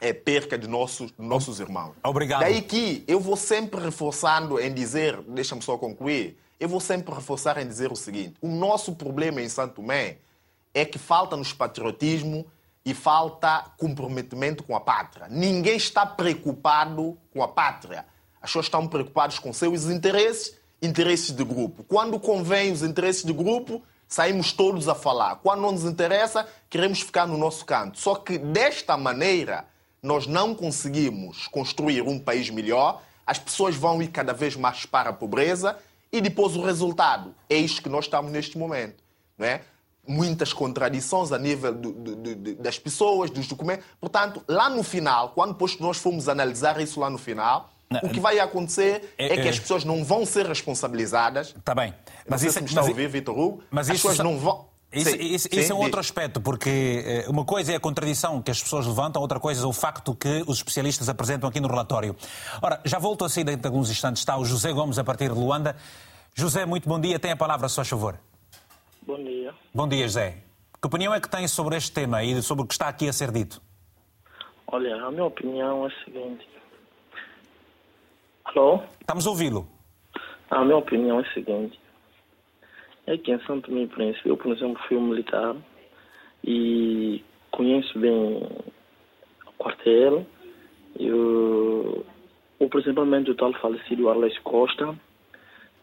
é, 0.00 0.12
perca 0.12 0.58
de 0.58 0.68
nossos, 0.68 1.12
nossos 1.18 1.60
irmãos. 1.60 1.94
Obrigado. 2.02 2.40
Daí 2.40 2.62
que 2.62 3.04
eu 3.06 3.20
vou 3.20 3.36
sempre 3.36 3.80
reforçando 3.80 4.60
em 4.60 4.72
dizer, 4.72 5.20
deixa-me 5.22 5.62
só 5.62 5.76
concluir, 5.76 6.38
eu 6.58 6.68
vou 6.68 6.80
sempre 6.80 7.14
reforçar 7.14 7.58
em 7.58 7.66
dizer 7.66 7.92
o 7.92 7.96
seguinte: 7.96 8.34
o 8.40 8.48
nosso 8.48 8.94
problema 8.94 9.40
em 9.40 9.48
Santo 9.48 9.76
Tomé 9.76 10.18
é 10.74 10.84
que 10.84 10.98
falta-nos 10.98 11.52
patriotismo 11.52 12.46
e 12.84 12.94
falta 12.94 13.64
comprometimento 13.76 14.62
com 14.62 14.74
a 14.74 14.80
pátria. 14.80 15.26
Ninguém 15.28 15.76
está 15.76 16.06
preocupado 16.06 17.18
com 17.32 17.42
a 17.42 17.48
pátria. 17.48 18.06
As 18.40 18.50
pessoas 18.50 18.66
estão 18.66 18.86
preocupadas 18.86 19.38
com 19.38 19.52
seus 19.52 19.86
interesses 19.86 20.56
interesses 20.80 21.32
de 21.32 21.44
grupo. 21.44 21.84
Quando 21.84 22.18
convém 22.20 22.72
os 22.72 22.82
interesses 22.82 23.24
de 23.24 23.32
grupo, 23.32 23.82
saímos 24.06 24.52
todos 24.52 24.88
a 24.88 24.94
falar. 24.94 25.36
Quando 25.36 25.60
não 25.60 25.72
nos 25.72 25.84
interessa, 25.84 26.46
queremos 26.70 27.00
ficar 27.00 27.26
no 27.26 27.36
nosso 27.36 27.64
canto. 27.64 27.98
Só 27.98 28.14
que 28.14 28.38
desta 28.38 28.96
maneira, 28.96 29.66
nós 30.02 30.26
não 30.26 30.54
conseguimos 30.54 31.46
construir 31.48 32.02
um 32.02 32.18
país 32.18 32.50
melhor, 32.50 33.02
as 33.26 33.38
pessoas 33.38 33.74
vão 33.74 34.02
ir 34.02 34.08
cada 34.08 34.32
vez 34.32 34.56
mais 34.56 34.86
para 34.86 35.10
a 35.10 35.12
pobreza 35.12 35.76
e 36.12 36.20
depois 36.20 36.56
o 36.56 36.62
resultado 36.62 37.34
é 37.48 37.56
isto 37.56 37.82
que 37.82 37.88
nós 37.88 38.06
estamos 38.06 38.32
neste 38.32 38.56
momento. 38.56 39.02
Não 39.36 39.46
é? 39.46 39.60
Muitas 40.06 40.52
contradições 40.52 41.32
a 41.32 41.38
nível 41.38 41.74
do, 41.74 41.92
do, 41.92 42.16
do, 42.16 42.54
das 42.56 42.78
pessoas, 42.78 43.30
dos 43.30 43.46
documentos. 43.46 43.84
Portanto, 44.00 44.42
lá 44.48 44.70
no 44.70 44.82
final, 44.82 45.30
quando 45.30 45.52
depois 45.52 45.78
nós 45.78 45.98
formos 45.98 46.28
analisar 46.28 46.80
isso 46.80 46.98
lá 46.98 47.10
no 47.10 47.18
final, 47.18 47.70
o 48.02 48.08
que 48.08 48.20
vai 48.20 48.38
acontecer 48.38 49.14
é, 49.18 49.34
é 49.34 49.42
que 49.42 49.48
as 49.48 49.58
pessoas 49.58 49.84
não 49.84 50.04
vão 50.04 50.24
ser 50.24 50.46
responsabilizadas. 50.46 51.48
Está 51.48 51.74
bem. 51.74 51.94
Mas 52.28 52.42
isso, 52.42 52.54
se 52.54 52.60
me 52.60 52.66
está 52.66 52.80
mas, 52.80 52.86
a 52.86 52.90
ouvir, 52.90 53.08
Vitor 53.08 53.38
Hugo. 53.38 53.62
Mas 53.70 53.88
as 53.90 53.96
pessoas 53.96 54.18
não 54.18 54.38
vão. 54.38 54.66
Isso, 54.90 55.10
sim, 55.10 55.18
isso, 55.18 55.48
sim, 55.50 55.60
isso, 55.60 55.72
é 55.72 55.74
um 55.74 55.80
outro 55.80 56.00
aspecto, 56.00 56.40
porque 56.40 57.04
eh, 57.04 57.24
uma 57.28 57.44
coisa 57.44 57.72
é 57.72 57.76
a 57.76 57.80
contradição 57.80 58.40
que 58.40 58.50
as 58.50 58.62
pessoas 58.62 58.86
levantam, 58.86 59.20
outra 59.20 59.38
coisa 59.38 59.62
é 59.62 59.66
o 59.66 59.72
facto 59.72 60.14
que 60.14 60.42
os 60.46 60.56
especialistas 60.56 61.10
apresentam 61.10 61.46
aqui 61.46 61.60
no 61.60 61.68
relatório. 61.68 62.16
Ora, 62.62 62.80
já 62.86 62.98
volto 62.98 63.22
a 63.22 63.28
sair 63.28 63.44
dentro 63.44 63.60
de 63.60 63.66
alguns 63.66 63.90
instantes. 63.90 64.22
Está 64.22 64.38
o 64.38 64.46
José 64.46 64.72
Gomes 64.72 64.98
a 64.98 65.04
partir 65.04 65.28
de 65.28 65.38
Luanda. 65.38 65.76
José, 66.34 66.64
muito 66.64 66.88
bom 66.88 66.98
dia. 66.98 67.18
Tem 67.18 67.32
a 67.32 67.36
palavra, 67.36 67.68
se 67.68 67.76
faz 67.76 67.86
favor. 67.86 68.18
Bom 69.02 69.22
dia. 69.22 69.54
Bom 69.74 69.86
dia, 69.86 70.08
José. 70.08 70.38
Que 70.80 70.86
opinião 70.86 71.12
é 71.12 71.20
que 71.20 71.28
tem 71.28 71.46
sobre 71.46 71.76
este 71.76 71.92
tema 71.92 72.22
e 72.24 72.40
sobre 72.40 72.64
o 72.64 72.66
que 72.66 72.72
está 72.72 72.88
aqui 72.88 73.08
a 73.10 73.12
ser 73.12 73.30
dito? 73.30 73.60
Olha, 74.68 75.04
a 75.04 75.10
minha 75.10 75.24
opinião 75.24 75.84
é 75.84 75.88
a 75.88 76.04
seguinte. 76.04 76.48
Alô? 78.46 78.80
Estamos 79.02 79.26
a 79.26 79.30
ouvi-lo. 79.30 79.68
A 80.50 80.64
minha 80.64 80.78
opinião 80.78 81.20
é 81.20 81.28
a 81.28 81.34
seguinte 81.34 81.78
que 83.16 83.32
em 83.32 83.40
Santo 83.40 83.68
Tomé 83.68 83.82
e 83.82 83.86
Príncipe, 83.86 84.28
eu, 84.28 84.36
por 84.36 84.52
exemplo, 84.52 84.80
fui 84.86 84.96
um 84.96 85.06
militar 85.06 85.56
e 86.44 87.22
conheço 87.50 87.98
bem 87.98 88.12
o 88.12 89.52
quartel. 89.56 90.26
Eu, 90.98 92.04
ou 92.58 92.68
principalmente 92.68 93.30
o 93.30 93.34
tal 93.34 93.52
falecido 93.54 94.08
Arles 94.08 94.38
Costa. 94.40 94.94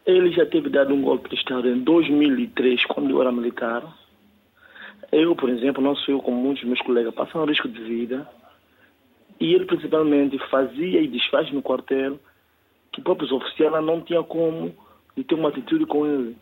Ele 0.04 0.30
já 0.30 0.46
teve 0.46 0.68
dado 0.68 0.94
um 0.94 1.02
golpe 1.02 1.28
de 1.28 1.36
Estado 1.36 1.68
em 1.68 1.80
2003, 1.80 2.84
quando 2.84 3.10
eu 3.10 3.20
era 3.20 3.32
militar. 3.32 3.82
Eu, 5.10 5.34
por 5.34 5.48
exemplo, 5.48 5.82
não 5.82 5.96
sou 5.96 6.14
eu 6.14 6.20
como 6.20 6.36
muitos 6.36 6.64
meus 6.64 6.80
colegas, 6.80 7.14
passam 7.14 7.44
risco 7.44 7.68
de 7.68 7.80
vida. 7.80 8.28
E 9.40 9.52
ele, 9.52 9.64
principalmente, 9.64 10.38
fazia 10.48 11.00
e 11.00 11.08
desfaz 11.08 11.50
no 11.52 11.62
quartel 11.62 12.18
que 12.92 13.02
próprios 13.02 13.32
oficiais 13.32 13.84
não 13.84 14.00
tinham 14.00 14.24
como 14.24 14.74
ter 15.26 15.34
uma 15.34 15.48
atitude 15.48 15.84
com 15.86 16.06
ele. 16.06 16.36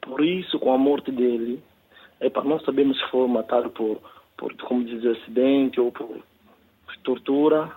Por 0.00 0.24
isso, 0.24 0.58
com 0.58 0.72
a 0.72 0.78
morte 0.78 1.10
dele, 1.10 1.62
é 2.20 2.28
para 2.28 2.44
nós 2.44 2.62
sabemos 2.64 2.98
se 2.98 3.10
foi 3.10 3.26
matado 3.28 3.70
por, 3.70 3.98
por 4.36 4.54
como 4.56 4.84
diz, 4.84 5.04
acidente 5.04 5.80
ou 5.80 5.92
por 5.92 6.22
tortura. 7.02 7.70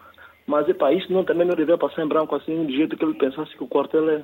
Mas 0.45 0.67
é 0.67 0.73
para 0.73 0.93
isso 0.93 1.11
não 1.11 1.23
também 1.23 1.47
não 1.47 1.55
devia 1.55 1.77
passar 1.77 2.03
em 2.03 2.07
branco 2.07 2.35
assim, 2.35 2.65
do 2.65 2.71
jeito 2.71 2.97
que 2.97 3.03
ele 3.03 3.13
pensasse 3.13 3.55
que 3.55 3.63
o 3.63 3.67
quartel 3.67 4.09
é. 4.09 4.23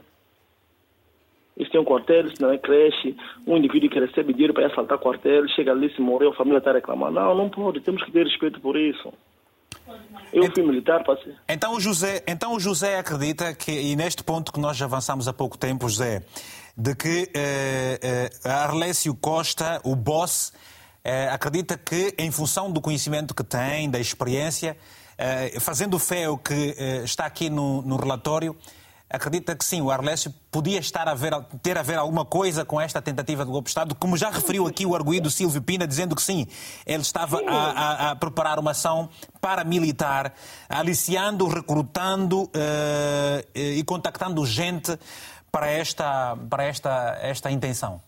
Isso 1.58 1.72
tem 1.72 1.80
um 1.80 1.86
quartel, 1.86 2.26
isso 2.26 2.42
não 2.42 2.52
é 2.52 2.58
creche. 2.58 3.16
Um 3.46 3.58
indivíduo 3.58 3.90
que 3.90 4.00
recebe 4.00 4.34
dinheiro 4.34 4.54
para 4.54 4.68
assaltar 4.68 4.98
quartel, 4.98 5.48
chega 5.50 5.72
ali, 5.72 5.94
se 5.94 6.02
morreu, 6.02 6.30
a 6.30 6.36
família 6.36 6.60
está 6.60 6.72
reclamando. 6.72 7.20
Não, 7.20 7.36
não 7.36 7.50
pode, 7.50 7.82
temos 7.82 8.02
que 8.04 8.12
ter 8.12 8.26
respeito 8.26 8.62
por 8.62 8.78
isso. 8.78 9.14
Eu 10.32 10.52
fui 10.54 10.64
militar. 10.64 11.04
Então 11.48 11.76
o 11.76 11.80
José, 11.80 12.24
então 12.28 12.54
o 12.54 12.60
José 12.60 13.00
acredita 13.00 13.54
que, 13.54 13.72
e 13.72 13.96
neste 13.96 14.24
ponto 14.24 14.52
que 14.52 14.60
nós 14.60 14.82
avançamos 14.82 15.28
há 15.28 15.34
pouco 15.34 15.58
tempo, 15.58 15.90
José, 15.90 16.24
de 16.78 16.96
que 16.96 17.30
eh, 17.34 18.00
eh, 18.02 18.50
Arlésio 18.50 19.16
Costa, 19.16 19.82
o 19.84 19.96
boss, 19.96 20.54
eh, 21.04 21.30
acredita 21.30 21.78
que, 21.78 22.14
em 22.18 22.30
função 22.32 22.72
do 22.72 22.82
conhecimento 22.82 23.34
que 23.34 23.44
tem, 23.44 23.90
da 23.90 24.00
experiência, 24.00 24.78
eh, 25.18 25.60
fazendo 25.60 25.98
fé 26.00 26.26
ao 26.26 26.38
que 26.38 26.76
eh, 26.78 27.02
está 27.04 27.26
aqui 27.26 27.50
no, 27.50 27.82
no, 27.82 27.98
relatório, 27.98 28.56
acredita 29.10 29.56
que 29.56 29.66
sim, 29.66 29.82
o 29.82 29.90
Arlésio 29.90 30.32
podia 30.52 30.80
estar 30.80 31.08
a 31.08 31.16
ver, 31.16 31.34
ter 31.64 31.78
a 31.78 31.82
ver 31.82 31.98
alguma 31.98 32.24
coisa 32.24 32.64
com 32.64 32.80
esta 32.80 33.02
tentativa 33.02 33.44
de 33.44 33.52
golpe 33.52 33.66
de 33.66 33.70
Estado, 33.70 33.96
como 33.96 34.16
já 34.16 34.30
referiu 34.30 34.68
aqui 34.68 34.86
o 34.86 34.96
arguído 34.96 35.30
Silvio 35.30 35.62
Pina, 35.62 35.88
dizendo 35.88 36.16
que 36.16 36.22
sim, 36.22 36.46
ele 36.86 37.02
estava 37.02 37.42
a, 37.48 37.54
a, 37.54 38.12
a 38.12 38.16
preparar 38.16 38.60
uma 38.60 38.72
ação 38.72 39.10
paramilitar, 39.42 40.34
aliciando, 40.70 41.48
recrutando 41.48 42.50
eh, 42.54 43.46
e 43.56 43.84
contactando 43.84 44.46
gente 44.46 44.98
para 45.52 45.68
esta, 45.68 46.38
para 46.50 46.64
esta, 46.64 47.18
esta 47.22 47.50
intenção? 47.50 48.02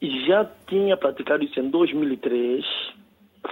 Já 0.00 0.48
tinha 0.68 0.96
praticado 0.96 1.42
isso 1.42 1.58
em 1.58 1.68
2003, 1.70 2.64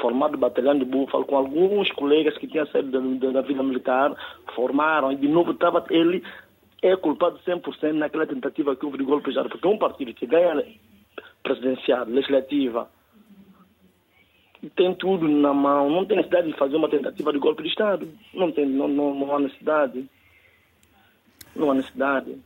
formado 0.00 0.38
batalhão 0.38 0.78
de 0.78 0.84
Búfalo, 0.84 1.24
com 1.24 1.36
alguns 1.36 1.90
colegas 1.92 2.36
que 2.38 2.46
tinham 2.46 2.66
saído 2.68 3.18
da, 3.18 3.30
da 3.32 3.40
vida 3.40 3.62
militar, 3.62 4.14
formaram, 4.54 5.10
e 5.10 5.16
de 5.16 5.26
novo 5.26 5.52
estava 5.52 5.84
ele 5.90 6.22
é 6.82 6.96
culpado 6.96 7.38
100% 7.46 7.92
naquela 7.92 8.26
tentativa 8.26 8.76
que 8.76 8.84
houve 8.84 8.98
de 8.98 9.04
golpe 9.04 9.24
de 9.24 9.30
Estado, 9.30 9.48
porque 9.48 9.66
um 9.66 9.78
partido 9.78 10.12
que 10.14 10.26
ganha 10.26 10.64
presidencial, 11.42 12.06
legislativa, 12.06 12.88
tem 14.74 14.94
tudo 14.94 15.28
na 15.28 15.52
mão, 15.52 15.90
não 15.90 16.04
tem 16.04 16.16
necessidade 16.16 16.50
de 16.50 16.58
fazer 16.58 16.76
uma 16.76 16.88
tentativa 16.88 17.32
de 17.32 17.38
golpe 17.38 17.62
de 17.62 17.68
Estado. 17.68 18.08
Não, 18.34 18.50
tem, 18.50 18.66
não, 18.66 18.88
não, 18.88 19.14
não 19.14 19.36
há 19.36 19.38
necessidade. 19.38 20.08
Não 21.54 21.70
há 21.70 21.74
necessidade. 21.74 22.36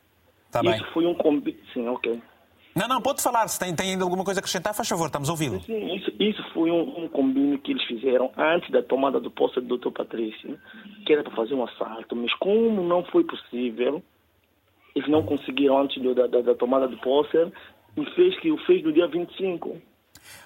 Tá 0.51 0.61
Isso 0.61 0.83
bem. 0.83 0.93
foi 0.93 1.07
um 1.07 1.15
convite. 1.15 1.63
Sim, 1.73 1.89
ok. 1.89 2.21
Não, 2.75 2.87
não, 2.87 3.01
pode 3.01 3.23
falar. 3.23 3.49
Se 3.49 3.59
tem, 3.59 3.75
tem 3.75 3.91
ainda 3.93 4.05
alguma 4.05 4.25
coisa 4.25 4.39
a 4.39 4.43
acrescentar, 4.43 4.75
faz 4.75 4.89
favor, 4.89 5.07
estamos 5.07 5.29
a 5.29 5.33
ouvi-lo. 5.33 5.61
Sim, 5.63 5.95
isso, 5.95 6.13
isso 6.21 6.43
foi 6.53 6.71
um, 6.71 7.05
um 7.05 7.09
combine 7.09 7.59
que 7.59 7.73
eles 7.73 7.85
fizeram 7.85 8.31
antes 8.37 8.71
da 8.71 8.83
tomada 8.83 9.19
do 9.21 9.31
posto 9.31 9.61
do 9.61 9.77
Dr. 9.77 9.91
Patrício, 9.91 10.59
que 11.05 11.13
era 11.13 11.23
para 11.23 11.35
fazer 11.35 11.55
um 11.55 11.65
assalto. 11.65 12.15
Mas 12.15 12.33
como 12.35 12.83
não 12.83 13.05
foi 13.05 13.25
possível, 13.25 14.03
eles 14.95 15.09
não 15.09 15.23
conseguiram 15.23 15.79
antes 15.79 16.03
do, 16.03 16.15
da, 16.15 16.27
da, 16.27 16.41
da, 16.41 16.55
tomada 16.55 16.89
do 16.89 16.97
posto 16.99 17.53
e 17.97 18.05
fez 18.15 18.39
que 18.41 18.51
o 18.51 18.59
fez 18.67 18.83
no 18.83 18.93
dia 18.93 19.07
25. 19.07 19.77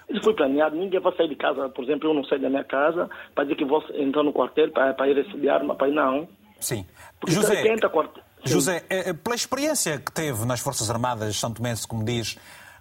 Isso 0.09 0.23
foi 0.23 0.35
planeado, 0.35 0.77
ninguém 0.77 1.01
vai 1.01 1.15
sair 1.17 1.29
de 1.29 1.37
casa. 1.37 1.69
Por 1.69 1.85
exemplo, 1.85 2.09
eu 2.09 2.15
não 2.15 2.25
saio 2.25 2.41
da 2.41 2.51
minha 2.51 2.65
casa 2.65 3.09
para 3.35 3.45
dizer 3.45 3.57
que 3.57 3.65
vou 3.65 3.83
entrar 3.95 4.23
no 4.23 4.33
quartel 4.33 4.71
para, 4.71 4.95
para 4.95 5.09
ir 5.09 5.17
receber 5.17 5.49
arma, 5.49 5.75
para 5.75 5.89
ir 5.89 5.95
não. 5.95 6.29
Sim. 6.61 6.87
Porque 7.19 7.35
José, 7.35 7.57
70 7.57 7.89
quartel 7.89 8.23
José, 8.45 8.85
eh, 8.91 9.11
eh, 9.11 9.13
pela 9.15 9.35
experiência 9.35 9.99
que 9.99 10.13
teve 10.13 10.45
nas 10.45 10.61
Forças 10.61 10.91
Armadas 10.91 11.37
São 11.37 11.53
Tomense, 11.53 11.89
como 11.89 12.05
diz, 12.05 12.37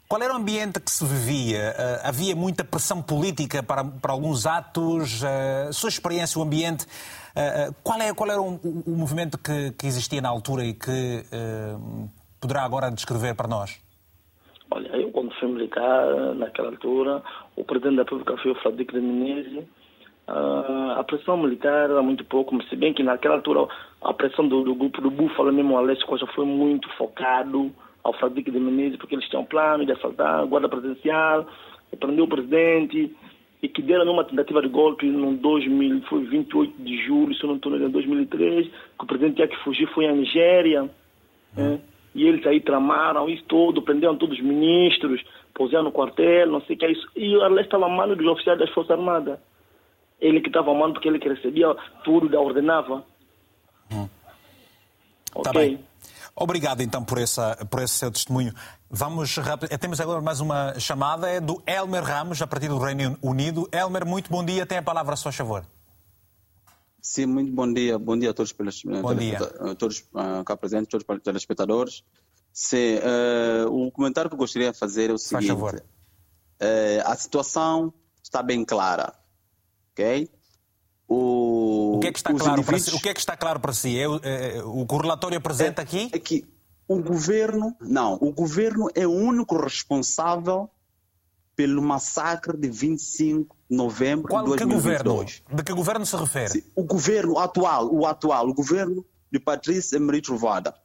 qual 0.08 0.22
era 0.22 0.34
o 0.34 0.38
ambiente 0.38 0.80
que 0.80 0.92
se 0.92 1.06
vivia? 1.06 1.74
Eh, 1.78 2.02
havia 2.04 2.36
muita 2.36 2.66
pressão 2.66 3.02
política 3.02 3.64
para, 3.64 3.84
para 3.84 4.12
alguns 4.12 4.46
atos? 4.46 5.24
A 5.24 5.72
sua 5.72 5.90
experiência, 5.90 6.38
o 6.38 6.44
ambiente, 6.44 6.86
qual, 7.84 8.02
é, 8.02 8.14
qual 8.14 8.30
era 8.30 8.42
o, 8.42 8.60
o 8.86 8.98
movimento 8.98 9.38
que, 9.38 9.72
que, 9.72 9.88
existia 9.88 10.22
na 10.22 10.30
altura 10.30 10.64
e 10.64 10.74
que 10.74 11.24
poderá 12.40 12.64
agora 12.64 12.92
descrever 12.92 13.36
para 13.36 13.48
nós? 13.48 13.82
Olha, 14.70 14.88
eu 14.98 15.12
quando 15.12 15.34
fui 15.40 15.48
militar, 15.48 16.36
naquela 16.36 16.70
altura, 16.70 17.24
o 17.56 17.64
Presidente 17.64 17.96
da 17.96 18.04
República 18.04 18.38
foi 18.38 18.52
o 18.52 18.56
Flávio 18.56 18.86
de 18.86 19.00
Menezes, 19.00 19.66
Uh, 20.28 20.92
a 20.98 21.04
pressão 21.04 21.36
militar 21.36 21.90
era 21.90 22.02
muito 22.02 22.24
pouco, 22.24 22.62
se 22.64 22.76
bem 22.78 22.94
que 22.94 23.04
naquela 23.04 23.36
altura 23.36 23.68
a 24.02 24.14
pressão 24.14 24.48
do, 24.48 24.64
do 24.64 24.74
grupo 24.74 25.02
do 25.02 25.12
Búfalo, 25.12 25.52
mesmo 25.52 25.74
o 25.74 25.78
Alessio 25.78 26.08
Costa, 26.08 26.26
foi 26.28 26.46
muito 26.46 26.90
focado 26.98 27.74
ao 28.04 28.14
Fradique 28.14 28.50
de 28.50 28.60
Menezes, 28.60 28.98
porque 28.98 29.16
eles 29.16 29.28
tinham 29.28 29.44
plano 29.44 29.86
de 29.86 29.92
assaltar 29.92 30.40
a 30.40 30.46
guarda 30.46 30.70
presidencial, 30.70 31.46
prender 32.00 32.24
o 32.24 32.28
presidente, 32.28 33.14
e 33.64 33.68
que 33.70 33.82
deram 33.82 34.12
uma 34.12 34.26
tentativa 34.26 34.62
de 34.62 34.68
golpe 34.68 35.08
no 35.08 35.36
2000, 35.38 36.02
foi 36.04 36.24
28 36.26 36.84
de 36.84 37.06
julho, 37.06 37.34
se 37.34 37.48
não 37.48 37.56
estou 37.56 37.76
em 37.76 37.90
2003, 37.90 38.68
que 38.68 39.04
o 39.04 39.08
presidente 39.08 39.38
tinha 39.38 39.48
que 39.48 39.64
fugir, 39.64 39.88
foi 39.94 40.06
à 40.06 40.12
Nigéria, 40.12 40.90
né? 41.56 41.80
e 42.14 42.28
eles 42.28 42.46
aí 42.46 42.60
tramaram 42.60 43.30
isso 43.30 43.44
todo, 43.46 43.82
prenderam 43.82 44.18
todos 44.18 44.38
os 44.38 44.44
ministros, 44.44 45.24
puseram 45.54 45.86
no 45.86 45.92
quartel, 45.92 46.48
não 46.48 46.62
sei 46.62 46.76
o 46.76 46.80
que 46.80 46.86
é 46.86 46.92
isso, 46.92 47.08
e 47.16 47.36
o 47.36 47.42
Alessio 47.42 47.66
estava 47.66 47.86
a 47.86 47.90
mano 47.90 48.16
dos 48.16 48.28
oficiais 48.28 48.60
das 48.60 48.70
Forças 48.72 48.92
Armadas 48.92 49.40
ele 50.24 50.40
que 50.40 50.48
estava 50.48 50.72
amando 50.72 50.94
porque 50.94 51.10
ele 51.10 51.20
que 51.20 51.28
recebia 51.28 51.76
tudo, 52.04 52.40
ordenava. 52.40 53.04
Hum. 53.92 54.08
Tá 55.44 55.52
bem. 55.52 55.78
Obrigado 56.36 56.82
então 56.82 57.04
por, 57.04 57.18
essa, 57.20 57.56
por 57.70 57.82
esse 57.82 57.96
seu 57.96 58.12
testemunho. 58.12 58.54
Vamos 58.90 59.36
rápido. 59.38 59.72
Eh, 59.72 59.78
temos 59.78 60.00
agora 60.00 60.22
mais 60.22 60.40
uma 60.40 60.80
chamada, 60.80 61.30
é 61.30 61.40
do 61.40 61.62
Elmer 61.66 62.04
Ramos, 62.04 62.42
a 62.42 62.48
partir 62.48 62.68
do 62.68 62.78
Reino 62.78 63.18
Unido. 63.22 63.70
Elmer, 63.72 64.06
muito 64.06 64.30
bom 64.30 64.44
dia, 64.44 64.66
tem 64.66 64.80
a 64.80 64.84
palavra 64.84 65.14
a 65.14 65.18
seu 65.18 65.32
favor. 65.32 65.66
Sim, 67.02 67.28
muito 67.28 67.52
bom 67.52 67.72
dia. 67.72 68.00
Bom 68.00 68.18
dia 68.18 68.32
a 68.32 68.34
todos, 68.34 68.52
pelos, 68.52 68.82
bom 68.84 69.14
dia. 69.14 69.40
todos 69.78 70.00
uh, 70.14 70.44
cá 70.46 70.58
presentes, 70.58 70.88
todos 70.90 71.06
os 71.08 71.24
telespectadores. 71.24 72.04
Sim, 72.52 72.96
uh, 72.96 73.72
o 73.72 73.92
comentário 73.92 74.30
que 74.30 74.36
eu 74.36 74.40
gostaria 74.40 74.72
de 74.72 74.78
fazer 74.78 75.10
é 75.10 75.14
o 75.14 75.18
seguinte. 75.18 75.48
Faz 75.48 75.60
favor. 75.60 75.84
Uh, 76.62 77.04
a 77.06 77.16
situação 77.16 77.94
está 78.24 78.42
bem 78.42 78.64
clara 78.64 79.14
ok? 79.94 80.30
O, 81.08 81.16
que 82.04 82.08
é 82.08 82.12
que 82.12 82.20
está 82.20 82.34
claro 82.34 82.62
indivíduos... 82.62 82.66
para 82.66 82.92
si? 82.92 82.98
O 82.98 83.02
que 83.02 83.10
é 83.10 83.14
que 83.14 83.20
está 83.20 83.38
claro 83.38 83.60
para 83.60 83.74
si? 83.74 83.98
É, 83.98 84.04
é, 84.04 84.64
o 84.64 84.86
que 84.86 84.94
o 84.94 84.98
relatório 84.98 85.38
apresenta 85.38 85.82
é, 85.82 85.84
aqui? 85.84 86.10
É 86.12 86.20
que 86.20 86.46
o 86.88 87.02
governo, 87.02 87.76
não, 87.80 88.16
o 88.16 88.32
governo 88.32 88.90
é 88.94 89.08
o 89.08 89.12
único 89.12 89.58
responsável 89.58 90.70
pelo 91.56 91.82
massacre 91.82 92.58
de 92.58 92.68
25 92.68 93.56
de 93.70 93.78
novembro 93.78 94.28
Qual, 94.28 94.44
de 94.44 94.50
2022. 94.50 95.00
Que 95.00 95.04
governo? 95.04 95.58
De 95.58 95.64
que 95.64 95.74
governo 95.74 96.06
se 96.06 96.18
refere? 96.18 96.50
Sim, 96.50 96.64
o 96.76 96.84
governo 96.84 97.40
atual, 97.40 97.94
o 97.94 98.06
atual, 98.06 98.50
o 98.50 98.54
governo 98.54 99.06
de 99.32 99.40
Patrícia 99.40 99.98
Emery 99.98 100.22
Trovada. 100.22 100.76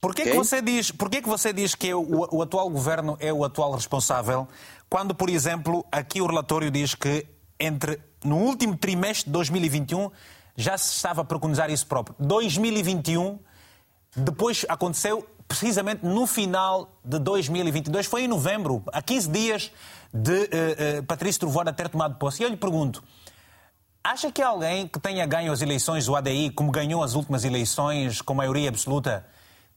Por 0.00 0.14
que, 0.14 0.22
okay? 0.22 0.32
que 0.32 0.38
você 0.38 0.62
diz, 0.62 0.90
por 0.90 1.10
que, 1.10 1.20
que 1.20 1.28
você 1.28 1.52
diz 1.52 1.74
que 1.74 1.92
o, 1.92 2.26
o, 2.30 2.42
atual 2.42 2.70
governo 2.70 3.16
é 3.20 3.32
o 3.32 3.44
atual 3.44 3.72
responsável, 3.72 4.48
quando, 4.88 5.14
por 5.14 5.28
exemplo, 5.28 5.84
aqui 5.92 6.22
o 6.22 6.26
relatório 6.26 6.70
diz 6.70 6.94
que 6.94 7.26
entre 7.58 8.00
no 8.24 8.36
último 8.36 8.76
trimestre 8.76 9.26
de 9.26 9.32
2021 9.32 10.10
já 10.56 10.76
se 10.76 10.94
estava 10.94 11.22
a 11.22 11.24
preconizar 11.24 11.70
isso 11.70 11.86
próprio. 11.86 12.14
2021, 12.18 13.38
depois 14.16 14.66
aconteceu 14.68 15.26
precisamente 15.48 16.04
no 16.06 16.26
final 16.26 17.00
de 17.04 17.18
2022, 17.18 18.06
foi 18.06 18.22
em 18.22 18.28
novembro, 18.28 18.84
há 18.92 19.02
15 19.02 19.28
dias 19.30 19.72
de 20.14 20.32
uh, 20.32 21.00
uh, 21.00 21.02
Patrício 21.04 21.40
Trovoada 21.40 21.72
ter 21.72 21.88
tomado 21.88 22.16
posse. 22.16 22.42
E 22.42 22.44
eu 22.44 22.50
lhe 22.50 22.56
pergunto, 22.56 23.02
acha 24.04 24.30
que 24.30 24.40
alguém 24.40 24.86
que 24.86 25.00
tenha 25.00 25.26
ganho 25.26 25.52
as 25.52 25.60
eleições, 25.60 26.08
o 26.08 26.14
ADI, 26.14 26.50
como 26.50 26.70
ganhou 26.70 27.02
as 27.02 27.14
últimas 27.14 27.44
eleições 27.44 28.20
com 28.20 28.32
maioria 28.32 28.68
absoluta, 28.68 29.26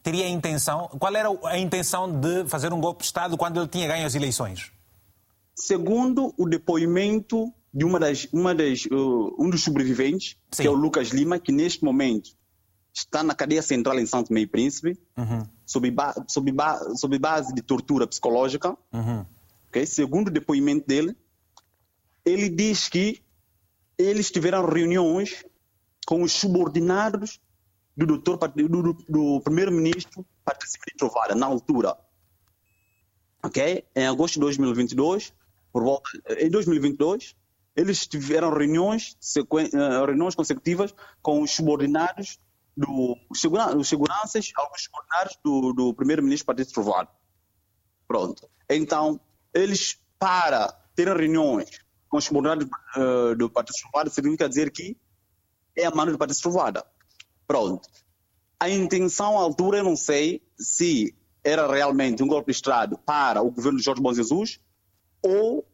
teria 0.04 0.26
a 0.26 0.30
intenção, 0.30 0.90
qual 1.00 1.16
era 1.16 1.30
a 1.46 1.58
intenção 1.58 2.20
de 2.20 2.46
fazer 2.46 2.72
um 2.74 2.80
golpe 2.80 3.00
de 3.00 3.06
Estado 3.06 3.38
quando 3.38 3.60
ele 3.60 3.68
tinha 3.68 3.88
ganho 3.88 4.06
as 4.06 4.14
eleições? 4.14 4.72
Segundo 5.56 6.34
o 6.38 6.48
depoimento 6.48 7.52
de 7.74 7.84
uma 7.84 8.00
das, 8.00 8.28
uma 8.32 8.54
das, 8.54 8.86
uh, 8.86 9.36
um 9.40 9.50
dos 9.50 9.64
sobreviventes, 9.64 10.38
Sim. 10.52 10.64
que 10.64 10.68
é 10.68 10.72
o 10.72 10.76
Lucas 10.76 11.10
Lima, 11.10 11.40
que 11.40 11.52
neste 11.52 11.84
momento 11.84 12.32
está 12.94 13.24
na 13.24 13.34
cadeia 13.34 13.64
central 13.64 13.98
em 14.00 14.06
Santo 14.06 14.32
Meio 14.32 14.48
Príncipe, 14.48 15.00
uhum. 15.18 15.44
sob, 15.66 15.90
ba 15.90 16.14
sob, 16.28 16.52
ba 16.52 16.80
sob 16.96 17.18
base 17.18 17.54
de 17.54 17.64
tortura 17.64 18.06
psicológica. 18.06 18.78
Uhum. 18.94 19.26
Okay? 19.70 19.86
Segundo 19.88 20.28
o 20.28 20.32
depoimento 20.32 20.88
dele, 20.88 21.18
ele 22.24 22.50
diz 22.50 22.88
que 22.88 23.24
eles 23.98 24.30
tiveram 24.30 24.66
reuniões 24.66 25.44
com 26.06 26.22
os 26.22 26.32
subordinados 26.32 27.42
do 27.98 28.06
doutor 28.06 28.38
do, 28.38 28.94
do 28.94 29.42
primeiro-ministro 29.42 30.26
Patrício 30.46 30.80
Trovada, 30.98 31.34
na 31.34 31.48
altura. 31.48 31.98
Ok? 33.44 33.84
Em 33.96 34.06
agosto 34.06 34.36
de 34.36 34.42
2022, 34.42 35.34
por 35.72 35.84
volta, 35.84 36.10
em 36.40 36.50
2022, 36.50 37.36
eles 37.76 38.06
tiveram 38.06 38.52
reuniões, 38.52 39.18
uh, 39.38 40.06
reuniões 40.06 40.36
consecutivas 40.36 40.94
com 41.22 41.42
os 41.42 41.52
subordinados 41.52 42.40
do 42.76 43.18
seguranças, 43.84 44.52
alguns 44.56 44.84
subordinados 44.84 45.38
do, 45.44 45.74
do 45.74 45.94
primeiro-ministro 45.94 46.46
Patrício 46.46 46.74
Trovado. 46.74 47.10
Pronto. 48.08 48.50
Então, 48.70 49.20
eles, 49.54 50.00
para 50.18 50.72
terem 50.96 51.16
reuniões 51.16 51.70
com 52.10 52.18
os 52.18 52.26
subordinados 52.26 52.68
uh, 52.96 53.36
do 53.36 53.50
Patrício 53.50 53.84
Trovado, 53.90 54.10
significa 54.10 54.50
dizer 54.50 54.72
que 54.72 54.98
é 55.76 55.86
a 55.86 55.92
mano 55.92 56.12
do 56.12 56.18
Patrício 56.18 56.44
Trovada. 56.44 56.86
Pronto. 57.48 57.90
A 58.60 58.70
intenção, 58.70 59.38
à 59.38 59.42
altura, 59.42 59.80
eu 59.80 59.84
não 59.84 59.96
sei 59.96 60.42
se 60.58 61.16
era 61.44 61.68
realmente 61.72 62.24
um 62.24 62.28
golpe 62.28 62.52
de 62.52 62.56
Estado 62.56 62.98
para 62.98 63.42
o 63.42 63.52
governo 63.52 63.78
de 63.78 63.84
Jorge 63.84 64.02
Bom 64.02 64.14
Jesus 64.14 64.60
ou 65.22 65.60
eh, 65.60 65.73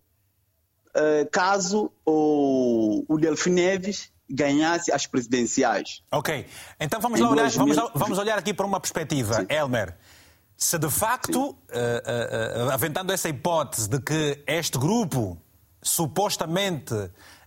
caso 1.32 1.92
o, 2.06 3.06
o 3.08 3.18
Delfim 3.18 3.52
Neves 3.52 4.12
ganhasse 4.30 4.92
as 4.92 5.08
presidenciais. 5.08 6.04
Ok. 6.12 6.46
Então 6.80 7.02
vamos, 7.02 7.20
lá 7.20 7.30
olhar, 7.30 7.50
vamos, 7.50 7.76
vamos, 7.96 8.18
olhar 8.18 8.38
aqui 8.38 8.54
para 8.54 8.66
uma 8.66 8.80
perspectiva, 8.80 9.36
Sim. 9.36 9.46
Elmer. 9.50 9.98
Se 10.56 10.78
de 10.78 10.90
facto, 10.90 11.50
uh, 11.50 11.56
uh, 11.56 12.72
aventando 12.72 13.12
essa 13.12 13.30
hipótese 13.30 13.90
de 13.90 14.00
que 14.00 14.44
este 14.46 14.78
grupo, 14.78 15.38
supostamente 15.82 16.94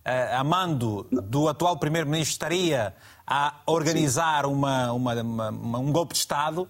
a 0.04 0.42
mando 0.42 1.06
do 1.12 1.48
atual 1.48 1.76
Primeiro-Ministro, 1.76 2.32
estaria 2.32 2.92
a 3.24 3.60
organizar 3.66 4.46
uma, 4.46 4.92
uma, 4.92 5.14
uma, 5.22 5.78
um 5.78 5.92
golpe 5.92 6.14
de 6.14 6.18
Estado, 6.18 6.68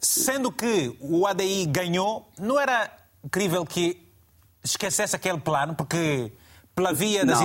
sendo 0.00 0.52
que 0.52 0.96
o 1.00 1.26
ADI 1.26 1.66
ganhou, 1.66 2.30
não 2.38 2.60
era 2.60 2.88
crível 3.32 3.66
que 3.66 4.07
esquecesse 4.70 5.14
aquele 5.14 5.38
plano, 5.38 5.74
porque 5.74 6.32
pela 6.74 6.92
via, 6.92 7.24
das, 7.24 7.40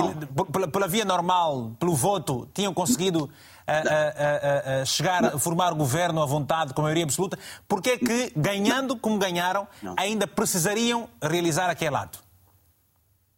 pela, 0.52 0.68
pela, 0.68 0.86
via 0.86 1.04
normal, 1.04 1.74
pelo 1.78 1.94
voto, 1.94 2.48
tinham 2.54 2.72
conseguido 2.72 3.28
a, 3.66 3.72
a, 3.72 4.82
a, 4.82 4.84
chegar 4.84 5.24
a 5.24 5.38
formar 5.38 5.72
o 5.72 5.76
governo 5.76 6.22
à 6.22 6.26
vontade 6.26 6.72
com 6.72 6.80
a 6.82 6.84
maioria 6.84 7.02
absoluta. 7.02 7.36
Porquê 7.66 7.90
é 7.90 7.98
que, 7.98 8.32
ganhando 8.36 8.96
como 8.96 9.18
ganharam, 9.18 9.66
ainda 9.96 10.26
precisariam 10.26 11.08
realizar 11.20 11.68
aquele 11.68 11.96
ato? 11.96 12.22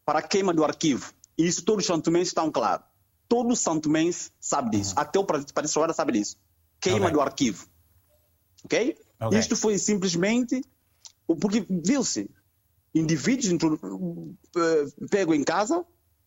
Para 0.05 0.19
a 0.19 0.23
queima 0.23 0.53
do 0.53 0.65
arquivo. 0.65 1.13
E 1.39 1.47
isso 1.47 1.65
todos 1.65 1.85
os 1.85 1.87
santomenses 1.87 2.29
estão 2.29 2.51
claros. 2.51 2.85
Todo 3.27 3.57
santomense 3.57 4.31
sabe 4.39 4.77
disso. 4.77 4.95
Uhum. 4.95 5.03
Até 5.03 5.19
o 5.19 5.25
Paris 5.25 5.71
Solara 5.71 5.93
sabe 5.95 6.13
disso. 6.13 6.37
Queima 6.79 7.07
okay. 7.07 7.13
do 7.13 7.21
arquivo. 7.21 7.67
Ok? 8.65 8.99
okay? 9.19 9.39
Isto 9.39 9.57
foi 9.57 9.79
simplesmente... 9.79 10.63
Porque 11.41 11.67
viu-se, 11.69 12.31
indivíduos 12.99 13.53
uh, 13.53 14.37
pegos 15.11 15.37
em 15.37 15.45
casa, 15.45 15.85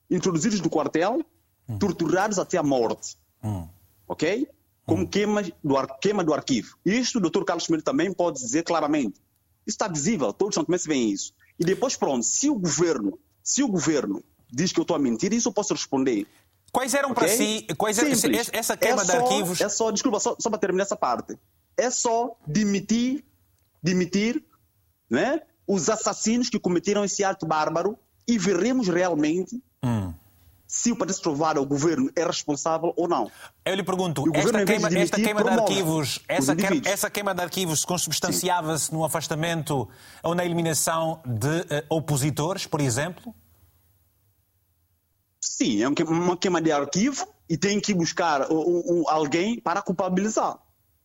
introduzidos 0.09 0.61
no 0.61 0.70
quartel, 0.70 1.24
hum. 1.67 1.78
torturados 1.78 2.39
até 2.39 2.57
a 2.57 2.63
morte. 2.63 3.17
Hum. 3.43 3.67
Ok? 4.07 4.47
Como 4.86 5.03
hum. 5.03 5.07
queima, 5.07 5.43
do 5.63 5.78
ar, 5.78 5.99
queima 5.99 6.24
do 6.24 6.34
arquivo. 6.34 6.78
Isto 6.86 7.20
o 7.20 7.30
Dr. 7.30 7.43
Carlos 7.43 7.67
Melo 7.67 7.84
também 7.84 8.11
pode 8.11 8.39
dizer 8.39 8.63
claramente. 8.63 9.20
Isso 9.65 9.76
está 9.76 9.88
visível, 9.88 10.34
todos 10.34 10.57
os 10.57 10.65
também 10.65 10.80
se 10.80 10.88
veem 10.88 11.11
isso. 11.11 11.34
E 11.59 11.63
depois, 11.63 11.95
pronto, 11.95 12.24
se 12.24 12.49
o 12.49 12.55
governo, 12.55 13.20
se 13.43 13.61
o 13.61 13.67
governo 13.67 14.24
diz 14.51 14.72
que 14.72 14.80
eu 14.80 14.84
estou 14.84 14.95
a 14.95 14.99
mentir, 14.99 15.32
isso 15.34 15.49
eu 15.49 15.53
posso 15.53 15.74
responder. 15.74 16.26
Quais 16.72 16.93
eram 16.93 17.11
okay? 17.11 17.28
para 17.28 17.36
si, 17.36 17.67
quais 17.78 17.97
eram, 17.97 18.11
essa 18.53 18.78
queima 18.78 19.01
é 19.01 19.05
só, 19.05 19.11
de 19.11 19.17
arquivos? 19.17 19.61
É 19.61 19.70
só, 19.70 19.91
desculpa, 19.91 20.20
só, 20.20 20.36
só 20.39 20.49
para 20.49 20.59
terminar 20.59 20.84
essa 20.84 20.95
parte. 20.95 21.38
É 21.76 21.89
só 21.89 22.36
demitir, 22.45 23.24
demitir, 23.82 24.43
né? 25.09 25.41
Os 25.70 25.88
assassinos 25.88 26.49
que 26.49 26.59
cometeram 26.59 27.05
esse 27.05 27.24
ato 27.24 27.45
bárbaro 27.45 27.95
e 28.28 28.39
veremos 28.39 28.88
realmente 28.88 29.61
hum. 29.84 30.11
se 30.65 30.91
o 30.91 30.95
Partido 30.95 31.22
Trovado, 31.22 31.61
o 31.61 31.65
governo, 31.65 32.09
é 32.15 32.26
responsável 32.26 32.91
ou 32.97 33.07
não. 33.07 33.30
Eu 33.63 33.76
lhe 33.76 33.84
pergunto, 33.84 34.24
esta 34.34 34.65
queima, 34.65 34.89
de, 34.89 34.97
esta 34.97 35.17
queima 35.17 35.43
de 35.43 35.49
arquivos, 35.49 36.20
essa, 36.28 36.55
queima, 36.55 36.82
essa 36.86 37.09
queima 37.11 37.36
de 37.36 37.41
arquivos 37.43 37.86
consubstanciava-se 37.86 38.91
no 38.91 39.05
afastamento 39.05 39.88
ou 40.24 40.34
na 40.34 40.43
eliminação 40.43 41.22
de 41.24 41.47
uh, 41.47 41.86
opositores, 41.88 42.65
por 42.65 42.82
exemplo? 42.82 43.34
Sim, 45.39 45.84
é 45.84 45.88
uma 45.88 46.36
queima 46.36 46.59
de 46.59 46.72
arquivo 46.72 47.28
e 47.47 47.55
tem 47.55 47.80
que 47.80 47.93
buscar 47.93 48.51
um, 48.51 49.01
um, 49.01 49.03
alguém 49.07 49.59
para 49.59 49.84
culpabilizar. 49.84 50.57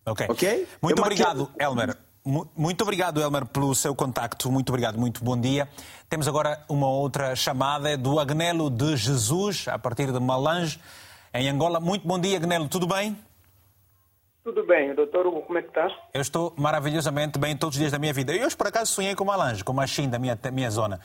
Ok. 0.06 0.26
okay? 0.30 0.66
Muito 0.80 0.98
é 0.98 1.02
obrigado, 1.02 1.48
que... 1.48 1.62
Elmer. 1.62 1.98
Muito 2.24 2.80
obrigado, 2.80 3.20
Elmer, 3.20 3.44
pelo 3.44 3.74
seu 3.74 3.94
contacto. 3.94 4.50
Muito 4.50 4.70
obrigado, 4.70 4.98
muito 4.98 5.22
bom 5.22 5.38
dia. 5.38 5.68
Temos 6.08 6.26
agora 6.26 6.64
uma 6.70 6.88
outra 6.88 7.36
chamada 7.36 7.98
do 7.98 8.18
Agnelo 8.18 8.70
de 8.70 8.96
Jesus, 8.96 9.68
a 9.68 9.78
partir 9.78 10.10
de 10.10 10.18
Malange, 10.18 10.80
em 11.34 11.50
Angola. 11.50 11.78
Muito 11.80 12.08
bom 12.08 12.18
dia, 12.18 12.38
Agnelo. 12.38 12.66
Tudo 12.66 12.86
bem? 12.86 13.14
Tudo 14.42 14.64
bem. 14.64 14.94
Doutor 14.94 15.26
Hugo, 15.26 15.42
como 15.42 15.58
é 15.58 15.62
que 15.62 15.68
está? 15.68 15.86
Eu 16.14 16.22
estou 16.22 16.54
maravilhosamente 16.56 17.38
bem 17.38 17.54
todos 17.54 17.76
os 17.76 17.78
dias 17.78 17.92
da 17.92 17.98
minha 17.98 18.14
vida. 18.14 18.34
Eu 18.34 18.46
hoje, 18.46 18.56
por 18.56 18.68
acaso, 18.68 18.90
sonhei 18.90 19.14
com 19.14 19.26
Malange, 19.26 19.62
com 19.62 19.74
Machim, 19.74 20.08
da 20.08 20.18
minha, 20.18 20.34
da 20.34 20.50
minha 20.50 20.70
zona. 20.70 21.00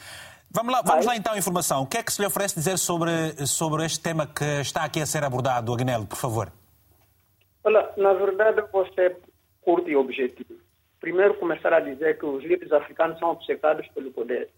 Vamos 0.49 0.72
lá, 0.72 0.82
vamos 0.82 1.05
lá 1.05 1.17
então, 1.17 1.36
informação. 1.38 1.82
O 1.82 1.86
que 1.86 1.97
é 1.97 2.03
que 2.03 2.13
se 2.13 2.22
lhe 2.22 2.28
oferece 2.28 2.55
dizer 2.55 2.78
sobre, 2.78 3.45
sobre 3.45 3.86
este 3.86 3.99
tema 3.99 4.26
que 4.26 4.61
está 4.61 4.86
aqui 4.86 5.01
a 5.01 5.05
ser 5.05 5.26
abordado, 5.26 5.74
Agnelo, 5.74 6.05
por 6.05 6.17
favor? 6.17 6.49
Olha, 7.61 7.89
na 7.97 8.13
verdade, 8.13 8.63
você 8.72 9.01
é 9.01 9.17
curto 9.61 9.89
e 9.89 9.97
objetivo 9.97 10.68
primeiro 11.00 11.36
começar 11.36 11.74
a 11.74 11.80
dizer 11.80 12.18
que 12.18 12.26
os 12.26 12.43
líderes 12.43 12.72
africanos 12.72 13.20
são 13.20 13.32
obcecados 13.32 13.88
pelo 13.89 14.12
poder. 14.12 14.50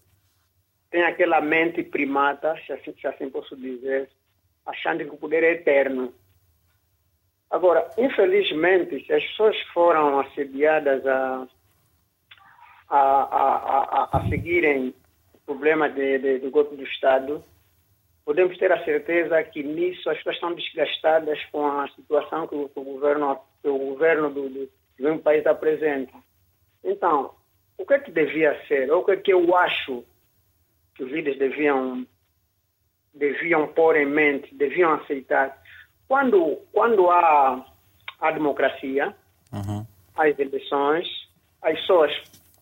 Tem 0.90 1.02
aquela 1.04 1.40
mente 1.40 1.82
primata, 1.82 2.54
se 2.66 2.72
assim, 2.72 2.94
se 3.00 3.06
assim 3.06 3.30
posso 3.30 3.56
dizer, 3.56 4.10
achando 4.66 5.04
que 5.04 5.10
o 5.10 5.16
poder 5.16 5.42
é 5.42 5.52
eterno. 5.52 6.12
Agora, 7.50 7.88
infelizmente, 7.98 9.04
se 9.06 9.12
as 9.12 9.24
pessoas 9.24 9.58
foram 9.72 10.20
assediadas 10.20 11.06
a, 11.06 11.46
a, 12.88 12.98
a, 12.98 14.08
a, 14.12 14.18
a 14.18 14.28
seguirem 14.28 14.94
o 15.34 15.38
problema 15.46 15.88
de, 15.88 16.18
de, 16.18 16.38
do 16.38 16.50
golpe 16.50 16.76
do 16.76 16.84
Estado, 16.84 17.44
podemos 18.24 18.56
ter 18.58 18.72
a 18.72 18.84
certeza 18.84 19.42
que 19.44 19.62
nisso 19.62 20.08
as 20.08 20.16
pessoas 20.18 20.36
estão 20.36 20.54
desgastadas 20.54 21.42
com 21.46 21.66
a 21.66 21.88
situação 21.88 22.46
que 22.46 22.54
o, 22.54 22.68
que 22.68 22.78
o 22.80 22.84
governo, 22.84 23.38
que 23.60 23.68
o 23.68 23.78
governo 23.78 24.30
do, 24.30 24.48
do, 24.48 24.70
do 24.98 25.18
país 25.18 25.46
apresenta. 25.46 26.12
Então, 26.84 27.34
o 27.78 27.86
que 27.86 27.94
é 27.94 27.98
que 27.98 28.10
devia 28.10 28.60
ser? 28.66 28.90
Ou 28.90 29.00
o 29.00 29.04
que 29.04 29.12
é 29.12 29.16
que 29.16 29.32
eu 29.32 29.56
acho 29.56 30.04
que 30.94 31.04
os 31.04 31.10
líderes 31.10 31.38
deviam, 31.38 32.06
deviam 33.14 33.66
pôr 33.68 33.96
em 33.96 34.06
mente, 34.06 34.54
deviam 34.54 34.92
aceitar? 34.94 35.62
Quando, 36.08 36.58
quando 36.72 37.10
há 37.10 37.64
a 38.20 38.30
democracia, 38.30 39.14
uhum. 39.52 39.86
às 40.16 40.38
eleições, 40.38 41.08
as 41.62 41.78
pessoas, 41.80 42.12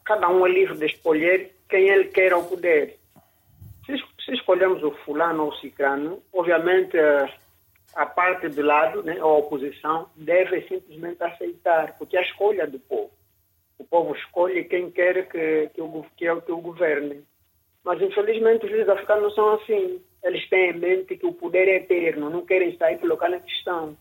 cada 0.04 0.28
um 0.28 0.46
é 0.46 0.50
livre 0.50 0.76
de 0.78 0.86
escolher 0.86 1.54
quem 1.68 1.88
ele 1.88 2.04
quer 2.04 2.32
ao 2.32 2.44
poder. 2.44 2.98
Se, 3.86 3.96
se 4.24 4.32
escolhemos 4.32 4.82
o 4.82 4.92
fulano 5.04 5.44
ou 5.44 5.50
o 5.50 5.56
cicrano, 5.56 6.22
obviamente 6.32 6.96
eh, 6.96 7.32
a 7.94 8.06
parte 8.06 8.48
do 8.48 8.62
lado, 8.62 9.02
né, 9.02 9.18
a 9.18 9.26
oposição, 9.26 10.08
deve 10.16 10.62
simplesmente 10.68 11.22
aceitar, 11.22 11.96
porque 11.98 12.16
é 12.16 12.20
a 12.20 12.24
escolha 12.24 12.66
do 12.66 12.78
povo. 12.78 13.10
O 13.80 13.84
povo 13.84 14.14
escolhe 14.14 14.64
quem 14.64 14.90
quer 14.90 15.26
que, 15.26 15.70
que, 15.72 15.80
o, 15.80 16.04
que, 16.14 16.40
que 16.42 16.52
o 16.52 16.60
governe. 16.60 17.24
Mas, 17.82 18.00
infelizmente, 18.02 18.66
os 18.66 18.70
líderes 18.70 18.90
africanos 18.90 19.34
são 19.34 19.54
assim. 19.54 20.04
Eles 20.22 20.46
têm 20.50 20.72
em 20.72 20.78
mente 20.78 21.16
que 21.16 21.24
o 21.24 21.32
poder 21.32 21.66
é 21.66 21.76
eterno, 21.76 22.28
não 22.28 22.44
querem 22.44 22.76
sair 22.76 22.98
do 22.98 23.06
local 23.06 23.32
em 23.32 23.40
questão. 23.40 23.96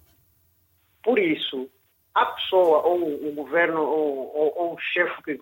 Por 1.01 1.17
isso, 1.17 1.69
a 2.13 2.25
pessoa, 2.25 2.81
ou 2.81 3.29
o 3.29 3.31
governo, 3.31 3.81
ou, 3.81 4.35
ou, 4.35 4.53
ou 4.57 4.73
o 4.73 4.79
chefe 4.79 5.23
que, 5.23 5.39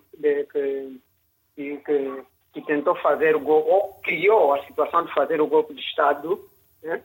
que, 1.56 1.80
que, 1.84 2.22
que, 2.52 2.62
tentou 2.62 2.94
fazer 2.94 3.34
o 3.34 3.40
golpe, 3.40 3.68
ou 3.68 3.94
criou 4.04 4.54
a 4.54 4.64
situação 4.66 5.04
de 5.04 5.12
fazer 5.14 5.40
o 5.40 5.48
golpe 5.48 5.74
de 5.74 5.80
Estado, 5.80 6.48
né? 6.80 7.02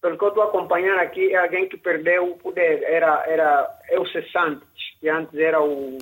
pelo 0.00 0.18
que 0.18 0.24
eu 0.24 0.28
estou 0.28 0.42
acompanhando 0.42 0.98
aqui, 0.98 1.32
é 1.32 1.38
alguém 1.38 1.68
que 1.68 1.76
perdeu 1.76 2.32
o 2.32 2.36
poder. 2.36 2.82
Era, 2.82 3.24
era 3.28 3.78
é 3.88 4.00
o 4.00 4.06
cessante, 4.06 4.66
que 5.00 5.08
antes 5.08 5.34
era 5.38 5.62
o, 5.62 5.98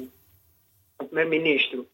o 1.00 1.04
primeiro-ministro. 1.04 1.86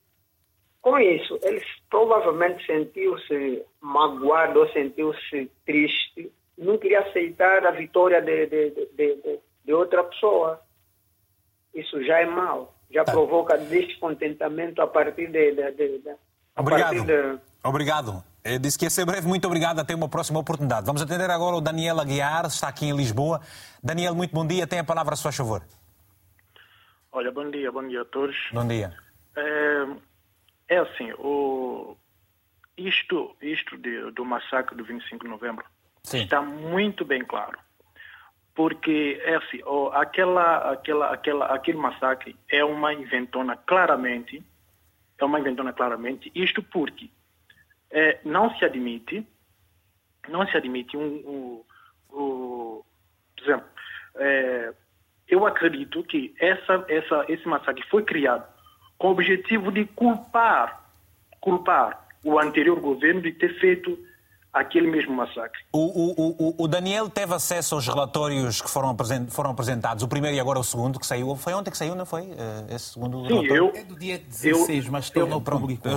Com 0.81 0.99
isso, 0.99 1.39
ele 1.43 1.63
provavelmente 1.91 2.65
sentiu-se 2.65 3.63
magoado 3.81 4.61
ou 4.61 4.69
sentiu-se 4.73 5.51
triste, 5.67 6.33
não 6.57 6.79
queria 6.79 7.01
aceitar 7.01 7.67
a 7.67 7.71
vitória 7.71 8.21
de, 8.21 8.47
de, 8.47 8.71
de, 8.71 9.41
de, 9.65 9.73
outra 9.73 10.05
pessoa. 10.05 10.61
Isso 11.75 12.03
já 12.05 12.21
é 12.21 12.27
mal, 12.27 12.75
já 12.91 13.05
tá. 13.05 13.13
provoca 13.13 13.57
descontentamento 13.59 14.81
a 14.81 14.87
partir 14.87 15.29
de. 15.29 15.51
a 15.63 16.61
Obrigado. 16.61 16.97
Partir 16.97 17.41
Obrigado. 17.63 18.25
Eu 18.43 18.59
disse 18.59 18.79
que 18.79 18.87
ia 18.87 18.91
ser 18.91 19.05
breve. 19.05 19.29
Muito 19.29 19.47
obrigado. 19.47 19.81
Até 19.81 19.95
uma 19.95 20.09
próxima 20.09 20.39
oportunidade. 20.39 20.87
Vamos 20.87 21.03
atender 21.03 21.31
agora 21.31 21.57
o 21.57 21.61
Daniel 21.61 22.01
Aguiar, 22.01 22.47
está 22.47 22.69
aqui 22.69 22.87
em 22.87 22.97
Lisboa. 22.97 23.41
Daniel, 23.83 24.15
muito 24.15 24.35
bom 24.35 24.47
dia. 24.47 24.67
Tem 24.67 24.79
a 24.79 24.85
palavra, 24.85 25.15
se 25.15 25.23
faz 25.23 25.37
favor. 25.37 25.63
Olha, 27.13 27.33
bom 27.33 27.51
dia, 27.51 27.73
bom 27.73 27.87
dia 27.87 28.03
a 28.03 28.05
todos. 28.05 28.37
Bom 28.53 28.67
dia. 28.67 28.97
É, 29.37 29.87
é 30.69 30.79
assim, 30.79 31.13
o, 31.19 31.97
isto, 32.77 33.37
isto 33.43 33.77
de, 33.77 34.11
do 34.13 34.25
massacre 34.25 34.77
do 34.77 34.85
25 34.85 35.25
de 35.25 35.31
novembro 35.31 35.65
Sim. 36.05 36.23
está 36.23 36.41
muito 36.41 37.05
bem 37.05 37.25
claro. 37.25 37.59
Porque 38.55 39.21
é 39.25 39.37
assim, 39.37 39.61
o, 39.65 39.89
aquela, 39.89 40.73
aquela, 40.73 41.13
aquela, 41.13 41.47
aquele 41.47 41.79
massacre 41.79 42.37
é 42.49 42.65
uma 42.65 42.95
inventona 42.95 43.57
claramente, 43.57 44.43
é 45.19 45.25
uma 45.25 45.41
inventona 45.41 45.73
claramente, 45.73 46.31
isto 46.35 46.63
porque 46.63 47.11
é, 47.91 48.21
não 48.25 48.57
se 48.57 48.65
admite, 48.65 49.27
não 50.29 50.47
se 50.47 50.57
admite 50.57 50.97
um, 50.97 51.03
um, 51.03 51.65
um 52.13 52.83
por 53.37 53.43
exemplo, 53.43 53.69
é, 54.17 54.75
eu 55.31 55.47
acredito 55.47 56.03
que 56.03 56.35
essa, 56.39 56.85
essa, 56.89 57.25
esse 57.29 57.47
massacre 57.47 57.83
foi 57.89 58.03
criado 58.03 58.45
com 58.99 59.09
o 59.09 59.11
objetivo 59.13 59.73
de 59.73 59.87
culpar, 59.87 60.85
culpar 61.41 62.07
o 62.25 62.39
anterior 62.39 62.79
governo 62.81 63.23
de 63.23 63.33
ter 63.33 63.59
feito 63.59 63.99
aquele 64.53 64.91
mesmo 64.91 65.15
massacre. 65.15 65.63
O, 65.73 65.79
o, 65.79 66.49
o, 66.49 66.65
o 66.65 66.69
Daniel 66.69 67.09
teve 67.09 67.33
acesso 67.33 67.77
aos 67.77 67.87
relatórios 67.87 68.61
que 68.61 68.69
foram, 68.69 68.97
foram 69.29 69.51
apresentados, 69.51 70.03
o 70.03 70.09
primeiro 70.09 70.37
e 70.37 70.41
agora 70.41 70.59
o 70.59 70.65
segundo, 70.65 70.99
que 70.99 71.07
saiu. 71.07 71.35
Foi 71.37 71.55
ontem 71.55 71.71
que 71.71 71.79
saiu, 71.79 71.95
não 71.95 72.05
foi? 72.05 72.23
Eh, 72.23 72.75
esse 72.75 72.93
segundo 72.93 73.21
Sim, 73.23 73.29
relatório? 73.29 73.57
Eu, 73.57 73.73
é 73.75 73.85
do 73.85 73.99
dia 73.99 74.19
16, 74.19 74.87
eu, 74.87 74.93
mas 74.93 75.09
tornou 75.09 75.41
público. 75.41 75.89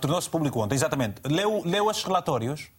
Tornou-se 0.00 0.30
público 0.30 0.60
ontem, 0.60 0.74
exatamente. 0.74 1.20
Leu, 1.26 1.62
leu 1.64 1.90
esses 1.90 2.04
relatórios? 2.04 2.70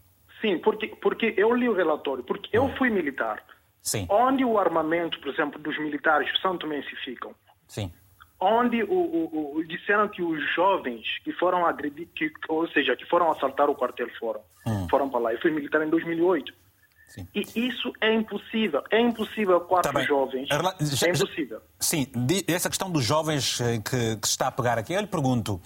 Sim, 0.41 0.59
porque, 0.59 0.87
porque 1.01 1.33
eu 1.35 1.53
li 1.55 1.67
o 1.67 1.73
relatório, 1.73 2.23
porque 2.23 2.55
eu 2.55 2.69
fui 2.77 2.89
militar. 2.89 3.43
Sim. 3.85 4.07
Onde 4.09 4.43
o 4.43 4.57
armamento, 4.57 5.19
por 5.19 5.31
exemplo, 5.31 5.61
dos 5.61 5.77
militares 5.77 6.27
São 6.41 6.57
Tomé 6.57 6.81
se 6.81 6.95
ficam? 6.97 7.35
Sim. 7.67 7.93
Onde 8.39 8.83
o, 8.83 8.91
o, 8.91 9.57
o, 9.57 9.63
disseram 9.63 10.09
que 10.09 10.23
os 10.23 10.43
jovens 10.55 11.05
que 11.23 11.31
foram 11.33 11.65
agredir, 11.65 12.07
que, 12.13 12.29
ou 12.49 12.67
seja, 12.69 12.95
que 12.95 13.05
foram 13.05 13.31
assaltar 13.31 13.69
o 13.69 13.75
quartel 13.75 14.09
foram, 14.19 14.41
hum. 14.65 14.87
foram 14.89 15.07
para 15.07 15.19
lá. 15.19 15.33
Eu 15.33 15.39
fui 15.39 15.51
militar 15.51 15.81
em 15.85 15.89
2008. 15.89 16.51
Sim. 17.07 17.27
E 17.33 17.67
isso 17.67 17.93
é 18.01 18.11
impossível. 18.11 18.83
É 18.91 18.99
impossível 18.99 19.61
quatro 19.61 19.93
tá 19.93 20.01
jovens. 20.01 20.49
Já, 20.49 21.07
é 21.07 21.11
impossível. 21.11 21.61
Sim, 21.79 22.07
essa 22.47 22.67
questão 22.67 22.89
dos 22.91 23.05
jovens 23.05 23.61
eh, 23.61 23.77
que, 23.77 24.17
que 24.17 24.27
se 24.27 24.31
está 24.31 24.47
a 24.47 24.51
pegar 24.51 24.79
aqui, 24.79 24.93
eu 24.93 25.01
lhe 25.01 25.07
pergunto: 25.07 25.61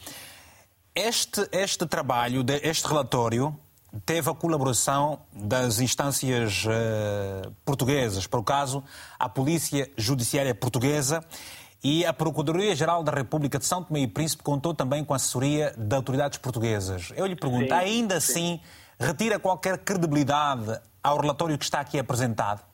este, 0.93 1.47
este 1.53 1.87
trabalho, 1.87 2.45
este 2.61 2.85
relatório, 2.85 3.57
teve 4.05 4.29
a 4.29 4.33
colaboração 4.33 5.19
das 5.33 5.79
instâncias 5.79 6.65
uh, 6.65 7.51
portuguesas, 7.65 8.27
para 8.27 8.39
o 8.39 8.43
caso, 8.43 8.83
a 9.17 9.27
Polícia 9.27 9.89
Judiciária 9.97 10.53
Portuguesa 10.53 11.23
e 11.83 12.05
a 12.05 12.13
Procuradoria-Geral 12.13 13.03
da 13.03 13.11
República 13.11 13.57
de 13.57 13.65
São 13.65 13.83
Tomé 13.83 14.01
e 14.01 14.07
Príncipe 14.07 14.43
contou 14.43 14.73
também 14.73 15.03
com 15.03 15.13
a 15.13 15.15
assessoria 15.15 15.73
de 15.77 15.95
autoridades 15.95 16.37
portuguesas. 16.37 17.11
Eu 17.15 17.25
lhe 17.25 17.35
pergunto, 17.35 17.67
sim, 17.67 17.73
ainda 17.73 18.19
sim. 18.19 18.31
assim, 18.31 18.61
retira 18.99 19.39
qualquer 19.39 19.77
credibilidade 19.79 20.79
ao 21.01 21.19
relatório 21.19 21.57
que 21.57 21.63
está 21.63 21.79
aqui 21.79 21.97
apresentado? 21.97 22.68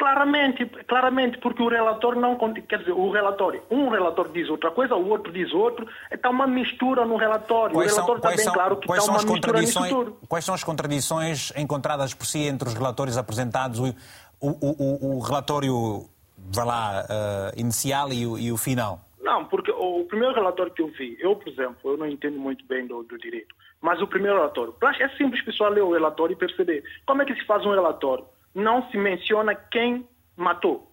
Claramente, 0.00 0.64
claramente, 0.88 1.36
porque 1.36 1.62
o 1.62 1.68
relatório 1.68 2.18
não 2.18 2.34
quer 2.66 2.78
dizer, 2.78 2.92
o 2.92 3.10
relatório, 3.10 3.62
um 3.70 3.90
relatório 3.90 4.32
diz 4.32 4.48
outra 4.48 4.70
coisa, 4.70 4.94
o 4.94 5.06
outro 5.10 5.30
diz 5.30 5.52
outro, 5.52 5.86
está 6.10 6.30
uma 6.30 6.46
mistura 6.46 7.04
no 7.04 7.16
relatório. 7.16 7.74
Quais 7.74 7.92
o 7.92 7.96
relatório 7.96 8.18
está 8.18 8.28
bem 8.30 8.38
são, 8.38 8.52
claro 8.54 8.76
que 8.78 8.90
está 8.90 9.04
uma 9.04 9.22
mistura 9.22 9.60
nisso 9.60 9.88
tudo. 9.90 10.16
Quais 10.26 10.42
são 10.42 10.54
as 10.54 10.64
contradições 10.64 11.52
encontradas 11.54 12.14
por 12.14 12.24
si 12.24 12.38
entre 12.48 12.66
os 12.66 12.72
relatórios 12.72 13.18
apresentados, 13.18 13.78
o, 13.78 13.94
o, 14.40 14.48
o, 14.62 15.16
o 15.16 15.20
relatório, 15.20 16.08
vai 16.50 16.64
lá, 16.64 17.04
uh, 17.04 17.60
inicial 17.60 18.10
e 18.10 18.26
o, 18.26 18.38
e 18.38 18.50
o 18.50 18.56
final? 18.56 19.00
Não, 19.20 19.44
porque 19.44 19.70
o 19.70 20.06
primeiro 20.06 20.34
relatório 20.34 20.72
que 20.72 20.80
eu 20.80 20.88
vi, 20.88 21.18
eu, 21.20 21.36
por 21.36 21.46
exemplo, 21.46 21.90
eu 21.90 21.98
não 21.98 22.06
entendo 22.06 22.38
muito 22.38 22.64
bem 22.64 22.86
do, 22.86 23.02
do 23.02 23.18
direito, 23.18 23.54
mas 23.82 24.00
o 24.00 24.06
primeiro 24.06 24.38
relatório, 24.38 24.74
é 24.98 25.08
simples 25.18 25.44
pessoal 25.44 25.68
ler 25.68 25.82
o 25.82 25.92
relatório 25.92 26.32
e 26.32 26.36
perceber 26.36 26.82
como 27.06 27.20
é 27.20 27.26
que 27.26 27.34
se 27.34 27.44
faz 27.44 27.66
um 27.66 27.70
relatório 27.74 28.24
não 28.54 28.88
se 28.90 28.96
menciona 28.96 29.54
quem 29.54 30.06
matou. 30.36 30.90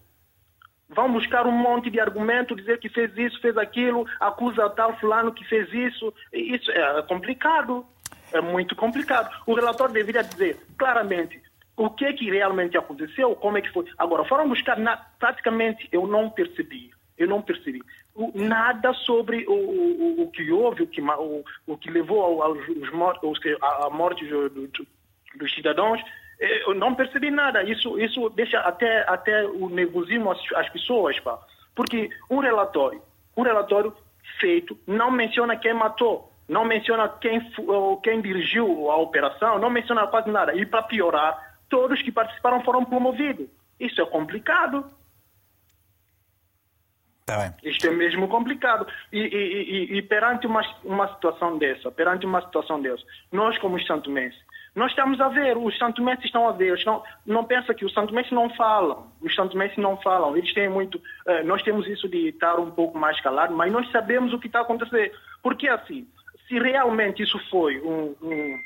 Vão 0.88 1.12
buscar 1.12 1.46
um 1.46 1.52
monte 1.52 1.90
de 1.90 2.00
argumento, 2.00 2.56
dizer 2.56 2.78
que 2.78 2.88
fez 2.88 3.16
isso, 3.16 3.40
fez 3.40 3.56
aquilo, 3.58 4.06
acusa 4.18 4.70
tal 4.70 4.98
fulano 4.98 5.32
que 5.32 5.44
fez 5.44 5.70
isso. 5.72 6.12
Isso 6.32 6.70
é 6.70 7.02
complicado. 7.02 7.84
É 8.32 8.40
muito 8.40 8.74
complicado. 8.74 9.30
O 9.46 9.54
relatório 9.54 9.92
deveria 9.92 10.22
dizer 10.22 10.58
claramente 10.78 11.40
o 11.76 11.90
que 11.90 12.04
é 12.04 12.12
que 12.12 12.30
realmente 12.30 12.76
aconteceu, 12.76 13.34
como 13.36 13.58
é 13.58 13.62
que 13.62 13.72
foi. 13.72 13.84
Agora, 13.96 14.24
foram 14.24 14.48
buscar, 14.48 14.78
na, 14.78 14.96
praticamente 14.96 15.88
eu 15.92 16.06
não 16.06 16.30
percebi. 16.30 16.90
Eu 17.16 17.28
não 17.28 17.42
percebi 17.42 17.82
nada 18.34 18.92
sobre 18.94 19.44
o, 19.46 19.52
o, 19.52 20.22
o 20.22 20.30
que 20.30 20.50
houve, 20.50 20.82
o 20.82 20.86
que, 20.86 21.00
o, 21.00 21.44
o 21.66 21.76
que 21.76 21.90
levou 21.90 22.42
à 22.42 23.90
morte 23.90 24.26
do, 24.26 24.48
do, 24.48 24.68
dos 25.36 25.54
cidadãos 25.54 26.00
eu 26.38 26.74
não 26.74 26.94
percebi 26.94 27.30
nada. 27.30 27.62
Isso, 27.62 27.98
isso 27.98 28.28
deixa 28.30 28.60
até, 28.60 29.04
até 29.08 29.44
o 29.44 29.68
nervosismo 29.68 30.30
às, 30.30 30.40
às 30.54 30.68
pessoas, 30.68 31.18
pá. 31.20 31.38
Porque 31.74 32.10
um 32.30 32.38
relatório, 32.38 33.02
um 33.36 33.42
relatório 33.42 33.94
feito 34.40 34.78
não 34.86 35.10
menciona 35.10 35.56
quem 35.56 35.74
matou, 35.74 36.32
não 36.48 36.64
menciona 36.64 37.08
quem, 37.08 37.40
quem 38.02 38.20
dirigiu 38.20 38.90
a 38.90 38.96
operação, 38.96 39.58
não 39.58 39.70
menciona 39.70 40.06
quase 40.06 40.30
nada. 40.30 40.54
E 40.54 40.64
para 40.64 40.82
piorar, 40.82 41.56
todos 41.68 42.02
que 42.02 42.12
participaram 42.12 42.62
foram 42.62 42.84
promovidos. 42.84 43.48
Isso 43.78 44.00
é 44.00 44.06
complicado. 44.06 44.84
Tá 47.26 47.54
Isto 47.62 47.88
é 47.88 47.90
mesmo 47.90 48.26
complicado. 48.26 48.86
E, 49.12 49.18
e, 49.18 49.26
e, 49.26 49.98
e, 49.98 50.02
perante 50.02 50.46
uma, 50.46 50.62
uma 50.82 51.08
situação 51.14 51.58
dessa, 51.58 51.90
perante 51.90 52.24
uma 52.24 52.40
situação 52.40 52.80
dessa, 52.80 53.04
nós 53.30 53.58
como 53.58 53.80
santomenses, 53.82 54.40
nós 54.78 54.92
estamos 54.92 55.20
a 55.20 55.28
ver, 55.28 55.56
os 55.58 55.76
santomenses 55.76 56.26
estão 56.26 56.48
a 56.48 56.52
ver, 56.52 56.80
não, 56.86 57.02
não 57.26 57.44
pensa 57.44 57.74
que 57.74 57.84
os 57.84 57.92
santomenses 57.92 58.30
não 58.30 58.48
falam, 58.50 59.10
os 59.20 59.34
santomenses 59.34 59.76
não 59.76 59.96
falam, 59.96 60.36
eles 60.36 60.54
têm 60.54 60.68
muito, 60.68 60.96
uh, 60.96 61.44
nós 61.44 61.62
temos 61.62 61.86
isso 61.88 62.08
de 62.08 62.28
estar 62.28 62.58
um 62.60 62.70
pouco 62.70 62.96
mais 62.96 63.20
calado, 63.20 63.54
mas 63.54 63.72
nós 63.72 63.90
sabemos 63.90 64.32
o 64.32 64.38
que 64.38 64.46
está 64.46 64.60
a 64.60 64.62
acontecer. 64.62 65.12
Porque 65.42 65.68
assim, 65.68 66.06
se 66.46 66.58
realmente 66.58 67.22
isso 67.24 67.38
foi 67.50 67.80
um, 67.80 68.14
um 68.22 68.58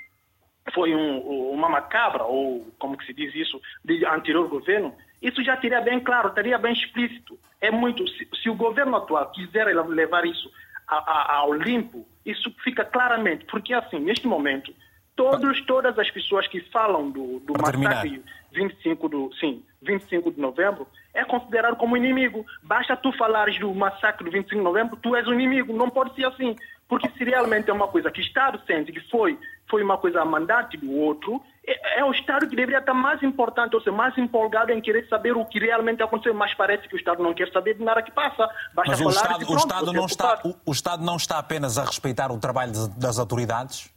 foi 0.72 0.94
um, 0.94 1.50
uma 1.50 1.68
macabra, 1.68 2.24
ou 2.24 2.70
como 2.78 2.96
que 2.96 3.06
se 3.06 3.14
diz 3.14 3.34
isso, 3.34 3.60
de 3.84 4.04
anterior 4.04 4.46
governo, 4.48 4.94
isso 5.20 5.42
já 5.42 5.56
teria 5.56 5.80
bem 5.80 5.98
claro, 5.98 6.28
estaria 6.28 6.58
bem 6.58 6.72
explícito. 6.72 7.38
É 7.60 7.70
muito, 7.70 8.06
se, 8.06 8.28
se 8.42 8.50
o 8.50 8.54
governo 8.54 8.96
atual 8.96 9.30
quiser 9.32 9.66
levar 9.66 10.24
isso 10.24 10.50
a, 10.86 10.96
a, 10.96 11.36
ao 11.38 11.54
limpo, 11.54 12.06
isso 12.24 12.54
fica 12.62 12.84
claramente, 12.84 13.44
porque 13.46 13.72
assim, 13.72 13.98
neste 13.98 14.26
momento, 14.26 14.72
Todos, 15.14 15.60
todas 15.66 15.98
as 15.98 16.10
pessoas 16.10 16.46
que 16.48 16.60
falam 16.70 17.10
do, 17.10 17.40
do 17.40 17.52
massacre 17.60 18.22
25 18.52 19.08
do, 19.08 19.30
sim, 19.38 19.62
25 19.82 20.32
de 20.32 20.40
novembro 20.40 20.86
é 21.12 21.24
considerado 21.24 21.76
como 21.76 21.96
inimigo. 21.96 22.46
Basta 22.62 22.96
tu 22.96 23.12
falares 23.12 23.58
do 23.58 23.74
massacre 23.74 24.24
do 24.24 24.30
25 24.30 24.56
de 24.56 24.64
novembro, 24.64 24.96
tu 24.96 25.14
és 25.14 25.26
o 25.26 25.34
inimigo. 25.34 25.72
Não 25.72 25.90
pode 25.90 26.14
ser 26.14 26.26
assim. 26.26 26.56
Porque 26.88 27.10
se 27.16 27.24
realmente 27.24 27.70
é 27.70 27.72
uma 27.72 27.88
coisa 27.88 28.10
que 28.10 28.20
o 28.20 28.22
Estado 28.22 28.60
sente 28.66 28.92
que 28.92 29.00
foi, 29.08 29.38
foi 29.70 29.82
uma 29.82 29.96
coisa 29.96 30.20
a 30.20 30.24
mandate 30.24 30.76
do 30.76 30.92
outro, 30.92 31.42
é, 31.66 32.00
é, 32.00 32.04
o 32.04 32.10
Estado 32.10 32.46
que 32.46 32.54
deveria 32.54 32.80
estar 32.80 32.92
mais 32.92 33.22
importante, 33.22 33.74
ou 33.74 33.80
seja, 33.80 33.96
mais 33.96 34.16
empolgado 34.18 34.72
em 34.72 34.80
querer 34.80 35.08
saber 35.08 35.34
o 35.34 35.44
que 35.46 35.58
realmente 35.58 36.02
aconteceu, 36.02 36.34
mas 36.34 36.52
parece 36.52 36.86
que 36.88 36.94
o 36.94 36.98
Estado 36.98 37.22
não 37.22 37.32
quer 37.32 37.50
saber 37.50 37.74
de 37.74 37.82
nada 37.82 38.02
que 38.02 38.10
passa. 38.10 38.46
Basta 38.74 38.90
mas 38.90 39.00
o 39.00 39.08
Estado, 39.08 39.38
pronto, 39.38 39.52
o, 39.52 39.56
Estado 39.56 39.92
não 39.92 40.04
está, 40.04 40.40
o, 40.44 40.54
o, 40.66 40.72
Estado 40.72 41.02
não 41.04 41.16
está 41.16 41.38
apenas 41.38 41.78
a 41.78 41.84
respeitar 41.84 42.30
o 42.30 42.38
trabalho 42.38 42.72
das 42.98 43.18
autoridades? 43.18 43.90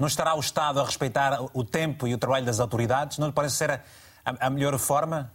Não 0.00 0.06
estará 0.06 0.34
o 0.34 0.40
Estado 0.40 0.80
a 0.80 0.84
respeitar 0.84 1.38
o 1.52 1.62
tempo 1.62 2.08
e 2.08 2.14
o 2.14 2.18
trabalho 2.18 2.46
das 2.46 2.58
autoridades? 2.58 3.18
Não 3.18 3.26
lhe 3.26 3.34
parece 3.34 3.56
ser 3.56 3.70
a, 3.70 3.80
a, 4.24 4.46
a 4.46 4.50
melhor 4.50 4.78
forma? 4.78 5.30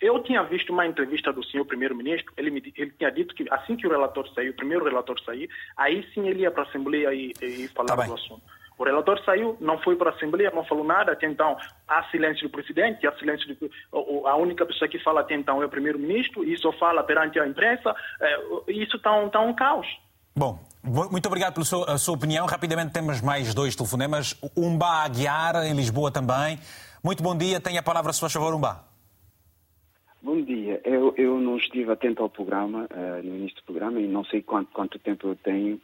Eu 0.00 0.22
tinha 0.22 0.44
visto 0.44 0.72
uma 0.72 0.86
entrevista 0.86 1.32
do 1.32 1.44
senhor 1.44 1.64
primeiro-ministro, 1.64 2.32
ele, 2.36 2.72
ele 2.76 2.92
tinha 2.92 3.10
dito 3.10 3.34
que 3.34 3.46
assim 3.50 3.74
que 3.74 3.84
o 3.84 3.90
relator 3.90 4.28
sair, 4.32 4.50
o 4.50 4.54
primeiro 4.54 4.84
relator 4.84 5.20
sair, 5.24 5.48
aí 5.76 6.06
sim 6.14 6.28
ele 6.28 6.42
ia 6.42 6.52
para 6.52 6.62
a 6.62 6.66
Assembleia 6.66 7.12
e, 7.12 7.32
e 7.40 7.66
falar 7.68 7.96
tá 7.96 8.06
do 8.06 8.14
assunto. 8.14 8.42
O 8.78 8.84
relator 8.84 9.20
saiu, 9.24 9.56
não 9.60 9.78
foi 9.78 9.96
para 9.96 10.10
a 10.10 10.14
Assembleia, 10.14 10.50
não 10.52 10.64
falou 10.64 10.84
nada, 10.84 11.12
até 11.12 11.26
então 11.26 11.56
há 11.86 12.04
silêncio 12.10 12.48
do 12.48 12.52
presidente, 12.52 13.06
há 13.06 13.12
silêncio 13.18 13.56
do, 13.56 14.26
a 14.26 14.36
única 14.36 14.64
pessoa 14.66 14.88
que 14.88 15.00
fala 15.00 15.20
até 15.20 15.34
então 15.34 15.62
é 15.62 15.66
o 15.66 15.68
primeiro-ministro, 15.68 16.44
e 16.44 16.56
só 16.58 16.72
fala 16.72 17.02
perante 17.02 17.38
a 17.40 17.46
imprensa, 17.46 17.94
é, 18.20 18.38
isso 18.68 18.96
está 18.96 19.12
um, 19.16 19.28
tá 19.28 19.40
um 19.40 19.54
caos. 19.54 19.86
Bom, 20.34 20.58
muito 20.82 21.26
obrigado 21.26 21.54
pela 21.54 21.64
sua, 21.64 21.98
sua, 21.98 22.14
opinião. 22.14 22.46
Rapidamente 22.46 22.92
temos 22.92 23.20
mais 23.20 23.54
dois 23.54 23.76
telefonemas. 23.76 24.36
Umba 24.56 25.04
Aguiar, 25.04 25.64
em 25.66 25.74
Lisboa 25.74 26.10
também. 26.10 26.58
Muito 27.02 27.22
bom 27.22 27.36
dia, 27.36 27.60
tenha 27.60 27.80
a 27.80 27.82
palavra, 27.82 28.12
se 28.12 28.20
faz 28.20 28.32
favor, 28.32 28.54
Umba. 28.54 28.84
Bom 30.22 30.40
dia. 30.42 30.80
Eu, 30.84 31.14
eu 31.16 31.40
não 31.40 31.56
estive 31.56 31.90
atento 31.90 32.22
ao 32.22 32.30
programa, 32.30 32.86
uh, 32.90 33.22
no 33.22 33.36
início 33.36 33.56
do 33.56 33.64
programa, 33.64 34.00
e 34.00 34.06
não 34.06 34.24
sei 34.24 34.40
quanto, 34.40 34.70
quanto 34.72 34.98
tempo 34.98 35.28
eu 35.28 35.36
tenho. 35.36 35.74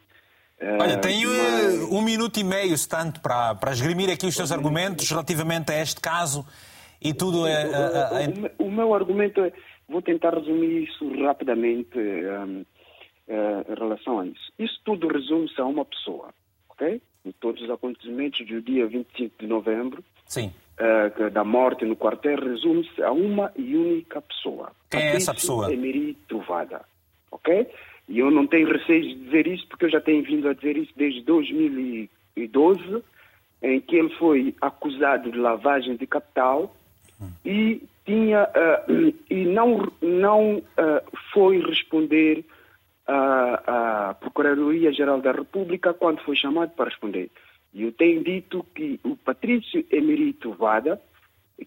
Uh, 0.61 0.81
Olha, 0.81 0.97
tenho 0.97 1.29
mas... 1.29 1.91
um 1.91 2.01
minuto 2.01 2.39
e 2.39 2.43
meio, 2.43 2.77
se 2.77 2.87
tanto, 2.87 3.19
para, 3.21 3.55
para 3.55 3.71
esgrimir 3.71 4.09
aqui 4.09 4.25
os 4.25 4.35
seus 4.35 4.51
argumentos 4.51 5.09
relativamente 5.09 5.71
a 5.71 5.81
este 5.81 5.99
caso 5.99 6.45
e 7.01 7.13
tudo 7.13 7.47
é. 7.47 7.65
O, 8.59 8.63
o, 8.63 8.67
o, 8.67 8.71
meu 8.71 8.93
argumento 8.93 9.41
é. 9.41 9.51
Vou 9.87 10.01
tentar 10.01 10.35
resumir 10.35 10.83
isso 10.83 11.09
rapidamente 11.23 11.97
um, 11.97 12.63
uh, 13.29 13.71
em 13.71 13.75
relação 13.75 14.19
a 14.19 14.25
isso. 14.25 14.51
Isso 14.57 14.79
tudo 14.83 15.07
resume-se 15.07 15.59
a 15.61 15.65
uma 15.65 15.85
pessoa, 15.85 16.33
ok? 16.69 17.01
De 17.23 17.33
todos 17.33 17.61
os 17.61 17.69
acontecimentos 17.69 18.45
do 18.45 18.61
dia 18.61 18.87
25 18.87 19.35
de 19.39 19.47
novembro. 19.47 20.03
Sim 20.25 20.51
uh, 20.79 21.29
da 21.29 21.43
morte 21.43 21.85
no 21.85 21.95
quartel 21.95 22.39
resume-se 22.39 23.01
a 23.03 23.11
uma 23.11 23.51
e 23.55 23.75
única 23.75 24.21
pessoa. 24.21 24.71
Quem 24.89 25.01
é 25.01 25.15
essa 25.15 25.33
pessoa? 25.33 25.71
Emery 25.71 26.17
Truvada. 26.27 26.81
Ok? 27.31 27.67
E 28.07 28.19
eu 28.19 28.31
não 28.31 28.47
tenho 28.47 28.71
receio 28.71 29.03
de 29.03 29.15
dizer 29.15 29.47
isso, 29.47 29.67
porque 29.67 29.85
eu 29.85 29.89
já 29.91 30.01
tenho 30.01 30.23
vindo 30.23 30.47
a 30.49 30.53
dizer 30.53 30.77
isso 30.77 30.91
desde 30.95 31.21
2012, 31.21 33.03
em 33.61 33.79
que 33.81 33.95
ele 33.95 34.09
foi 34.15 34.55
acusado 34.61 35.31
de 35.31 35.37
lavagem 35.37 35.95
de 35.95 36.07
capital 36.07 36.73
e 37.45 37.83
tinha 38.05 38.43
uh, 38.45 39.13
e 39.29 39.45
não 39.45 39.91
não 40.01 40.57
uh, 40.57 41.17
foi 41.33 41.59
responder 41.59 42.43
à, 43.09 44.09
à 44.09 44.13
Procuradoria 44.13 44.93
Geral 44.93 45.19
da 45.19 45.31
República 45.31 45.93
quando 45.93 46.21
foi 46.21 46.35
chamado 46.35 46.71
para 46.71 46.89
responder. 46.89 47.29
E 47.73 47.83
eu 47.83 47.91
tenho 47.91 48.23
dito 48.23 48.65
que 48.75 48.99
o 49.03 49.15
Patrício 49.15 49.85
Emerito 49.91 50.51
Vada, 50.53 51.01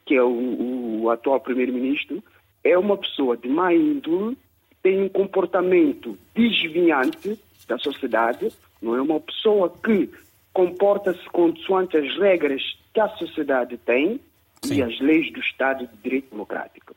que 0.04 0.14
é 0.14 0.22
o, 0.22 1.02
o 1.02 1.10
atual 1.10 1.40
primeiro-ministro, 1.40 2.22
é 2.64 2.78
uma 2.78 2.96
pessoa 2.96 3.36
de 3.36 3.48
má 3.48 3.74
índole, 3.74 4.36
tem 4.82 5.02
um 5.02 5.08
comportamento 5.08 6.16
desviante 6.34 7.38
da 7.68 7.78
sociedade, 7.78 8.50
não 8.80 8.96
é 8.96 9.02
uma 9.02 9.20
pessoa 9.20 9.72
que 9.84 10.08
comporta-se 10.52 11.24
consoante 11.30 11.96
as 11.96 12.18
regras 12.18 12.62
que 12.92 13.00
a 13.00 13.08
sociedade 13.10 13.76
tem 13.78 14.20
Sim. 14.62 14.76
e 14.76 14.82
as 14.82 15.00
leis 15.00 15.32
do 15.32 15.40
Estado 15.40 15.86
de 15.86 15.96
Direito 16.02 16.30
Democrático. 16.30 16.94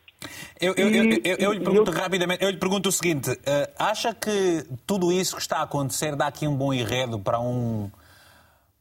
Eu, 0.59 0.73
eu, 0.77 0.89
eu, 0.89 1.35
eu, 1.37 1.51
lhe 1.51 1.59
pergunto 1.59 1.91
rapidamente, 1.91 2.43
eu 2.43 2.49
lhe 2.49 2.57
pergunto 2.57 2.87
o 2.87 2.91
seguinte, 2.91 3.29
uh, 3.29 3.73
acha 3.77 4.13
que 4.13 4.63
tudo 4.87 5.11
isso 5.11 5.35
que 5.35 5.41
está 5.41 5.57
a 5.57 5.63
acontecer 5.63 6.15
dá 6.15 6.27
aqui 6.27 6.47
um 6.47 6.55
bom 6.55 6.73
enredo 6.73 7.19
para 7.19 7.39
um 7.39 7.91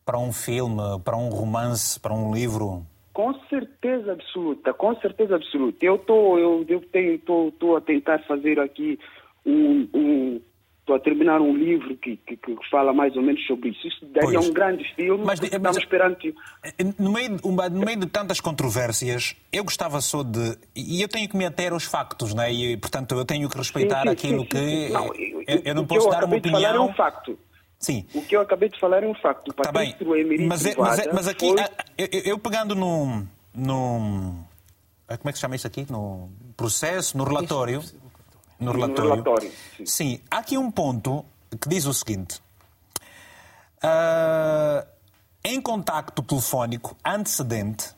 para 0.04 0.18
um 0.18 0.32
filme, 0.32 0.82
para 1.02 1.16
um 1.16 1.30
romance, 1.30 1.98
para 1.98 2.12
um 2.12 2.32
livro? 2.32 2.86
Com 3.12 3.32
certeza 3.48 4.12
absoluta, 4.12 4.72
com 4.74 4.94
certeza 5.00 5.34
absoluta. 5.34 5.84
Eu 5.84 5.96
estou 5.96 6.38
eu, 6.38 6.64
eu 6.68 7.52
tô 7.58 7.76
a 7.76 7.80
tentar 7.80 8.20
fazer 8.20 8.60
aqui 8.60 8.98
um, 9.44 9.88
um 9.92 10.40
estou 10.84 10.96
a 10.96 11.00
terminar 11.00 11.40
um 11.40 11.56
livro 11.56 11.96
que, 11.96 12.16
que, 12.18 12.36
que, 12.36 12.56
fala 12.70 12.92
mais 12.92 13.16
ou 13.16 13.22
menos 13.22 13.44
sobre 13.46 13.70
isso. 13.70 13.88
Isso 13.88 14.04
daria 14.06 14.38
pois. 14.38 14.48
um 14.48 14.52
grande 14.52 14.84
filme. 14.94 15.24
Mas, 15.24 15.40
estamos 15.40 15.78
esperando. 15.78 16.16
No 16.98 17.10
meio, 17.10 17.38
no 17.42 17.84
meio 17.84 17.98
de 17.98 18.06
tantas 18.06 18.38
controvérsias, 18.38 19.34
eu 19.50 19.64
gostava 19.64 20.00
só 20.02 20.22
de. 20.22 20.58
E 20.76 21.00
eu 21.00 21.08
tenho 21.08 21.28
que 21.28 21.36
me 21.36 21.46
ater 21.46 21.72
aos 21.72 21.84
factos, 21.84 22.34
né? 22.34 22.52
e 22.52 22.76
portanto 22.76 23.14
eu 23.14 23.24
tenho 23.24 23.48
que 23.48 23.56
respeitar 23.56 24.02
sim, 24.02 24.08
sim, 24.08 24.12
aquilo 24.12 24.42
sim, 24.42 24.48
que. 24.48 24.88
Não, 24.90 25.06
eu, 25.46 25.62
eu, 25.64 25.74
não 25.74 25.86
posso 25.86 26.08
dar 26.10 26.24
uma 26.24 26.36
opinião. 26.36 26.60
Falar 26.60 26.76
é 26.76 26.80
um 26.80 26.94
facto. 26.94 27.38
Sim. 27.78 28.06
O 28.14 28.22
que 28.22 28.36
eu 28.36 28.42
acabei 28.42 28.68
de 28.68 28.78
falar 28.78 29.02
é 29.02 29.06
um 29.06 29.14
facto. 29.14 29.48
O 29.48 29.54
tá 29.54 29.72
bem. 29.72 29.94
Mas, 30.46 30.66
é, 30.66 30.74
mas, 30.76 30.98
é, 30.98 31.12
mas 31.12 31.28
aqui, 31.28 31.48
foi... 31.48 31.64
eu, 31.98 32.22
eu, 32.24 32.38
pegando 32.38 32.74
no, 32.74 33.26
no. 33.54 34.34
Eh, 35.08 35.16
como 35.16 35.30
é 35.30 35.32
que 35.32 35.38
se 35.38 35.42
chama 35.42 35.56
isso 35.56 35.66
aqui? 35.66 35.86
No 35.90 36.30
processo, 36.56 37.16
no 37.16 37.24
relatório. 37.24 37.82
No 38.64 38.72
relatório. 38.72 39.02
No 39.02 39.10
relatório 39.10 39.52
sim. 39.76 39.86
sim. 39.86 40.20
Há 40.30 40.38
aqui 40.38 40.58
um 40.58 40.70
ponto 40.70 41.24
que 41.60 41.68
diz 41.68 41.84
o 41.86 41.94
seguinte. 41.94 42.40
Uh, 43.82 44.86
em 45.44 45.60
contacto 45.60 46.22
telefónico 46.22 46.96
antecedente, 47.04 47.90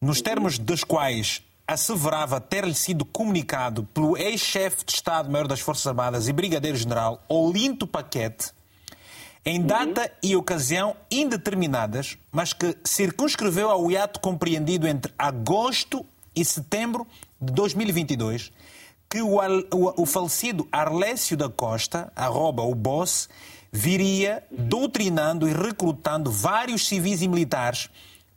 nos 0.00 0.20
termos 0.20 0.58
dos 0.58 0.84
quais 0.84 1.42
asseverava 1.66 2.40
ter-lhe 2.40 2.74
sido 2.74 3.04
comunicado 3.04 3.84
pelo 3.94 4.16
ex-chefe 4.16 4.84
de 4.84 4.92
Estado-Maior 4.92 5.46
das 5.46 5.60
Forças 5.60 5.86
Armadas 5.86 6.28
e 6.28 6.32
Brigadeiro-General 6.32 7.22
Olinto 7.28 7.86
Paquete, 7.86 8.50
em 9.44 9.60
uhum. 9.60 9.66
data 9.66 10.02
uhum. 10.02 10.08
e 10.22 10.36
ocasião 10.36 10.96
indeterminadas, 11.10 12.18
mas 12.30 12.52
que 12.52 12.76
circunscreveu 12.84 13.70
ao 13.70 13.90
hiato 13.90 14.20
compreendido 14.20 14.86
entre 14.86 15.12
agosto 15.18 16.04
e 16.34 16.44
setembro 16.44 17.06
de 17.40 17.52
2022, 17.52 18.52
que 19.12 19.20
o, 19.20 19.36
o, 19.36 20.02
o 20.02 20.06
falecido 20.06 20.66
Arlécio 20.72 21.36
da 21.36 21.46
Costa, 21.46 22.10
arroba 22.16 22.62
o 22.62 22.74
boss, 22.74 23.28
viria 23.70 24.42
doutrinando 24.50 25.46
e 25.46 25.52
recrutando 25.52 26.30
vários 26.30 26.88
civis 26.88 27.20
e 27.20 27.28
militares, 27.28 27.90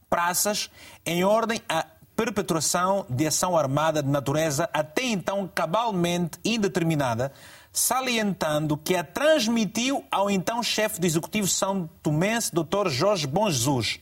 praças, 0.09 0.69
em 1.05 1.23
ordem 1.23 1.61
a 1.69 1.85
perpetuação 2.13 3.05
de 3.09 3.25
ação 3.25 3.57
armada 3.57 4.03
de 4.03 4.09
natureza 4.09 4.69
até 4.73 5.03
então 5.03 5.49
cabalmente 5.55 6.37
indeterminada, 6.43 7.31
salientando 7.71 8.75
que 8.75 8.97
a 8.97 9.03
transmitiu 9.03 10.03
ao 10.11 10.29
então 10.29 10.61
chefe 10.61 10.99
do 10.99 11.07
Executivo 11.07 11.47
São 11.47 11.89
Tomense, 12.03 12.51
Dr. 12.53 12.89
Jorge 12.89 13.25
Bom 13.25 13.49
Jesus. 13.49 14.01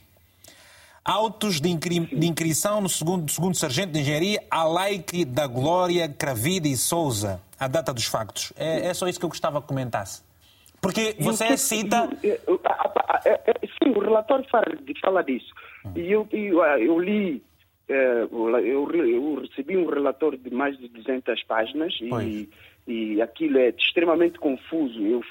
Autos 1.04 1.60
de, 1.60 1.74
de 1.74 2.26
inscrição 2.26 2.80
no 2.80 2.88
segundo, 2.88 3.30
segundo 3.30 3.54
sargento 3.56 3.92
de 3.92 4.00
engenharia, 4.00 4.42
Alaique 4.50 5.24
da 5.24 5.46
Glória 5.46 6.08
Cravida 6.08 6.66
e 6.66 6.76
Souza, 6.76 7.42
a 7.60 7.68
data 7.68 7.92
dos 7.92 8.06
factos. 8.06 8.52
É, 8.56 8.86
é 8.86 8.94
só 8.94 9.06
isso 9.06 9.18
que 9.18 9.24
eu 9.24 9.28
gostava 9.28 9.60
que 9.60 9.68
comentasse. 9.68 10.22
Porque 10.80 11.16
você 11.18 11.48
que, 11.48 11.56
cita. 11.58 12.08
Sim, 12.22 13.90
o 13.90 14.00
relatório 14.00 14.44
fala, 14.50 14.64
fala 15.00 15.22
disso. 15.22 15.52
E 15.94 16.10
eu, 16.10 16.26
eu, 16.32 16.64
eu 16.64 16.98
li 16.98 17.42
é, 17.88 18.22
eu, 18.22 18.90
eu, 18.90 19.40
recebi 19.42 19.76
um 19.76 19.86
relatório 19.86 20.38
de 20.38 20.50
mais 20.50 20.78
de 20.78 20.88
200 20.88 21.42
páginas 21.44 21.94
e, 22.00 22.48
e 22.86 23.20
aquilo 23.20 23.58
é 23.58 23.68
extremamente 23.70 24.38
confuso. 24.38 24.98
Eu, 25.00 25.22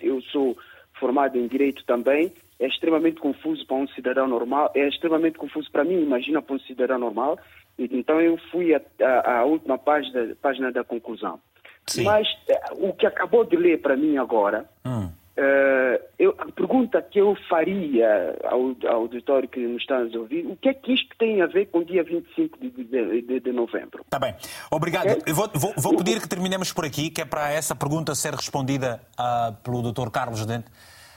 eu 0.00 0.20
sou 0.22 0.56
formado 0.98 1.38
em 1.38 1.46
Direito 1.46 1.84
também, 1.84 2.32
é 2.60 2.66
extremamente 2.66 3.20
confuso 3.20 3.66
para 3.66 3.76
um 3.76 3.88
cidadão 3.88 4.28
normal, 4.28 4.70
é 4.74 4.86
extremamente 4.86 5.38
confuso 5.38 5.70
para 5.72 5.82
mim, 5.82 6.02
imagina 6.02 6.42
para 6.42 6.54
um 6.54 6.60
cidadão 6.60 6.98
normal. 6.98 7.38
Então 7.78 8.20
eu 8.20 8.36
fui 8.52 8.74
à 8.74 9.44
última 9.44 9.78
página, 9.78 10.36
página 10.40 10.70
da 10.70 10.84
conclusão. 10.84 11.40
Sim. 11.86 12.04
Mas 12.04 12.28
é, 12.46 12.60
o 12.72 12.92
que 12.92 13.06
acabou 13.06 13.44
de 13.44 13.56
ler 13.56 13.80
para 13.80 13.96
mim 13.96 14.18
agora 14.18 14.68
hum. 14.84 15.10
Uh, 15.40 15.96
eu, 16.18 16.34
a 16.38 16.52
pergunta 16.52 17.00
que 17.00 17.18
eu 17.18 17.34
faria 17.48 18.36
ao, 18.44 18.76
ao 18.86 19.02
auditório 19.02 19.48
que 19.48 19.60
nos 19.60 19.80
está 19.80 19.96
a 19.96 20.18
ouvir, 20.18 20.44
o 20.44 20.54
que 20.54 20.68
é 20.68 20.74
que 20.74 20.92
isto 20.92 21.16
tem 21.18 21.40
a 21.40 21.46
ver 21.46 21.66
com 21.66 21.78
o 21.78 21.84
dia 21.84 22.04
25 22.04 22.58
de, 22.58 22.70
de, 22.70 23.22
de, 23.22 23.40
de 23.40 23.52
novembro? 23.52 24.02
Está 24.04 24.18
bem. 24.18 24.34
Obrigado. 24.70 25.06
Eu 25.26 25.34
vou, 25.34 25.48
vou, 25.54 25.72
vou, 25.78 25.96
pedir 25.96 26.20
que 26.20 26.28
terminemos 26.28 26.74
por 26.74 26.84
aqui, 26.84 27.08
que 27.08 27.22
é 27.22 27.24
para 27.24 27.50
essa 27.50 27.74
pergunta 27.74 28.14
ser 28.14 28.34
respondida 28.34 29.00
uh, 29.18 29.54
pelo 29.62 29.80
Dr. 29.80 30.10
Carlos 30.10 30.44
Dente. 30.44 30.66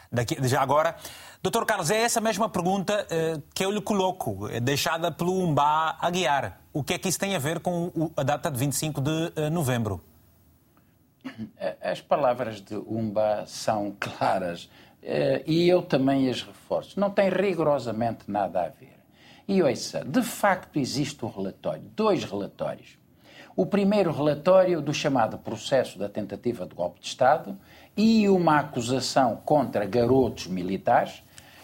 daqui, 0.09 0.37
já 0.47 0.61
agora. 0.61 0.95
Doutor 1.43 1.65
Carlos, 1.65 1.91
é 1.91 2.01
essa 2.01 2.21
mesma 2.21 2.47
pergunta 2.47 3.05
uh, 3.05 3.43
que 3.53 3.65
eu 3.65 3.69
lhe 3.69 3.81
coloco, 3.81 4.47
é 4.47 4.61
deixada 4.61 5.11
pelo 5.11 5.37
Umbá 5.43 5.97
Aguiar. 5.99 6.61
O 6.71 6.81
que 6.81 6.93
é 6.93 6.97
que 6.97 7.09
isso 7.09 7.19
tem 7.19 7.35
a 7.35 7.39
ver 7.39 7.59
com 7.59 7.91
a 8.15 8.23
data 8.23 8.49
de 8.49 8.57
25 8.57 9.01
de 9.01 9.11
uh, 9.11 9.49
novembro? 9.51 10.01
As 11.81 11.99
palavras 11.99 12.61
de 12.61 12.75
Umba 12.75 13.43
são 13.45 13.93
claras 13.99 14.69
uh, 15.03 15.43
e 15.45 15.67
eu 15.67 15.81
também 15.81 16.29
as 16.29 16.41
reforço. 16.41 16.97
Não 16.97 17.09
tem 17.09 17.27
rigorosamente 17.27 18.23
nada 18.25 18.63
a 18.63 18.69
ver. 18.69 18.95
E 19.45 19.61
ouça, 19.61 20.01
de 20.05 20.23
facto 20.23 20.79
existe 20.79 21.25
um 21.25 21.29
relatório, 21.29 21.83
dois 21.93 22.23
relatórios. 22.23 22.97
O 23.53 23.65
primeiro 23.65 24.13
relatório 24.13 24.81
do 24.81 24.93
chamado 24.93 25.37
processo 25.37 25.99
da 25.99 26.07
tentativa 26.07 26.65
de 26.65 26.73
golpe 26.73 27.01
de 27.01 27.07
Estado 27.07 27.59
e 27.97 28.29
uma 28.29 28.59
acusação 28.59 29.35
contra 29.43 29.85
garotos 29.85 30.47
militares 30.47 31.21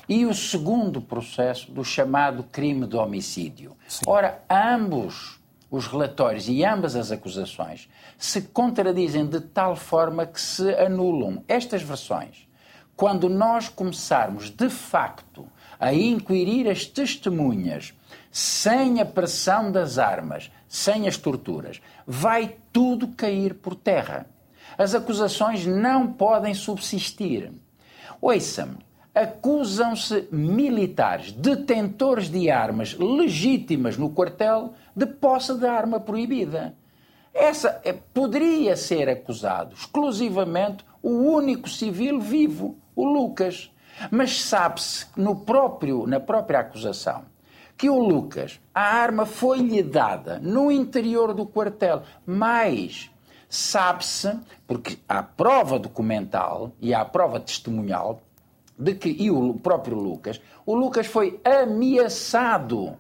e 0.10 0.26
o 0.26 0.34
segundo 0.34 1.00
processo 1.00 1.72
do 1.72 1.86
chamado 1.86 2.44
crime 2.44 2.88
de 2.88 2.98
homicídio. 2.98 3.78
Sim. 3.88 4.02
Ora, 4.08 4.44
ambos 4.50 5.40
os 5.70 5.86
relatórios 5.86 6.50
e 6.50 6.66
ambas 6.66 6.96
as 6.96 7.12
acusações 7.12 7.88
se 8.18 8.42
contradizem 8.42 9.28
de 9.28 9.40
tal 9.40 9.76
forma 9.76 10.26
que 10.26 10.42
se 10.42 10.74
anulam 10.74 11.44
estas 11.48 11.84
versões. 11.84 12.48
Quando 12.96 13.30
nós 13.30 13.70
começarmos, 13.70 14.50
de 14.50 14.68
facto, 14.68 15.48
a 15.80 15.94
inquirir 15.94 16.68
as 16.68 16.86
testemunhas 16.86 17.94
sem 18.32 19.00
a 19.00 19.06
pressão 19.06 19.72
das 19.72 20.00
armas, 20.00 20.52
sem 20.68 21.08
as 21.08 21.18
torturas, 21.18 21.80
vai 22.06 22.58
tudo 22.74 23.10
cair 23.10 23.54
por 23.54 23.76
terra. 23.76 24.26
As 24.76 24.96
acusações 24.96 25.66
não 25.66 26.12
podem 26.12 26.54
subsistir. 26.54 27.52
Ouça-me, 28.20 28.78
acusam-se 29.14 30.28
militares, 30.32 31.32
detentores 31.32 32.30
de 32.30 32.50
armas 32.50 32.94
legítimas 32.98 33.98
no 33.98 34.10
quartel, 34.10 34.74
de 34.96 35.06
posse 35.06 35.56
de 35.56 35.66
arma 35.66 36.00
proibida. 36.00 36.76
Essa 37.34 37.82
é, 37.84 37.94
poderia 37.94 38.76
ser 38.76 39.10
acusado 39.10 39.74
exclusivamente 39.74 40.86
o 41.02 41.10
único 41.10 41.70
civil 41.70 42.20
vivo, 42.20 42.78
o 42.96 43.06
Lucas. 43.06 43.72
Mas 44.10 44.42
sabe-se 44.42 45.08
no 45.18 45.36
próprio, 45.36 46.08
na 46.08 46.20
própria 46.20 46.60
acusação 46.60 47.24
que 47.80 47.90
o 47.90 47.98
Lucas, 47.98 48.60
a 48.76 48.82
arma 48.82 49.26
foi-lhe 49.26 49.82
dada 49.82 50.38
no 50.40 50.70
interior 50.70 51.34
do 51.34 51.46
quartel, 51.46 52.04
mas 52.26 53.10
sabe-se, 53.48 54.38
porque 54.68 55.00
há 55.08 55.24
prova 55.24 55.80
documental 55.80 56.74
e 56.82 56.94
há 56.94 57.06
prova 57.06 57.40
testemunhal, 57.40 58.22
de 58.80 58.96
que, 58.96 59.10
e 59.10 59.30
o 59.30 59.54
próprio 59.56 59.98
Lucas, 59.98 60.40
o 60.66 60.74
Lucas 60.74 61.06
foi 61.06 61.42
ameaçado 61.44 62.98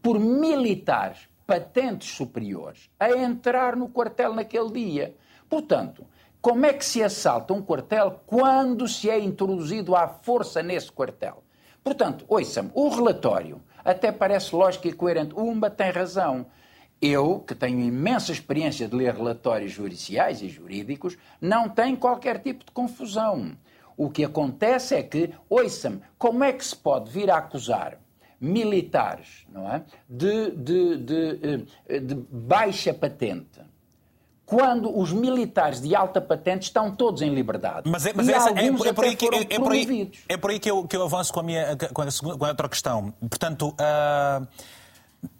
por 0.00 0.20
militares 0.20 1.28
patentes 1.44 2.10
superiores 2.10 2.88
a 3.00 3.10
entrar 3.10 3.74
no 3.74 3.88
quartel 3.88 4.32
naquele 4.32 4.70
dia. 4.70 5.16
Portanto, 5.48 6.06
como 6.40 6.64
é 6.66 6.72
que 6.72 6.84
se 6.84 7.02
assalta 7.02 7.52
um 7.52 7.60
quartel 7.60 8.20
quando 8.24 8.86
se 8.86 9.10
é 9.10 9.18
introduzido 9.18 9.96
à 9.96 10.06
força 10.06 10.62
nesse 10.62 10.92
quartel? 10.92 11.42
Portanto, 11.82 12.24
ouçam-me, 12.28 12.70
o 12.74 12.88
relatório 12.88 13.60
até 13.84 14.12
parece 14.12 14.54
lógico 14.54 14.86
e 14.86 14.92
coerente. 14.92 15.34
UMBA 15.34 15.70
tem 15.70 15.90
razão. 15.90 16.46
Eu, 17.00 17.40
que 17.40 17.54
tenho 17.54 17.80
imensa 17.80 18.30
experiência 18.30 18.86
de 18.86 18.94
ler 18.94 19.14
relatórios 19.14 19.72
judiciais 19.72 20.42
e 20.42 20.48
jurídicos, 20.48 21.16
não 21.40 21.68
tenho 21.68 21.96
qualquer 21.96 22.40
tipo 22.40 22.64
de 22.64 22.72
confusão. 22.72 23.56
O 23.98 24.08
que 24.08 24.24
acontece 24.24 24.94
é 24.94 25.02
que, 25.02 25.34
ouçam-me, 25.50 26.00
como 26.16 26.44
é 26.44 26.52
que 26.52 26.64
se 26.64 26.76
pode 26.76 27.10
vir 27.10 27.30
a 27.30 27.38
acusar 27.38 27.98
militares 28.40 29.44
não 29.52 29.68
é? 29.68 29.82
de, 30.08 30.52
de, 30.52 30.96
de, 30.98 31.66
eh, 31.88 31.98
de 31.98 32.14
baixa 32.30 32.94
patente 32.94 33.60
quando 34.46 34.96
os 34.96 35.12
militares 35.12 35.80
de 35.80 35.94
alta 35.94 36.20
patente 36.20 36.62
estão 36.62 36.94
todos 36.94 37.20
em 37.20 37.34
liberdade. 37.34 37.90
Mas 37.90 38.06
é, 38.06 38.12
mas 38.14 38.28
essa, 38.30 38.48
é, 38.50 38.66
é, 38.66 38.92
por 38.94 39.04
aí 39.04 39.14
que, 39.14 39.26
é, 39.26 39.40
é, 39.40 39.58
por 39.58 39.72
aí, 39.72 40.12
é 40.26 40.36
por 40.38 40.50
aí 40.50 40.58
que 40.58 40.70
eu, 40.70 40.84
que 40.84 40.96
eu 40.96 41.02
avanço 41.02 41.30
com 41.34 41.40
a, 41.40 41.42
minha, 41.42 41.76
com 41.92 42.00
a, 42.00 42.06
com 42.38 42.44
a 42.46 42.48
outra 42.48 42.66
questão. 42.66 43.12
Portanto, 43.28 43.74
uh, 43.74 44.46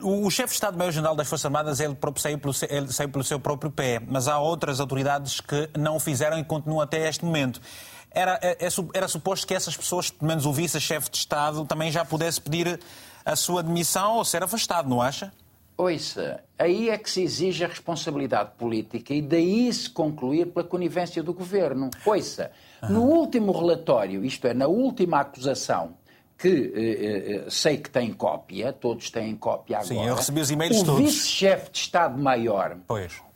o, 0.02 0.26
o 0.26 0.30
chefe 0.30 0.48
de 0.48 0.54
Estado-Maior-General 0.54 1.16
das 1.16 1.26
Forças 1.26 1.46
Armadas 1.46 1.80
ele 1.80 1.96
saiu, 2.16 2.38
pelo, 2.38 2.54
ele 2.68 2.92
saiu 2.92 3.08
pelo 3.08 3.24
seu 3.24 3.40
próprio 3.40 3.70
pé, 3.70 3.98
mas 4.06 4.28
há 4.28 4.38
outras 4.38 4.78
autoridades 4.78 5.40
que 5.40 5.70
não 5.78 5.96
o 5.96 6.00
fizeram 6.00 6.38
e 6.38 6.44
continuam 6.44 6.82
até 6.82 7.08
este 7.08 7.24
momento. 7.24 7.62
Era, 8.10 8.38
é, 8.42 8.66
é 8.66 8.68
era 8.94 9.08
suposto 9.08 9.46
que 9.46 9.54
essas 9.54 9.76
pessoas, 9.76 10.10
pelo 10.10 10.28
menos 10.28 10.46
o 10.46 10.52
vice-chefe 10.52 11.10
de 11.10 11.18
Estado, 11.18 11.64
também 11.64 11.90
já 11.90 12.04
pudesse 12.04 12.40
pedir 12.40 12.80
a 13.24 13.36
sua 13.36 13.62
demissão 13.62 14.16
ou 14.16 14.24
ser 14.24 14.42
afastado, 14.42 14.88
não 14.88 15.02
acha? 15.02 15.32
Ouça, 15.76 16.42
aí 16.58 16.90
é 16.90 16.98
que 16.98 17.08
se 17.08 17.22
exige 17.22 17.64
a 17.64 17.68
responsabilidade 17.68 18.50
política 18.58 19.14
e 19.14 19.22
daí 19.22 19.72
se 19.72 19.88
concluir 19.88 20.46
pela 20.46 20.66
conivência 20.66 21.22
do 21.22 21.32
governo. 21.32 21.90
Ouça, 22.04 22.50
uhum. 22.82 22.88
no 22.88 23.02
último 23.02 23.52
relatório, 23.52 24.24
isto 24.24 24.46
é, 24.48 24.54
na 24.54 24.66
última 24.66 25.20
acusação, 25.20 25.94
que 26.38 26.48
eh, 26.48 26.80
eh, 26.80 27.34
eh, 27.34 27.50
sei 27.50 27.78
que 27.78 27.90
tem 27.90 28.12
cópia, 28.12 28.72
todos 28.72 29.10
têm 29.10 29.34
cópia 29.34 29.78
agora. 29.78 29.88
Sim, 29.88 30.06
eu 30.06 30.14
recebi 30.14 30.40
os 30.40 30.50
e-mails 30.50 30.80
o 30.80 30.84
todos. 30.84 31.00
O 31.00 31.04
vice-chefe 31.04 31.70
de 31.72 31.78
Estado-Maior, 31.78 32.76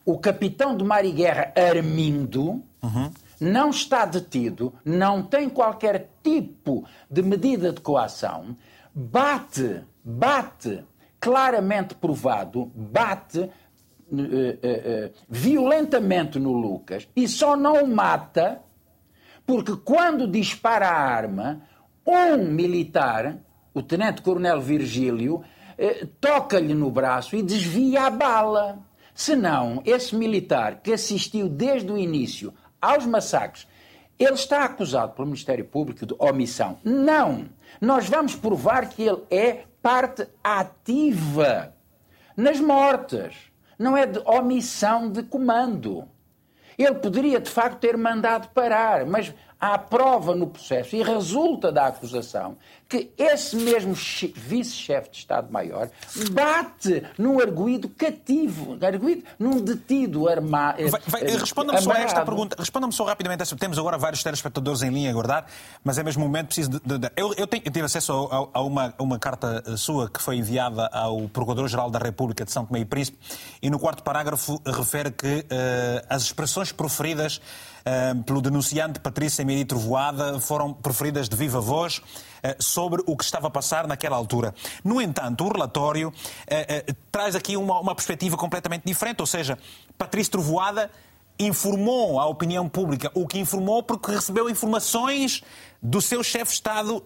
o 0.05 0.17
capitão 0.17 0.75
de 0.75 0.85
mar 0.85 1.03
e 1.03 1.11
guerra 1.11 1.53
Armindo, 1.55 2.63
uhum. 2.81 3.11
Não 3.39 3.69
está 3.69 4.05
detido, 4.05 4.73
não 4.83 5.23
tem 5.23 5.49
qualquer 5.49 6.11
tipo 6.23 6.85
de 7.09 7.21
medida 7.21 7.71
de 7.71 7.81
coação, 7.81 8.55
bate, 8.93 9.81
bate 10.03 10.83
claramente 11.19 11.95
provado, 11.95 12.71
bate 12.75 13.39
uh, 13.39 13.45
uh, 13.45 14.17
uh, 14.17 15.11
violentamente 15.29 16.37
no 16.37 16.51
Lucas 16.51 17.07
e 17.15 17.27
só 17.27 17.55
não 17.55 17.83
o 17.83 17.87
mata 17.87 18.61
porque 19.45 19.75
quando 19.75 20.27
dispara 20.27 20.87
a 20.87 20.97
arma, 20.97 21.61
um 22.05 22.37
militar, 22.37 23.37
o 23.73 23.81
tenente-coronel 23.81 24.61
Virgílio, 24.61 25.43
toca-lhe 26.21 26.73
no 26.73 26.89
braço 26.89 27.35
e 27.35 27.43
desvia 27.43 28.03
a 28.03 28.09
bala. 28.09 28.79
Senão, 29.13 29.81
esse 29.85 30.15
militar 30.15 30.81
que 30.81 30.93
assistiu 30.93 31.49
desde 31.49 31.91
o 31.91 31.97
início 31.97 32.53
aos 32.83 33.05
massacres, 33.05 33.67
ele 34.19 34.33
está 34.33 34.65
acusado 34.65 35.13
pelo 35.13 35.27
Ministério 35.27 35.65
Público 35.65 36.05
de 36.05 36.13
omissão. 36.19 36.77
Não! 36.83 37.49
Nós 37.79 38.07
vamos 38.07 38.35
provar 38.35 38.89
que 38.89 39.03
ele 39.03 39.23
é 39.31 39.63
parte 39.81 40.27
ativa 40.43 41.73
nas 42.35 42.59
mortes. 42.59 43.35
Não 43.79 43.97
é 43.97 44.05
de 44.05 44.19
omissão 44.19 45.09
de 45.09 45.23
comando. 45.23 46.07
Ele 46.77 46.95
poderia, 46.95 47.39
de 47.39 47.49
facto, 47.49 47.79
ter 47.79 47.97
mandado 47.97 48.49
parar, 48.49 49.05
mas 49.05 49.33
há 49.63 49.77
prova 49.77 50.35
no 50.35 50.47
processo 50.47 50.93
e 50.93 51.01
resulta 51.01 51.71
da 51.71 51.87
acusação 51.87 52.57
que 52.89 53.11
esse 53.17 53.55
mesmo 53.55 53.93
vice-chefe 53.93 55.09
de 55.09 55.17
Estado-Maior 55.19 55.89
bate 56.31 57.01
num 57.17 57.39
arguído 57.39 57.87
cativo, 57.87 58.77
arguído 58.85 59.23
num 59.39 59.61
detido 59.61 60.27
armado. 60.27 60.81
Eh, 60.81 61.37
responda-me 61.37 61.81
só 61.81 61.91
a 61.91 61.99
esta 62.01 62.25
pergunta. 62.25 62.55
Responda-me 62.59 62.93
só 62.93 63.05
rapidamente. 63.05 63.41
Esta. 63.41 63.55
Temos 63.55 63.79
agora 63.79 63.97
vários 63.97 64.21
telespectadores 64.21 64.81
em 64.83 64.89
linha 64.89 65.09
a 65.09 65.13
guardar, 65.13 65.47
mas 65.83 65.97
é 65.97 66.03
mesmo 66.03 66.23
momento 66.23 66.47
preciso 66.47 66.69
de. 66.69 66.97
de... 66.97 67.11
Eu, 67.15 67.33
eu, 67.35 67.47
tenho, 67.47 67.63
eu, 67.65 67.71
tive 67.71 67.85
acesso 67.85 68.29
a, 68.31 68.59
a, 68.59 68.61
uma, 68.61 68.93
uma 68.99 69.17
carta 69.17 69.63
eh, 69.65 69.77
sua 69.77 70.09
que 70.09 70.21
foi 70.21 70.35
enviada 70.35 70.87
ao 70.87 71.27
Procurador-Geral 71.29 71.89
da 71.89 71.99
República 71.99 72.43
de 72.43 72.51
São 72.51 72.65
Tomé 72.65 72.81
e 72.81 72.85
Príncipe 72.85 73.17
e 73.61 73.69
no 73.69 73.79
quarto 73.79 74.03
parágrafo 74.03 74.61
refere 74.65 75.09
que 75.09 75.39
uh, 75.39 76.05
as 76.09 76.23
expressões 76.23 76.71
proferidas 76.71 77.41
pelo 78.25 78.41
denunciante 78.41 78.99
Patrícia 78.99 79.41
Emiri 79.41 79.65
Trovoada 79.65 80.39
foram 80.39 80.73
preferidas 80.73 81.27
de 81.27 81.35
viva 81.35 81.59
voz 81.59 82.01
eh, 82.43 82.57
sobre 82.59 83.01
o 83.05 83.15
que 83.15 83.23
estava 83.23 83.47
a 83.47 83.49
passar 83.49 83.87
naquela 83.87 84.17
altura. 84.17 84.53
No 84.83 85.01
entanto, 85.01 85.45
o 85.45 85.51
relatório 85.51 86.13
eh, 86.45 86.83
eh, 86.85 86.95
traz 87.09 87.37
aqui 87.37 87.55
uma, 87.55 87.79
uma 87.79 87.95
perspectiva 87.95 88.35
completamente 88.35 88.83
diferente, 88.85 89.21
ou 89.21 89.25
seja, 89.25 89.57
Patrícia 89.97 90.33
Trovoada 90.33 90.91
informou 91.39 92.19
à 92.19 92.25
opinião 92.27 92.67
pública 92.67 93.09
o 93.13 93.25
que 93.25 93.39
informou 93.39 93.81
porque 93.81 94.11
recebeu 94.11 94.49
informações 94.49 95.41
do 95.81 96.01
seu 96.01 96.21
chefe 96.21 96.47
de 96.47 96.53
Estado 96.55 97.01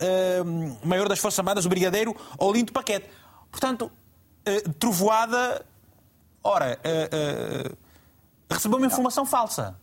maior 0.84 1.08
das 1.08 1.20
Forças 1.20 1.40
Armadas, 1.40 1.66
o 1.66 1.70
brigadeiro 1.70 2.16
Olinto 2.38 2.74
Paquete. 2.74 3.08
Portanto, 3.50 3.90
Trovoada, 4.80 5.66
ora, 6.44 6.78
recebeu 8.50 8.78
uma 8.78 8.88
informação 8.88 9.26
falsa. 9.26 9.76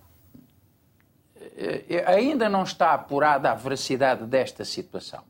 Eh, 1.56 2.04
ainda 2.06 2.48
não 2.48 2.64
está 2.64 2.92
apurada 2.92 3.50
a 3.50 3.54
veracidade 3.54 4.26
desta 4.26 4.64
situação. 4.64 5.22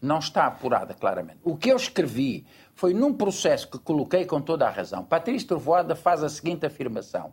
Não 0.00 0.18
está 0.18 0.46
apurada 0.46 0.94
claramente. 0.94 1.40
O 1.44 1.56
que 1.56 1.70
eu 1.70 1.76
escrevi 1.76 2.46
foi 2.74 2.94
num 2.94 3.12
processo 3.12 3.68
que 3.68 3.78
coloquei 3.78 4.24
com 4.24 4.40
toda 4.40 4.66
a 4.66 4.70
razão. 4.70 5.04
Patrício 5.04 5.48
Trovoada 5.48 5.94
faz 5.94 6.22
a 6.22 6.28
seguinte 6.28 6.64
afirmação: 6.64 7.32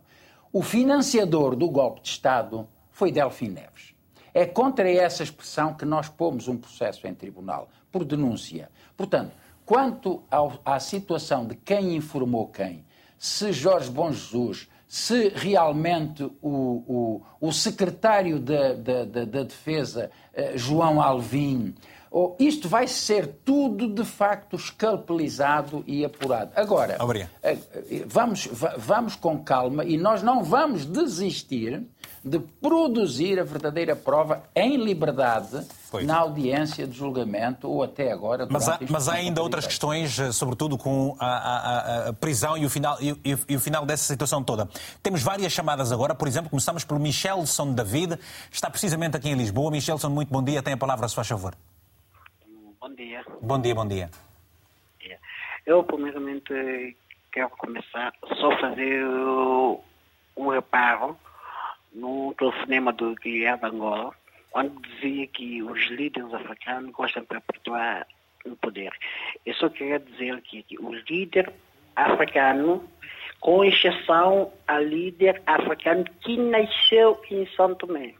o 0.52 0.62
financiador 0.62 1.56
do 1.56 1.70
golpe 1.70 2.02
de 2.02 2.08
Estado 2.08 2.68
foi 2.90 3.10
Delfim 3.10 3.48
Neves. 3.48 3.94
É 4.32 4.44
contra 4.44 4.90
essa 4.90 5.22
expressão 5.22 5.74
que 5.74 5.84
nós 5.84 6.08
pomos 6.08 6.48
um 6.48 6.56
processo 6.56 7.06
em 7.06 7.14
tribunal, 7.14 7.68
por 7.90 8.04
denúncia. 8.04 8.70
Portanto, 8.96 9.32
quanto 9.64 10.22
ao, 10.30 10.60
à 10.64 10.80
situação 10.80 11.46
de 11.46 11.54
quem 11.54 11.94
informou 11.94 12.48
quem, 12.48 12.84
se 13.16 13.52
Jorge 13.52 13.90
Bom 13.90 14.10
Jesus, 14.10 14.68
se 14.94 15.28
realmente 15.34 16.22
o, 16.22 16.30
o, 16.40 17.22
o 17.40 17.52
secretário 17.52 18.38
da, 18.38 18.74
da, 18.74 19.04
da, 19.04 19.24
da 19.24 19.42
Defesa, 19.42 20.08
eh, 20.32 20.52
João 20.56 21.02
Alvim, 21.02 21.74
oh, 22.12 22.36
isto 22.38 22.68
vai 22.68 22.86
ser 22.86 23.26
tudo 23.44 23.88
de 23.88 24.04
facto 24.04 24.54
escalpelizado 24.54 25.82
e 25.84 26.04
apurado. 26.04 26.52
Agora, 26.54 26.94
eh, 27.42 27.58
vamos, 28.06 28.48
vamos 28.78 29.16
com 29.16 29.42
calma 29.42 29.84
e 29.84 29.96
nós 29.96 30.22
não 30.22 30.44
vamos 30.44 30.86
desistir 30.86 31.84
de 32.24 32.38
produzir 32.38 33.38
a 33.38 33.44
verdadeira 33.44 33.94
prova 33.94 34.42
em 34.56 34.76
liberdade 34.78 35.66
pois. 35.90 36.06
na 36.06 36.18
audiência 36.18 36.86
de 36.86 36.96
julgamento 36.96 37.68
ou 37.68 37.82
até 37.82 38.10
agora. 38.10 38.46
Mas 38.50 38.66
há, 38.66 38.78
mas 38.88 39.08
há 39.08 39.14
ainda 39.14 39.42
outras 39.42 39.66
questões, 39.66 40.18
eh, 40.18 40.32
sobretudo 40.32 40.78
com 40.78 41.14
a, 41.20 41.26
a, 41.26 42.08
a 42.08 42.12
prisão 42.14 42.56
e 42.56 42.64
o, 42.64 42.70
final, 42.70 42.96
e, 43.00 43.14
e, 43.46 43.56
o 43.56 43.60
final 43.60 43.84
dessa 43.84 44.04
situação 44.04 44.42
toda. 44.42 44.66
Temos 45.02 45.22
várias 45.22 45.52
chamadas 45.52 45.92
agora, 45.92 46.14
por 46.14 46.26
exemplo, 46.26 46.48
começamos 46.48 46.82
pelo 46.82 46.98
Michelson 46.98 47.74
David, 47.74 48.18
está 48.50 48.70
precisamente 48.70 49.18
aqui 49.18 49.28
em 49.28 49.34
Lisboa. 49.34 49.70
Michelson, 49.70 50.08
muito 50.08 50.32
bom 50.32 50.42
dia, 50.42 50.62
tem 50.62 50.72
a 50.72 50.78
palavra, 50.78 51.06
se 51.06 51.14
faz 51.14 51.28
favor. 51.28 51.54
Bom 52.80 52.94
dia. 52.94 53.22
Bom 53.42 53.60
dia, 53.60 53.74
bom 53.74 53.86
dia. 53.86 54.10
Eu, 55.66 55.82
primeiramente, 55.82 56.96
quero 57.32 57.50
começar 57.50 58.12
só 58.28 58.50
fazer 58.60 59.02
um 60.36 60.48
reparo 60.48 61.16
no 61.94 62.34
telefonema 62.36 62.92
do 62.92 63.14
Guilherme 63.14 63.64
Angola, 63.64 64.12
quando 64.50 64.80
dizia 64.82 65.26
que 65.28 65.62
os 65.62 65.86
líderes 65.86 66.34
africanos 66.34 66.90
gostam 66.92 67.22
de 67.22 67.28
perpetuar 67.28 68.06
o 68.44 68.56
poder. 68.56 68.92
Eu 69.46 69.54
só 69.54 69.68
queria 69.68 69.98
dizer 69.98 70.34
aqui 70.34 70.62
que 70.64 70.78
o 70.78 70.92
líder 70.92 71.52
africano, 71.96 72.88
com 73.40 73.64
exceção 73.64 74.52
a 74.66 74.78
líder 74.78 75.42
africano 75.46 76.04
que 76.20 76.36
nasceu 76.36 77.20
em 77.30 77.46
Santo 77.56 77.86
Tomé. 77.86 78.14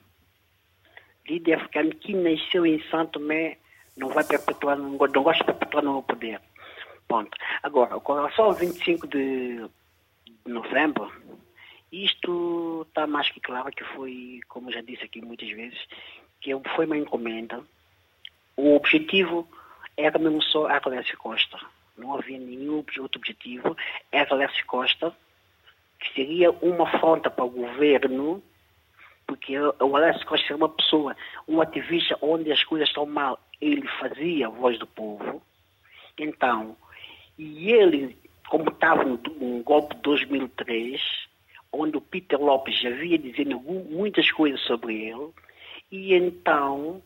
Líder 1.28 1.54
africano 1.54 1.94
que 1.96 2.14
nasceu 2.14 2.64
em 2.64 2.80
Santo 2.90 3.18
Tomé 3.18 3.58
não 3.96 4.08
vai 4.08 4.24
perpetuar, 4.24 4.76
não, 4.76 4.90
não 4.90 5.22
gosta 5.22 5.44
de 5.44 5.52
perpetuar 5.52 5.84
no 5.84 6.02
poder. 6.02 6.40
Ponto. 7.06 7.36
Agora, 7.62 8.00
com 8.00 8.14
relação 8.14 8.46
ao 8.46 8.54
25 8.54 9.06
de 9.06 9.66
novembro, 10.46 11.12
isto 12.02 12.86
está 12.88 13.06
mais 13.06 13.30
que 13.30 13.40
claro 13.40 13.70
que 13.70 13.84
foi, 13.84 14.40
como 14.48 14.72
já 14.72 14.80
disse 14.80 15.04
aqui 15.04 15.20
muitas 15.20 15.48
vezes, 15.50 15.78
que 16.40 16.50
foi 16.74 16.86
uma 16.86 16.96
encomenda. 16.96 17.62
O 18.56 18.74
objetivo 18.74 19.48
era 19.96 20.18
mesmo 20.18 20.42
só 20.42 20.66
a 20.66 20.80
Alércio 20.84 21.16
Costa. 21.18 21.58
Não 21.96 22.14
havia 22.14 22.38
nenhum 22.38 22.76
outro 22.76 23.18
objetivo. 23.18 23.76
Era 24.10 24.34
Alércio 24.34 24.64
Costa, 24.66 25.14
que 26.00 26.12
seria 26.14 26.50
uma 26.50 26.84
afronta 26.88 27.30
para 27.30 27.44
o 27.44 27.50
governo, 27.50 28.42
porque 29.26 29.56
o 29.58 29.96
Alércio 29.96 30.26
Costa 30.26 30.46
era 30.48 30.56
uma 30.56 30.68
pessoa, 30.68 31.16
um 31.46 31.60
ativista 31.60 32.18
onde 32.20 32.50
as 32.50 32.62
coisas 32.64 32.88
estão 32.88 33.06
mal. 33.06 33.38
Ele 33.60 33.86
fazia 34.00 34.48
a 34.48 34.50
voz 34.50 34.78
do 34.78 34.86
povo. 34.86 35.42
Então, 36.18 36.76
e 37.38 37.72
ele, 37.72 38.16
como 38.48 38.70
estava 38.70 39.04
no, 39.04 39.16
no 39.16 39.62
golpe 39.62 39.94
de 39.94 40.02
2003, 40.02 41.00
onde 41.74 41.96
o 41.96 42.00
Peter 42.00 42.40
Lopes 42.40 42.80
já 42.80 42.88
havia 42.88 43.18
dizendo 43.18 43.58
muitas 43.60 44.30
coisas 44.30 44.60
sobre 44.62 44.94
ele, 44.94 45.30
e 45.90 46.14
então 46.14 47.02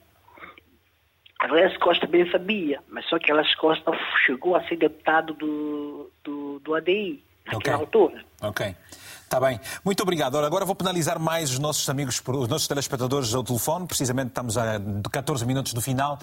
Alex 1.38 1.76
Costa 1.78 2.06
bem 2.06 2.30
sabia, 2.30 2.82
mas 2.88 3.06
só 3.08 3.18
que 3.18 3.30
Alex 3.30 3.54
Costa 3.54 3.92
chegou 4.26 4.56
a 4.56 4.66
ser 4.66 4.76
deputado 4.76 5.34
do, 5.34 6.10
do, 6.24 6.58
do 6.60 6.74
ADI 6.74 7.22
naquela 7.46 7.58
okay. 7.58 7.72
altura. 7.72 8.24
Ok. 8.42 8.76
Está 9.22 9.38
bem. 9.38 9.60
Muito 9.84 10.02
obrigado. 10.02 10.38
agora 10.38 10.64
vou 10.64 10.74
penalizar 10.74 11.20
mais 11.20 11.50
os 11.50 11.58
nossos 11.58 11.88
amigos, 11.88 12.22
os 12.26 12.48
nossos 12.48 12.66
telespectadores 12.66 13.34
ao 13.34 13.44
telefone. 13.44 13.86
Precisamente 13.86 14.28
estamos 14.28 14.56
a 14.56 14.80
14 15.12 15.44
minutos 15.46 15.74
do 15.74 15.82
final. 15.82 16.18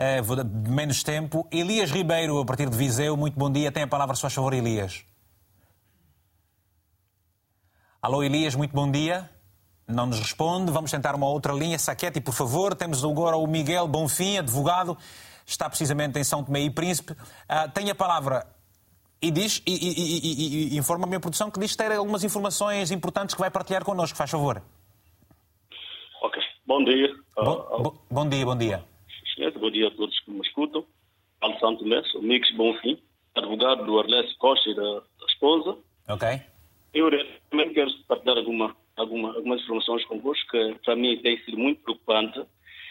Uh, 0.00 0.22
vou 0.22 0.34
dar 0.34 0.44
menos 0.44 1.02
tempo. 1.02 1.46
Elias 1.52 1.90
Ribeiro, 1.90 2.38
a 2.38 2.44
partir 2.44 2.70
de 2.70 2.76
Viseu. 2.76 3.16
Muito 3.16 3.38
bom 3.38 3.50
dia. 3.50 3.70
Tem 3.70 3.82
a 3.82 3.86
palavra, 3.86 4.16
se 4.16 4.22
faz 4.22 4.32
favor, 4.32 4.54
Elias. 4.54 5.04
Alô, 8.00 8.22
Elias, 8.22 8.54
muito 8.54 8.72
bom 8.72 8.88
dia. 8.88 9.28
Não 9.88 10.06
nos 10.06 10.20
responde. 10.20 10.70
Vamos 10.70 10.88
tentar 10.88 11.16
uma 11.16 11.26
outra 11.26 11.52
linha. 11.52 11.76
Saquete, 11.80 12.20
por 12.20 12.32
favor. 12.32 12.76
Temos 12.76 13.04
agora 13.04 13.36
o 13.36 13.44
Miguel 13.44 13.88
Bonfim, 13.88 14.38
advogado. 14.38 14.96
Está 15.44 15.68
precisamente 15.68 16.16
em 16.16 16.22
São 16.22 16.44
Tomé 16.44 16.60
e 16.60 16.70
Príncipe. 16.70 17.12
Uh, 17.12 17.68
tem 17.74 17.90
a 17.90 17.96
palavra 17.96 18.46
e 19.20 19.32
diz, 19.32 19.60
e, 19.66 19.72
e, 19.72 20.68
e, 20.70 20.74
e 20.74 20.78
informa 20.78 21.06
a 21.06 21.08
minha 21.08 21.18
produção 21.18 21.50
que 21.50 21.58
diz 21.58 21.74
ter 21.74 21.90
algumas 21.90 22.22
informações 22.22 22.92
importantes 22.92 23.34
que 23.34 23.40
vai 23.40 23.50
partilhar 23.50 23.84
connosco. 23.84 24.16
Faz 24.16 24.30
favor. 24.30 24.62
Ok. 26.22 26.40
Bom 26.66 26.84
dia. 26.84 27.08
Bom, 27.34 27.80
uh, 27.80 28.14
bom 28.14 28.28
dia, 28.28 28.46
bom 28.46 28.56
dia. 28.56 28.84
Bom 29.58 29.70
dia 29.72 29.88
a 29.88 29.90
todos 29.90 30.20
que 30.20 30.30
me 30.30 30.40
escutam. 30.46 30.84
Paulo 31.40 31.58
Santo 31.58 31.82
Tomé, 31.82 32.00
sou 32.12 32.22
Mix 32.22 32.48
Bonfim, 32.56 33.02
advogado 33.34 33.84
do 33.84 33.98
Arlésio 33.98 34.36
Costa 34.38 34.70
e 34.70 34.74
da, 34.76 34.82
da 34.82 35.26
esposa. 35.28 35.76
Ok. 36.08 36.40
Eu 36.92 37.10
também 37.50 37.72
quero 37.72 37.90
partilhar 38.06 38.38
alguma, 38.38 38.76
alguma, 38.96 39.34
algumas 39.34 39.60
informações 39.60 40.04
convosco 40.06 40.50
que 40.50 40.74
para 40.84 40.96
mim 40.96 41.18
tem 41.18 41.38
sido 41.44 41.58
muito 41.58 41.82
preocupante 41.82 42.42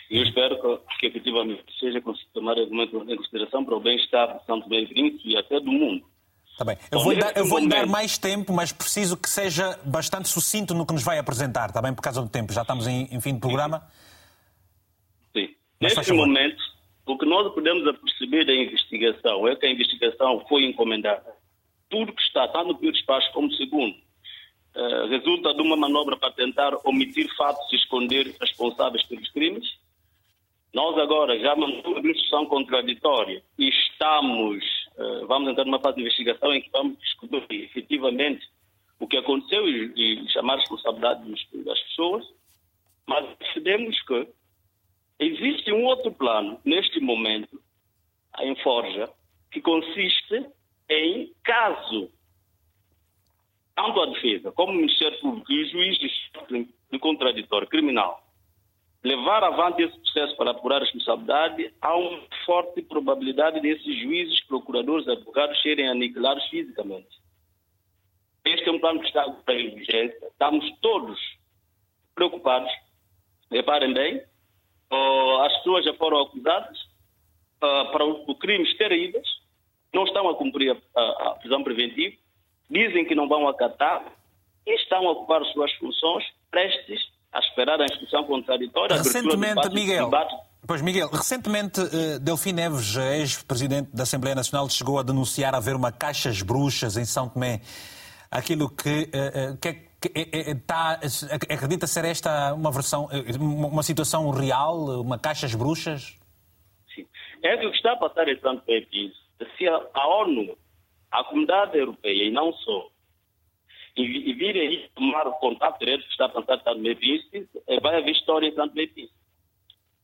e 0.09 0.17
eu 0.17 0.23
espero 0.23 0.57
que, 0.61 0.99
que 0.99 1.07
efetivamente 1.07 1.63
seja 1.79 2.01
tomado 2.33 2.61
em 2.61 3.17
consideração 3.17 3.65
para 3.65 3.75
o 3.75 3.79
bem-estar 3.79 4.37
de 4.37 4.45
Santo 4.45 4.67
Príncipe 4.69 5.21
e 5.25 5.37
até 5.37 5.59
do 5.59 5.71
mundo. 5.71 6.05
Tá 6.57 6.65
bem. 6.65 6.77
Eu 6.91 7.01
vou, 7.01 7.15
dar, 7.15 7.37
eu 7.37 7.45
vou 7.45 7.67
dar 7.67 7.85
mais 7.85 8.17
tempo, 8.17 8.51
mas 8.51 8.71
preciso 8.71 9.15
que 9.15 9.29
seja 9.29 9.79
bastante 9.85 10.27
sucinto 10.27 10.73
no 10.73 10.87
que 10.87 10.93
nos 10.93 11.03
vai 11.03 11.19
apresentar, 11.19 11.69
está 11.69 11.81
bem? 11.81 11.93
Por 11.93 12.01
causa 12.01 12.21
do 12.21 12.29
tempo. 12.29 12.51
Já 12.51 12.61
estamos 12.61 12.87
em, 12.87 13.07
em 13.11 13.21
fim 13.21 13.33
de 13.33 13.39
programa. 13.39 13.87
Sim. 15.35 15.49
Mas 15.79 15.95
Neste 15.95 16.13
momento, 16.13 16.57
o 17.05 17.15
que 17.17 17.25
nós 17.25 17.53
podemos 17.53 17.83
perceber 17.99 18.45
da 18.45 18.55
investigação 18.55 19.47
é 19.47 19.55
que 19.55 19.67
a 19.67 19.69
investigação 19.69 20.43
foi 20.49 20.65
encomendada 20.65 21.37
tudo 21.89 22.13
que 22.13 22.21
está, 22.21 22.47
tanto 22.47 22.67
no 22.67 22.75
primeiro 22.75 22.97
espaço 22.97 23.31
como 23.33 23.51
segundo, 23.53 23.95
uh, 24.75 25.07
resulta 25.07 25.53
de 25.53 25.61
uma 25.61 25.75
manobra 25.75 26.17
para 26.17 26.31
tentar 26.31 26.73
omitir 26.83 27.27
fatos 27.35 27.71
e 27.71 27.75
esconder 27.75 28.35
responsáveis 28.39 29.03
pelos 29.05 29.29
crimes. 29.31 29.67
Nós 30.73 30.97
agora 30.97 31.39
já 31.39 31.55
mandamos 31.55 31.85
uma 31.85 32.11
instrução 32.11 32.45
contraditória 32.45 33.41
e 33.57 33.69
estamos, 33.69 34.63
uh, 34.97 35.27
vamos 35.27 35.49
entrar 35.49 35.65
numa 35.65 35.79
fase 35.79 35.95
de 35.95 36.01
investigação 36.01 36.53
em 36.53 36.61
que 36.61 36.69
vamos 36.71 36.97
descobrir 36.99 37.63
efetivamente 37.63 38.47
o 38.99 39.07
que 39.07 39.17
aconteceu 39.17 39.67
e, 39.67 40.23
e 40.23 40.29
chamar 40.29 40.55
a 40.55 40.59
responsabilidade 40.59 41.23
das 41.63 41.79
pessoas, 41.83 42.25
mas 43.05 43.25
percebemos 43.37 44.01
que 44.03 44.27
existe 45.19 45.71
um 45.71 45.85
outro 45.85 46.11
plano 46.11 46.59
neste 46.65 46.99
momento 46.99 47.61
em 48.39 48.55
Forja 48.57 49.09
que 49.51 49.61
consiste 49.61 50.45
em 50.89 51.33
caso 51.43 52.11
tanto 53.75 54.01
a 54.01 54.05
defesa 54.07 54.51
como 54.51 54.71
o 54.73 54.75
Ministério 54.75 55.19
Público 55.19 55.51
e 55.51 55.63
o 55.63 55.69
juiz 55.69 55.97
de, 55.99 56.99
contraditório 56.99 57.67
criminal 57.67 58.27
levar 59.03 59.43
avante 59.43 59.83
esse 59.83 59.97
processo 59.99 60.35
para 60.35 60.51
apurar 60.51 60.77
a 60.77 60.85
responsabilidade, 60.85 61.73
há 61.81 61.95
uma 61.95 62.21
forte 62.45 62.81
probabilidade 62.81 63.61
desses 63.61 64.01
juízes, 64.01 64.41
procuradores, 64.45 65.07
advogados 65.07 65.61
serem 65.61 65.87
aniquilados 65.87 66.43
fisicamente. 66.49 67.07
Este 68.43 68.67
é 68.67 68.71
um 68.71 68.79
plano 68.79 68.99
que 68.99 69.07
está 69.07 69.25
em 69.49 69.75
vigência. 69.75 70.27
Estamos 70.27 70.65
todos 70.81 71.19
preocupados. 72.15 72.71
Reparem 73.51 73.93
bem, 73.93 74.23
as 75.45 75.57
pessoas 75.57 75.85
já 75.85 75.93
foram 75.95 76.21
acusadas 76.21 76.77
uh, 77.57 77.91
para 77.91 78.05
o, 78.05 78.35
crimes 78.35 78.75
terríveis, 78.77 79.27
não 79.97 80.03
estão 80.03 80.29
a 80.29 80.35
cumprir 80.35 80.77
a, 80.95 81.01
a, 81.01 81.35
prisão 81.39 81.63
preventiva, 81.63 82.15
dizem 82.69 83.03
que 83.03 83.15
não 83.15 83.27
vão 83.27 83.47
acatar 83.47 84.03
e 84.65 84.75
estão 84.75 85.07
a 85.07 85.11
ocupar 85.11 85.43
suas 85.45 85.73
funções 85.73 86.23
prestes 86.51 87.01
a 87.33 87.39
esperar 87.39 87.81
a 87.81 87.85
instrução 87.85 88.23
contraditória. 88.25 88.95
Recentemente, 88.95 89.69
Miguel, 89.71 90.11
Pois, 90.67 90.81
Miguel, 90.81 91.09
recentemente 91.09 91.79
uh, 91.79 92.19
Delfim 92.19 92.51
Neves, 92.51 92.95
ex-presidente 92.95 93.89
da 93.95 94.03
Assembleia 94.03 94.35
Nacional, 94.35 94.69
chegou 94.69 94.99
a 94.99 95.03
denunciar 95.03 95.55
haver 95.55 95.75
uma 95.75 95.91
caixas 95.91 96.41
bruxas 96.41 96.97
em 96.97 97.05
São 97.05 97.29
Tomé. 97.29 97.61
Aquilo 98.29 98.69
que, 98.69 99.09
uh, 99.13 99.53
uh, 99.53 99.57
que, 99.57 99.73
que 99.73 100.11
é, 100.15 100.53
tá, 100.55 100.99
acredita 101.49 101.87
ser 101.87 102.05
esta 102.05 102.53
uma 102.53 102.71
versão, 102.71 103.07
uma 103.39 103.81
situação 103.81 104.29
real, 104.29 105.01
uma 105.01 105.17
caixas 105.17 105.55
bruxas? 105.55 106.17
Sim. 106.93 107.07
É 107.43 107.55
o 107.55 107.59
que 107.71 107.77
está 107.77 107.93
a 107.93 107.97
passar 107.97 108.27
em 108.27 108.39
São 108.41 108.57
Tomé 108.57 108.85
isso 108.91 109.26
se 109.57 109.67
a, 109.67 109.87
a 109.93 110.07
ONU, 110.21 110.57
a 111.11 111.23
comunidade 111.23 111.77
europeia 111.77 112.23
e 112.23 112.31
não 112.31 112.53
só, 112.53 112.89
e, 113.95 114.29
e 114.29 114.33
virem 114.33 114.89
tomar 114.95 115.27
o 115.27 115.33
contato 115.33 115.79
direto 115.79 116.03
que 116.03 116.11
está 116.11 116.25
pensar 116.29 116.57
tanto 116.59 116.81
bem 116.81 116.95
vai 117.81 117.97
haver 117.97 118.11
história 118.11 118.51
tanto 118.53 118.73
bem 118.73 118.87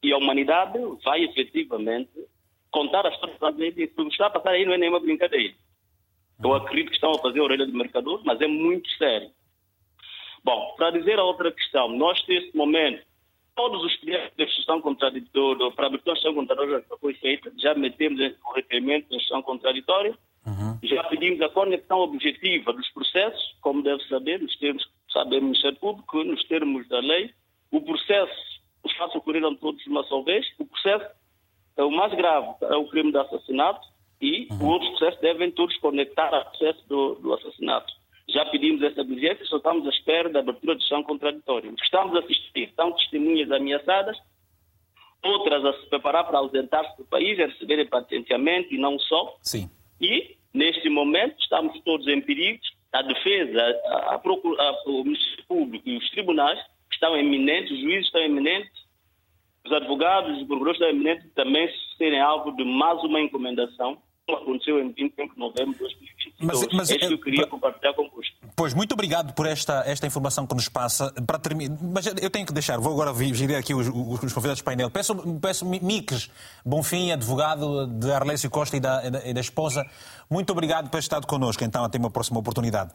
e 0.02 0.12
a 0.12 0.18
humanidade 0.18 0.78
vai 1.04 1.24
efetivamente 1.24 2.12
contar 2.70 3.06
as 3.08 3.18
história 3.18 3.56
dele. 3.56 3.86
O 3.98 4.06
que 4.06 4.12
está 4.12 4.28
a 4.28 4.32
passar 4.32 4.50
aí 4.50 4.66
não 4.66 4.74
é 4.74 4.78
nenhuma 4.78 5.00
brincadeira. 5.00 5.54
Eu 6.44 6.54
acredito 6.56 6.90
que 6.90 6.96
estão 6.96 7.12
a 7.12 7.20
fazer 7.20 7.40
a 7.40 7.44
orelha 7.44 7.66
do 7.66 7.78
mercador, 7.78 8.22
mas 8.26 8.42
é 8.42 8.48
muito 8.48 8.90
sério. 8.98 9.32
Bom, 10.44 10.74
para 10.76 10.92
dizer 10.92 11.18
a 11.20 11.24
outra 11.24 11.52
questão, 11.52 11.88
nós 11.88 12.22
neste 12.28 12.56
momento, 12.58 13.06
todos 13.56 13.84
os 13.84 13.96
clientes 13.98 14.36
de 14.36 14.44
instituição 14.44 14.82
contraditória, 14.82 15.72
para 15.72 15.86
a 15.86 15.88
abertura 15.88 16.14
de 16.14 16.20
instituição 16.20 16.34
contraditória 16.34 16.82
que 16.82 17.00
foi 17.00 17.14
feita, 17.16 17.52
já 17.58 17.74
metemos 17.76 18.20
o 18.20 18.54
requerimento 18.54 19.10
de 19.10 19.16
instituição 19.16 19.42
contraditória, 19.42 20.18
uhum. 20.46 20.80
já 20.84 21.04
pedimos 21.06 21.42
a 21.42 21.50
conexão 21.50 22.00
objetiva 22.00 22.74
dos 22.74 22.90
processos, 22.90 23.56
como 23.62 23.84
deve 23.84 24.04
saber, 24.08 24.42
nos 24.42 24.56
termos, 24.58 24.88
sabe 25.12 25.38
o 25.38 25.42
Ministério 25.42 25.78
Público, 25.78 26.24
nos 26.24 26.44
termos 26.46 26.88
da 26.88 27.00
lei, 27.00 27.32
o 27.72 27.82
processo, 27.82 28.34
os 28.84 28.94
fatos 28.96 29.16
ocorreram 29.16 29.56
todos 29.56 29.84
de 29.84 29.90
uma 29.90 30.04
só 30.04 30.22
vez, 30.22 30.46
o 30.60 30.66
processo 30.66 31.06
é 31.78 31.84
o 31.84 31.92
mais 31.92 32.14
grave, 32.14 32.48
é 32.62 32.76
o 32.76 32.88
crime 32.88 33.12
de 33.12 33.18
assassinato, 33.18 33.88
e 34.22 34.48
uhum. 34.52 34.68
outros 34.70 34.90
processos 34.92 35.22
devem 35.22 35.52
todos 35.52 35.76
conectar 35.78 36.34
ao 36.34 36.46
processo 36.46 36.88
do, 36.88 37.16
do 37.16 37.34
assassinato. 37.34 37.94
Já 38.30 38.46
pedimos 38.46 38.82
essa 38.82 39.04
diligência, 39.04 39.46
só 39.46 39.58
estamos 39.58 39.86
à 39.86 39.90
espera 39.90 40.30
da 40.30 40.40
abertura 40.40 40.76
de 40.76 40.88
chão 40.88 41.04
contraditório. 41.04 41.72
O 41.72 41.76
que 41.76 41.84
estamos 41.84 42.16
a 42.16 42.20
assistir 42.20 42.72
são 42.76 42.92
testemunhas 42.94 43.52
ameaçadas, 43.52 44.18
outras 45.22 45.64
a 45.66 45.74
se 45.74 45.90
preparar 45.90 46.26
para 46.26 46.38
ausentar-se 46.38 46.98
do 46.98 47.06
país, 47.06 47.40
a 47.40 47.48
receberem 47.48 47.86
patenteamento 47.86 48.74
e 48.74 48.78
não 48.78 48.98
só. 48.98 49.38
Sim. 49.42 49.70
E, 50.00 50.38
neste 50.54 50.90
momento, 50.90 51.36
estamos 51.40 51.80
todos 51.82 52.08
em 52.08 52.22
perigo. 52.22 52.60
A 52.94 53.02
defesa, 53.02 53.60
a, 53.86 53.96
a, 53.96 54.16
a, 54.16 54.84
o 54.86 55.04
Ministério 55.04 55.46
Público 55.48 55.90
e 55.90 55.98
os 55.98 56.10
tribunais 56.12 56.60
estão 56.92 57.18
eminentes, 57.18 57.72
os 57.72 57.80
juízes 57.80 58.06
estão 58.06 58.22
eminentes, 58.22 58.72
os 59.66 59.72
advogados, 59.72 60.38
os 60.38 60.48
procuradores 60.48 60.80
estão 60.80 60.90
eminentes 60.90 61.34
também 61.34 61.70
serem 61.98 62.20
alvo 62.20 62.56
de 62.56 62.64
mais 62.64 63.02
uma 63.04 63.20
encomendação 63.20 63.98
aconteceu 64.32 64.80
em 64.80 64.92
25 64.92 65.34
de 65.34 65.40
novembro 65.40 65.74
de 65.74 65.80
2022. 65.80 66.34
Mas, 66.40 66.68
mas, 66.74 66.92
é 66.92 66.96
isso 66.96 67.08
que 67.08 67.14
eu 67.14 67.22
queria 67.22 67.48
compartilhar 67.48 67.94
convosco. 67.94 68.36
Pois, 68.56 68.74
muito 68.74 68.94
obrigado 68.94 69.34
por 69.34 69.46
esta, 69.46 69.84
esta 69.86 70.08
informação 70.08 70.48
que 70.48 70.56
nos 70.56 70.70
passa. 70.70 71.12
Para 71.26 71.40
terminar, 71.40 71.78
mas 71.82 72.06
eu 72.06 72.30
tenho 72.30 72.46
que 72.46 72.54
deixar, 72.54 72.80
vou 72.80 72.94
agora 72.94 73.12
vigiar 73.12 73.60
aqui 73.60 73.74
os, 73.74 73.88
os 73.88 74.32
convidados 74.32 74.62
do 74.62 74.64
painel. 74.64 74.90
Peço, 74.90 75.16
peço 75.40 75.66
Miques 75.66 76.30
Bonfim, 76.66 77.12
advogado 77.12 77.88
de 77.88 78.12
Arlésio 78.12 78.50
Costa 78.50 78.78
e 78.78 78.80
da, 78.80 79.04
e 79.26 79.34
da, 79.34 79.42
esposa, 79.42 79.86
muito 80.30 80.52
obrigado 80.52 80.86
por 80.86 80.92
ter 80.92 81.00
estado 81.00 81.28
connosco, 81.28 81.64
então, 81.64 81.84
até 81.84 81.98
uma 81.98 82.12
próxima 82.12 82.40
oportunidade. 82.40 82.92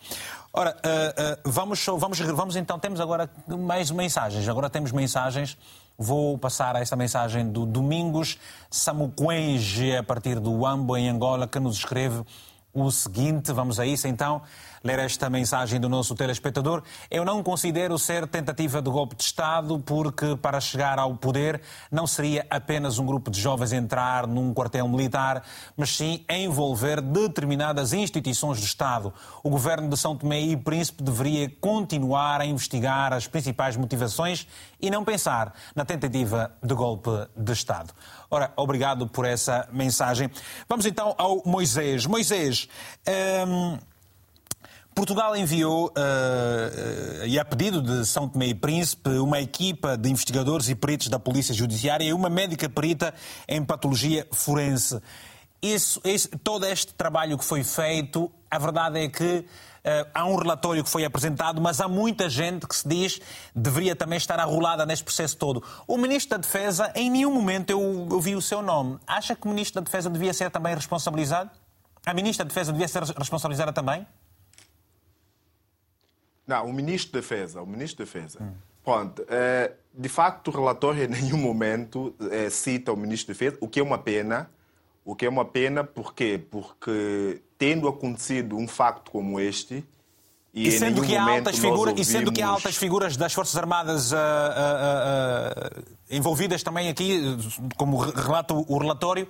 Ora, 0.53 0.77
uh, 0.77 1.49
uh, 1.49 1.51
vamos, 1.53 1.85
vamos, 1.85 2.19
vamos 2.21 2.57
então, 2.57 2.79
temos 2.79 3.01
agora 3.01 3.31
mais 3.47 3.91
mensagens. 3.91 4.49
Agora 4.49 4.71
temos 4.71 4.93
mensagens 4.93 5.59
Vou 6.01 6.39
passar 6.39 6.77
esta 6.77 6.95
mensagem 6.95 7.51
do 7.51 7.67
Domingos 7.67 8.39
Samuquenge, 8.71 9.97
a 9.97 10.03
partir 10.05 10.39
do 10.39 10.65
Ambo, 10.65 10.97
em 10.97 11.09
Angola, 11.09 11.49
que 11.49 11.59
nos 11.59 11.79
escreve 11.79 12.23
o 12.83 12.91
seguinte. 12.91 13.53
Vamos 13.53 13.79
a 13.79 13.87
isso 13.87 14.07
então 14.07 14.43
ler 14.83 14.99
esta 14.99 15.29
mensagem 15.29 15.81
do 15.81 15.89
nosso 15.89 16.15
telespectador. 16.15 16.83
Eu 17.11 17.25
não 17.25 17.43
considero 17.43 17.99
ser 17.99 18.27
tentativa 18.27 18.81
de 18.81 18.91
golpe 18.91 19.17
de 19.17 19.23
Estado, 19.23 19.79
porque 19.81 20.37
para 20.37 20.61
chegar 20.61 20.99
ao 20.99 21.15
poder 21.17 21.61
não 21.91 22.07
seria 22.07 22.47
apenas 22.51 22.99
um 22.99 23.07
grupo 23.07 23.31
de 23.31 23.41
jovens 23.41 23.73
entrar 23.73 24.27
num 24.27 24.53
quartel 24.55 24.89
militar, 24.89 25.43
mas 25.77 25.97
sim 25.97 26.25
envolver 26.29 27.01
determinadas 27.01 27.93
instituições 27.93 28.59
do 28.59 28.65
Estado. 28.65 29.13
O 29.43 29.51
governo 29.51 29.89
de 29.89 29.97
São 29.97 30.17
Tomé 30.17 30.41
e 30.41 30.57
Príncipe 30.57 31.03
deveria 31.03 31.51
continuar 31.61 32.41
a 32.41 32.47
investigar 32.47 33.13
as 33.13 33.27
principais 33.27 33.77
motivações 33.77 34.47
e 34.81 34.91
não 34.91 35.05
pensar 35.05 35.55
na 35.75 35.85
tentativa 35.85 36.53
de 36.63 36.75
golpe 36.75 37.11
de 37.37 37.53
Estado. 37.53 37.93
Ora, 38.31 38.53
obrigado 38.57 39.07
por 39.07 39.25
essa 39.25 39.67
mensagem. 39.73 40.31
Vamos 40.69 40.85
então 40.85 41.15
ao 41.17 41.43
Moisés. 41.47 42.05
Moisés. 42.05 42.69
Hum, 43.47 43.79
Portugal 44.95 45.37
enviou, 45.37 45.87
uh, 45.87 47.25
e 47.25 47.39
a 47.39 47.45
pedido 47.45 47.81
de 47.81 48.05
São 48.05 48.29
Tomé 48.29 48.49
e 48.49 48.55
Príncipe, 48.55 49.11
uma 49.11 49.41
equipa 49.41 49.97
de 49.97 50.11
investigadores 50.11 50.69
e 50.69 50.75
peritos 50.75 51.07
da 51.07 51.21
Polícia 51.21 51.55
Judiciária 51.55 52.05
e 52.05 52.13
uma 52.13 52.29
médica 52.29 52.69
perita 52.69 53.15
em 53.47 53.65
patologia 53.65 54.27
forense. 54.33 55.01
Isso, 55.63 56.01
isso, 56.05 56.29
todo 56.43 56.67
este 56.67 56.93
trabalho 56.95 57.39
que 57.39 57.45
foi 57.45 57.63
feito, 57.63 58.31
a 58.51 58.59
verdade 58.59 58.99
é 58.99 59.09
que 59.09 59.25
uh, 59.25 59.45
há 60.15 60.25
um 60.25 60.37
relatório 60.37 60.83
que 60.83 60.91
foi 60.91 61.05
apresentado, 61.05 61.61
mas 61.61 61.81
há 61.81 61.89
muita 61.89 62.29
gente 62.29 62.67
que 62.67 62.75
se 62.75 62.87
diz 62.87 63.21
deveria 63.55 63.95
também 63.95 64.17
estar 64.17 64.39
arrolada 64.39 64.85
neste 64.85 65.05
processo 65.05 65.37
todo. 65.37 65.63
O 65.87 65.97
Ministro 65.97 66.31
da 66.31 66.37
Defesa, 66.39 66.93
em 66.95 67.11
nenhum 67.11 67.33
momento 67.33 67.71
eu 67.71 67.81
ouvi 67.81 68.35
o 68.35 68.43
seu 68.43 68.63
nome. 68.63 68.99
Acha 69.07 69.35
que 69.35 69.47
o 69.47 69.51
Ministro 69.51 69.81
da 69.81 69.85
Defesa 69.85 70.11
devia 70.11 70.33
ser 70.33 70.51
também 70.51 70.75
responsabilizado? 70.75 71.51
A 72.05 72.15
Ministra 72.15 72.45
da 72.45 72.49
Defesa 72.49 72.73
devia 72.73 72.89
ser 72.89 73.03
responsabilizada 73.03 73.73
também? 73.73 74.07
Não, 76.47 76.67
o 76.67 76.73
Ministro 76.73 77.13
da 77.13 77.21
Defesa. 77.21 77.61
O 77.61 77.67
Ministro 77.67 77.99
da 77.99 78.05
Defesa. 78.05 78.43
Hum. 78.43 78.55
Pronto. 78.83 79.25
É, 79.29 79.73
de 79.93 80.09
facto, 80.09 80.49
o 80.49 80.51
relatório 80.51 81.05
em 81.05 81.09
nenhum 81.09 81.37
momento 81.37 82.15
é, 82.31 82.49
cita 82.49 82.93
o 82.93 82.97
Ministro 82.97 83.35
da 83.35 83.39
Defesa, 83.39 83.59
o 83.61 83.69
que 83.69 83.81
é 83.81 83.83
uma 83.83 83.99
pena. 83.99 84.51
O 85.05 85.15
que 85.15 85.25
é 85.25 85.29
uma 85.29 85.45
pena, 85.45 85.83
por 85.85 86.15
quê? 86.15 86.39
Porque 86.51 87.41
tendo 87.59 87.89
acontecido 87.89 88.57
um 88.57 88.69
facto 88.69 89.11
como 89.11 89.41
este, 89.41 89.85
e, 90.55 90.69
e, 90.69 90.73
sendo 90.73 91.03
que 91.03 91.15
altas 91.15 91.57
figuras, 91.57 91.79
ouvimos... 91.79 92.01
e 92.01 92.05
sendo 92.11 92.33
que 92.33 92.41
há 92.41 92.49
altas 92.49 92.77
figuras 92.77 93.17
das 93.17 93.33
Forças 93.35 93.57
Armadas 93.57 94.13
uh, 94.13 94.17
uh, 94.17 95.79
uh, 95.79 95.85
envolvidas 96.11 96.63
também 96.63 96.89
aqui, 96.89 97.21
como 97.77 97.99
relata 97.99 98.55
o 98.55 98.79
relatório, 98.79 99.29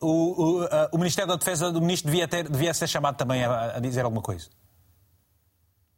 o, 0.00 0.62
o, 0.62 0.68
o, 0.92 0.98
Ministério 0.98 1.28
da 1.28 1.36
Defesa 1.36 1.70
do 1.70 1.80
Ministro 1.80 2.10
devia, 2.10 2.26
ter, 2.26 2.48
devia 2.48 2.72
ser 2.72 2.88
chamado 2.88 3.16
também 3.16 3.44
a, 3.44 3.76
a 3.76 3.80
dizer 3.80 4.02
alguma 4.04 4.22
coisa. 4.22 4.48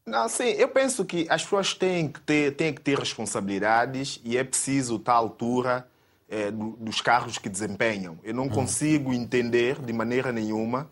Não, 0.05 0.29
sim, 0.29 0.49
eu 0.49 0.69
penso 0.69 1.05
que 1.05 1.27
as 1.31 1.45
pessoas 1.45 1.75
têm 1.75 2.09
que 2.09 2.21
ter, 2.21 2.57
têm 2.57 2.75
que 2.75 2.81
ter 2.81 2.99
responsabilidades 2.99 4.21
e 4.25 4.37
é 4.37 4.43
preciso 4.43 4.97
estar 4.97 5.13
à 5.13 5.17
altura 5.17 5.87
é, 6.29 6.51
dos 6.51 7.01
carros 7.01 7.39
que 7.39 7.49
desempenham. 7.49 8.19
Eu 8.25 8.35
não 8.35 8.45
hum. 8.45 8.49
consigo 8.49 9.13
entender 9.13 9.81
de 9.81 9.93
maneira 9.93 10.33
nenhuma 10.33 10.91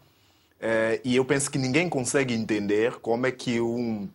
é, 0.60 1.00
e 1.02 1.16
eu 1.16 1.24
penso 1.24 1.50
que 1.50 1.58
ninguém 1.58 1.88
consegue 1.88 2.34
entender 2.34 2.96
como 3.00 3.26
é 3.26 3.32
que 3.32 3.60
um, 3.60 4.08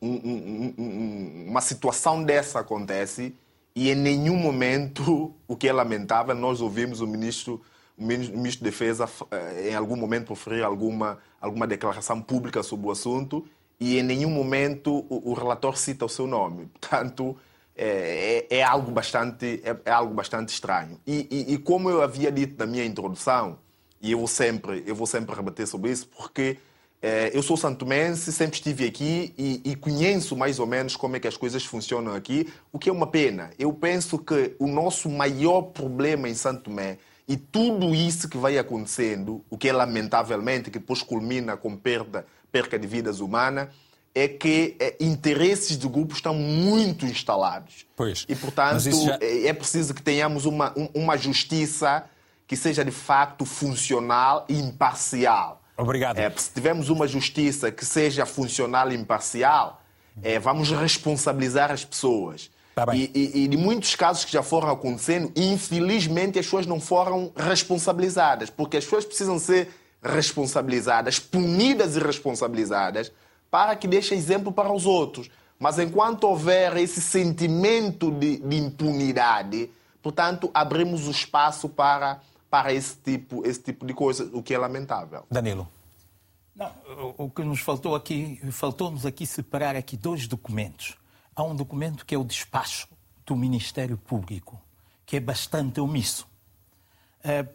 um, 0.00 0.74
um, 0.78 1.44
uma 1.48 1.60
situação 1.60 2.22
dessa 2.22 2.60
acontece 2.60 3.34
e 3.74 3.90
em 3.90 3.94
nenhum 3.94 4.36
momento, 4.36 5.34
o 5.48 5.56
que 5.56 5.68
é 5.68 5.72
lamentável, 5.72 6.34
nós 6.34 6.60
ouvimos 6.60 7.00
o 7.00 7.06
ministro, 7.06 7.60
o 7.98 8.04
ministro 8.04 8.64
de 8.64 8.70
Defesa 8.70 9.08
eh, 9.30 9.70
em 9.70 9.74
algum 9.74 9.96
momento 9.96 10.26
proferir 10.26 10.64
alguma, 10.64 11.18
alguma 11.40 11.66
declaração 11.66 12.20
pública 12.22 12.62
sobre 12.62 12.86
o 12.86 12.90
assunto 12.90 13.44
e 13.80 13.98
em 13.98 14.02
nenhum 14.02 14.30
momento 14.30 15.04
o, 15.08 15.30
o 15.30 15.34
relator 15.34 15.76
cita 15.76 16.04
o 16.04 16.08
seu 16.08 16.26
nome. 16.26 16.66
Portanto, 16.80 17.36
é, 17.74 18.46
é, 18.50 18.58
é 18.58 18.62
algo, 18.62 18.92
bastante, 18.92 19.60
é, 19.64 19.76
é, 19.84 19.90
algo 19.90 20.14
bastante 20.14 20.50
estranho. 20.50 21.00
E, 21.06 21.26
e, 21.30 21.54
e, 21.54 21.58
como 21.58 21.90
eu 21.90 22.02
havia 22.02 22.30
dito 22.30 22.56
na 22.58 22.66
minha 22.66 22.84
introdução, 22.84 23.58
e 24.02 24.10
eu 24.10 24.18
vou 24.18 24.26
sempre, 24.26 24.82
eu 24.86 24.94
vou 24.94 25.06
sempre 25.06 25.34
rebater 25.34 25.66
sobre 25.66 25.90
isso, 25.90 26.08
porque 26.08 26.58
é, 27.00 27.30
eu 27.32 27.42
sou 27.42 27.56
santomense, 27.56 28.32
sempre 28.32 28.56
estive 28.56 28.86
aqui 28.86 29.32
e, 29.38 29.60
e, 29.64 29.76
conheço 29.76 30.36
mais 30.36 30.58
ou 30.58 30.66
menos 30.66 30.96
como 30.96 31.16
é 31.16 31.20
que 31.20 31.26
as 31.26 31.36
coisas 31.36 31.64
funcionam 31.64 32.14
aqui, 32.14 32.52
o 32.72 32.78
que 32.78 32.88
é 32.88 32.92
uma 32.92 33.06
pena. 33.06 33.50
Eu 33.58 33.72
penso 33.72 34.18
que 34.18 34.54
o 34.58 34.66
nosso 34.66 35.08
maior 35.08 35.62
problema 35.62 36.28
em 36.28 36.34
Santo 36.34 36.64
Tomé 36.64 36.98
e 37.26 37.36
tudo 37.36 37.94
isso 37.94 38.28
que 38.28 38.36
vai 38.36 38.58
acontecendo, 38.58 39.44
o 39.48 39.56
que 39.56 39.68
é 39.68 39.72
lamentavelmente, 39.72 40.70
que 40.70 40.78
depois 40.78 41.02
culmina 41.02 41.56
com 41.56 41.76
perda 41.76 42.26
perca 42.52 42.78
de 42.78 42.86
vidas 42.86 43.20
humanas, 43.20 43.68
é 44.14 44.28
que 44.28 44.76
é, 44.78 44.96
interesses 45.00 45.78
de 45.78 45.88
grupos 45.88 46.18
estão 46.18 46.34
muito 46.34 47.06
instalados. 47.06 47.86
Pois. 47.96 48.26
E, 48.28 48.36
portanto, 48.36 48.78
já... 48.80 49.18
é, 49.20 49.46
é 49.46 49.52
preciso 49.52 49.94
que 49.94 50.02
tenhamos 50.02 50.44
uma, 50.44 50.74
uma 50.94 51.16
justiça 51.16 52.04
que 52.52 52.56
seja 52.58 52.84
de 52.84 52.90
facto 52.90 53.46
funcional 53.46 54.44
e 54.46 54.60
imparcial. 54.60 55.62
Obrigado. 55.74 56.18
É, 56.18 56.30
se 56.36 56.50
tivermos 56.50 56.90
uma 56.90 57.08
justiça 57.08 57.72
que 57.72 57.82
seja 57.82 58.26
funcional 58.26 58.92
e 58.92 58.94
imparcial, 58.94 59.80
é, 60.22 60.38
vamos 60.38 60.70
responsabilizar 60.70 61.72
as 61.72 61.82
pessoas. 61.82 62.50
Tá 62.74 62.84
e, 62.94 63.10
e, 63.14 63.44
e, 63.44 63.48
de 63.48 63.56
muitos 63.56 63.96
casos 63.96 64.26
que 64.26 64.32
já 64.32 64.42
foram 64.42 64.68
acontecendo, 64.68 65.32
infelizmente 65.34 66.38
as 66.38 66.44
pessoas 66.44 66.66
não 66.66 66.78
foram 66.78 67.32
responsabilizadas, 67.34 68.50
porque 68.50 68.76
as 68.76 68.84
pessoas 68.84 69.06
precisam 69.06 69.38
ser 69.38 69.70
responsabilizadas, 70.02 71.18
punidas 71.18 71.96
e 71.96 72.00
responsabilizadas, 72.00 73.10
para 73.50 73.74
que 73.76 73.88
deixe 73.88 74.14
exemplo 74.14 74.52
para 74.52 74.70
os 74.70 74.84
outros. 74.84 75.30
Mas 75.58 75.78
enquanto 75.78 76.24
houver 76.24 76.76
esse 76.76 77.00
sentimento 77.00 78.10
de, 78.10 78.36
de 78.36 78.56
impunidade, 78.58 79.70
portanto, 80.02 80.50
abrimos 80.52 81.08
o 81.08 81.10
espaço 81.10 81.66
para, 81.66 82.20
para 82.52 82.70
esse, 82.70 82.94
tipo, 82.96 83.46
esse 83.46 83.62
tipo 83.62 83.86
de 83.86 83.94
coisa, 83.94 84.28
o 84.36 84.42
que 84.42 84.52
é 84.52 84.58
lamentável. 84.58 85.24
Danilo. 85.30 85.66
Não, 86.54 86.70
o 87.16 87.30
que 87.30 87.42
nos 87.42 87.60
faltou 87.60 87.94
aqui, 87.94 88.38
faltou-nos 88.52 89.06
aqui 89.06 89.26
separar 89.26 89.74
aqui 89.74 89.96
dois 89.96 90.26
documentos. 90.26 90.98
Há 91.34 91.42
um 91.44 91.56
documento 91.56 92.04
que 92.04 92.14
é 92.14 92.18
o 92.18 92.22
despacho 92.22 92.88
do 93.24 93.34
Ministério 93.34 93.96
Público, 93.96 94.60
que 95.06 95.16
é 95.16 95.20
bastante 95.20 95.80
omisso. 95.80 96.28
É, 97.24 97.48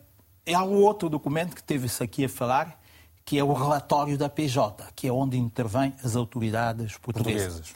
há 0.52 0.64
um 0.64 0.82
outro 0.82 1.10
documento 1.10 1.56
que 1.56 1.62
teve-se 1.62 2.04
aqui 2.04 2.26
a 2.26 2.30
falar, 2.30 2.82
que 3.24 3.38
é 3.38 3.44
o 3.44 3.54
relatório 3.54 4.18
da 4.18 4.28
PJ, 4.28 4.84
que 4.96 5.08
é 5.08 5.12
onde 5.12 5.38
intervêm 5.38 5.94
as 6.04 6.16
autoridades 6.16 6.98
portuguesas. 6.98 7.54
portuguesas. 7.54 7.76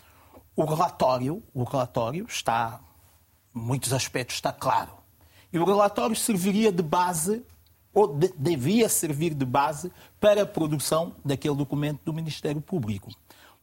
O 0.55 0.65
relatório, 0.65 1.43
o 1.53 1.63
relatório 1.65 2.25
está, 2.27 2.79
em 3.55 3.59
muitos 3.59 3.93
aspectos, 3.93 4.37
está 4.37 4.51
claro. 4.51 5.00
E 5.51 5.59
o 5.59 5.65
relatório 5.65 6.15
serviria 6.15 6.71
de 6.71 6.81
base, 6.81 7.43
ou 7.93 8.07
de, 8.07 8.31
devia 8.37 8.87
servir 8.87 9.33
de 9.33 9.45
base, 9.45 9.91
para 10.19 10.43
a 10.43 10.45
produção 10.45 11.15
daquele 11.23 11.55
documento 11.55 11.99
do 12.05 12.13
Ministério 12.13 12.61
Público. 12.61 13.11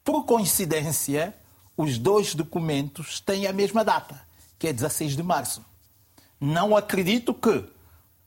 Por 0.05 0.25
coincidência, 0.25 1.35
os 1.77 1.99
dois 1.99 2.35
documentos 2.35 3.21
têm 3.21 3.47
a 3.47 3.53
mesma 3.53 3.85
data, 3.85 4.21
que 4.59 4.69
é 4.69 4.73
16 4.73 5.17
de 5.17 5.23
março. 5.23 5.65
Não 6.41 6.77
acredito 6.77 7.33
que 7.33 7.65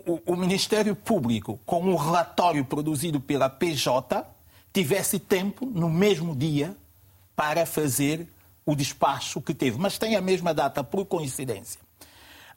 o, 0.05 0.19
o 0.25 0.35
Ministério 0.35 0.95
Público, 0.95 1.59
com 1.65 1.81
um 1.81 1.95
relatório 1.95 2.65
produzido 2.65 3.19
pela 3.19 3.49
PJ, 3.49 4.25
tivesse 4.73 5.19
tempo, 5.19 5.65
no 5.65 5.89
mesmo 5.89 6.35
dia, 6.35 6.75
para 7.35 7.65
fazer 7.65 8.27
o 8.65 8.75
despacho 8.75 9.41
que 9.41 9.53
teve. 9.53 9.77
Mas 9.77 9.97
tem 9.97 10.15
a 10.15 10.21
mesma 10.21 10.53
data, 10.53 10.83
por 10.83 11.05
coincidência. 11.05 11.79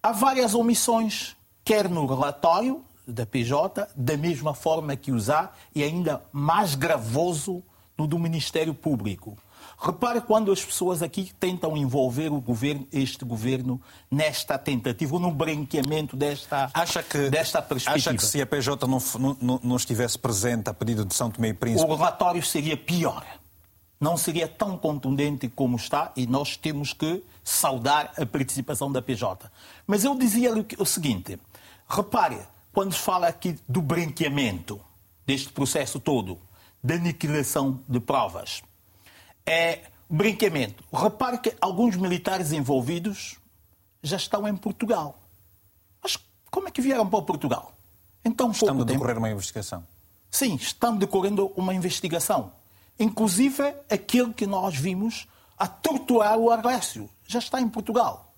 Há 0.05 0.13
várias 0.13 0.55
omissões, 0.55 1.35
quer 1.65 1.89
no 1.89 2.05
relatório 2.05 2.85
da 3.09 3.25
PJ, 3.25 3.89
da 3.97 4.19
mesma 4.19 4.53
forma 4.53 4.95
que 4.97 5.11
usar, 5.11 5.57
e 5.75 5.83
ainda 5.83 6.23
mais 6.31 6.75
gravoso 6.75 7.63
no 7.97 8.07
do 8.07 8.19
Ministério 8.19 8.75
Público. 8.75 9.35
Repare 9.79 10.21
quando 10.21 10.53
as 10.53 10.63
pessoas 10.63 11.03
aqui 11.03 11.33
tentam 11.41 11.75
envolver 11.75 12.31
o 12.31 12.39
governo, 12.39 12.87
este 12.93 13.25
governo 13.25 13.81
nesta 14.11 14.59
tentativa, 14.59 15.19
no 15.19 15.31
branqueamento 15.31 16.19
desta, 16.19 16.71
acha 16.75 17.03
que, 17.03 17.31
desta 17.31 17.63
perspectiva. 17.63 18.11
Acha 18.11 18.15
que 18.15 18.27
se 18.27 18.43
a 18.43 18.47
PJ 18.47 18.87
não, 18.87 18.99
não, 19.41 19.61
não 19.63 19.77
estivesse 19.77 20.19
presente 20.19 20.69
a 20.69 20.75
pedido 20.75 21.07
de 21.07 21.15
São 21.15 21.31
Tomé 21.31 21.49
e 21.49 21.55
Príncipe... 21.55 21.91
O 21.91 21.95
relatório 21.95 22.43
seria 22.43 22.77
pior. 22.77 23.25
Não 23.99 24.19
seria 24.19 24.47
tão 24.47 24.77
contundente 24.77 25.49
como 25.49 25.79
está 25.79 26.13
e 26.15 26.27
nós 26.27 26.59
temos 26.59 26.93
que 26.93 27.25
saudar 27.45 28.13
a 28.17 28.25
participação 28.25 28.91
da 28.91 29.03
PJ. 29.03 29.51
Mas 29.87 30.03
eu 30.03 30.17
dizia-lhe 30.17 30.67
o 30.79 30.87
seguinte, 30.87 31.39
repare, 31.87 32.41
quando 32.73 32.95
se 32.95 32.99
fala 32.99 33.29
aqui 33.29 33.59
do 33.69 33.83
branqueamento 33.83 34.81
deste 35.27 35.51
processo 35.51 36.01
todo, 36.01 36.41
da 36.83 36.95
aniquilação 36.95 37.81
de 37.89 38.01
provas, 38.01 38.63
é 39.47 39.83
brinquamento. 40.09 40.83
Repare 40.93 41.39
que 41.39 41.55
alguns 41.61 41.97
militares 41.97 42.53
envolvidos 42.53 43.39
já 44.03 44.17
estão 44.17 44.49
em 44.49 44.57
Portugal. 44.57 45.19
Mas 46.03 46.19
como 46.51 46.69
é 46.69 46.71
que 46.71 46.81
vieram 46.81 47.09
para 47.09 47.23
Portugal? 47.23 47.75
Então, 48.25 48.51
estão 48.51 48.81
a 48.81 48.85
decorrer 48.85 49.19
uma 49.19 49.31
investigação. 49.31 49.87
Sim, 50.31 50.55
estão 50.55 50.97
decorrendo 50.97 51.53
uma 51.57 51.75
investigação. 51.75 52.53
Inclusive 52.99 53.75
aquele 53.91 54.33
que 54.33 54.47
nós 54.47 54.77
vimos 54.77 55.27
a 55.59 55.67
torturar 55.67 56.39
o 56.39 56.51
Arlécio. 56.51 57.09
Já 57.27 57.39
está 57.39 57.61
em 57.61 57.69
Portugal. 57.69 58.33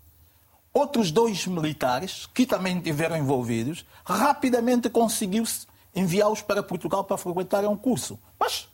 Outros 0.72 1.10
dois 1.10 1.46
militares, 1.46 2.26
que 2.34 2.44
também 2.44 2.76
estiveram 2.76 3.16
envolvidos, 3.16 3.86
rapidamente 4.04 4.90
conseguiu-se 4.90 5.66
enviá-los 5.94 6.42
para 6.42 6.62
Portugal 6.62 7.02
para 7.04 7.16
frequentarem 7.16 7.68
um 7.68 7.76
curso. 7.76 8.18
Mas 8.38 8.68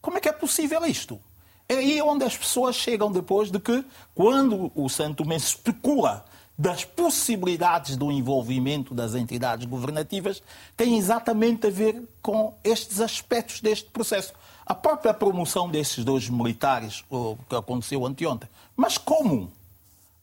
como 0.00 0.18
é 0.18 0.20
que 0.20 0.28
é 0.28 0.32
possível 0.32 0.84
isto? 0.86 1.20
É 1.68 1.74
aí 1.74 2.02
onde 2.02 2.24
as 2.24 2.36
pessoas 2.36 2.76
chegam 2.76 3.10
depois 3.10 3.50
de 3.50 3.58
que, 3.58 3.84
quando 4.14 4.70
o 4.74 4.88
Santo 4.88 5.24
Tomé 5.24 5.36
especula 5.36 6.24
das 6.56 6.84
possibilidades 6.84 7.96
do 7.96 8.12
envolvimento 8.12 8.94
das 8.94 9.14
entidades 9.14 9.64
governativas, 9.66 10.42
tem 10.76 10.98
exatamente 10.98 11.66
a 11.66 11.70
ver 11.70 12.02
com 12.20 12.54
estes 12.62 13.00
aspectos 13.00 13.60
deste 13.60 13.88
processo. 13.90 14.32
A 14.64 14.74
própria 14.74 15.12
promoção 15.12 15.68
desses 15.68 16.04
dois 16.04 16.28
militares, 16.28 17.04
o 17.10 17.36
que 17.48 17.56
aconteceu 17.56 18.06
anteontem. 18.06 18.48
Mas 18.76 18.96
como? 18.96 19.50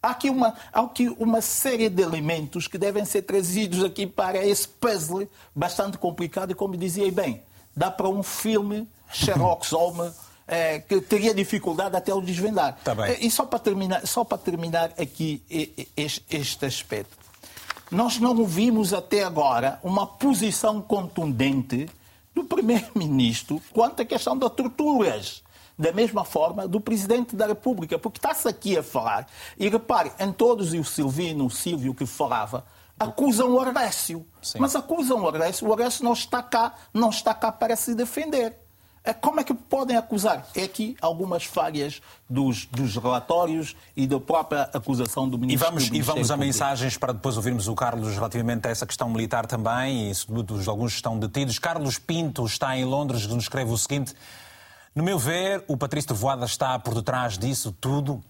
Há 0.01 0.11
aqui, 0.11 0.29
uma, 0.29 0.53
há 0.71 0.79
aqui 0.79 1.09
uma 1.19 1.41
série 1.41 1.89
de 1.89 2.01
elementos 2.01 2.67
que 2.67 2.77
devem 2.77 3.03
ser 3.03 3.23
trazidos 3.23 3.83
aqui 3.83 4.07
para 4.07 4.45
esse 4.45 4.65
puzzle 4.65 5.27
bastante 5.53 5.97
complicado 5.97 6.51
e, 6.51 6.55
como 6.55 6.77
dizia 6.77 7.11
bem, 7.11 7.43
dá 7.75 7.91
para 7.91 8.07
um 8.07 8.23
filme 8.23 8.87
Sherlock 9.11 9.67
Holmes 9.75 10.13
é, 10.49 10.79
que 10.79 10.99
teria 11.01 11.33
dificuldade 11.33 11.95
até 11.95 12.13
o 12.13 12.21
desvendar. 12.21 12.77
Tá 12.83 12.95
bem. 12.95 13.17
E 13.19 13.29
só 13.29 13.45
para 13.45 13.59
terminar, 13.59 14.07
só 14.07 14.23
para 14.23 14.37
terminar 14.37 14.91
aqui 14.97 15.43
este, 15.95 16.25
este 16.29 16.65
aspecto. 16.65 17.17
Nós 17.91 18.19
não 18.19 18.45
vimos 18.45 18.93
até 18.93 19.23
agora 19.23 19.79
uma 19.83 20.07
posição 20.07 20.81
contundente 20.81 21.89
do 22.39 22.45
Primeiro-Ministro 22.45 23.61
quanto 23.73 24.01
à 24.01 24.05
questão 24.05 24.37
das 24.37 24.51
torturas. 24.51 25.43
Da 25.77 25.93
mesma 25.93 26.25
forma 26.25 26.67
do 26.67 26.81
Presidente 26.81 27.35
da 27.35 27.47
República, 27.47 27.97
porque 27.97 28.17
está-se 28.17 28.47
aqui 28.47 28.77
a 28.77 28.83
falar, 28.83 29.27
e 29.57 29.69
repare, 29.69 30.11
em 30.19 30.31
todos, 30.31 30.73
e 30.73 30.77
o 30.77 30.83
Silvino, 30.83 31.45
o 31.45 31.49
Silvio 31.49 31.95
que 31.95 32.05
falava, 32.05 32.65
acusam 32.99 33.53
o 33.53 33.59
Arlécio. 33.59 34.25
Mas 34.57 34.75
acusam 34.75 35.21
o 35.21 35.27
Arlécio, 35.27 35.67
o 35.67 35.71
Arlécio 35.71 36.03
não 36.03 36.11
está 36.11 36.43
cá, 36.43 36.75
não 36.93 37.09
está 37.09 37.33
cá 37.33 37.49
para 37.49 37.77
se 37.77 37.95
defender. 37.95 38.57
É, 39.03 39.13
como 39.13 39.39
é 39.39 39.43
que 39.43 39.53
podem 39.53 39.95
acusar? 39.95 40.45
É 40.55 40.63
aqui 40.63 40.95
algumas 41.01 41.45
falhas 41.45 42.01
dos, 42.29 42.65
dos 42.65 42.95
relatórios 42.95 43.75
e 43.95 44.05
da 44.05 44.19
própria 44.19 44.63
acusação 44.73 45.27
do 45.27 45.37
Ministro. 45.37 45.67
E 45.67 45.69
vamos, 45.69 45.87
e 45.87 46.01
vamos 46.01 46.31
a 46.31 46.37
mensagens 46.37 46.97
para 46.97 47.13
depois 47.13 47.37
ouvirmos 47.37 47.67
o 47.67 47.75
Carlos 47.75 48.13
relativamente 48.13 48.67
a 48.67 48.71
essa 48.71 48.85
questão 48.85 49.09
militar 49.09 49.45
também, 49.45 50.09
e 50.09 50.15
sobretudo 50.15 50.69
alguns 50.69 50.93
estão 50.93 51.17
detidos. 51.17 51.57
Carlos 51.57 51.97
Pinto 51.97 52.45
está 52.45 52.77
em 52.77 52.83
Londres, 52.83 53.25
nos 53.25 53.43
escreve 53.43 53.71
o 53.71 53.77
seguinte. 53.77 54.13
No 54.93 55.03
meu 55.03 55.17
ver, 55.17 55.63
o 55.67 55.77
Patrício 55.77 56.13
Voada 56.13 56.45
está 56.45 56.77
por 56.77 56.93
detrás 56.93 57.37
disso 57.37 57.71
tudo. 57.79 58.21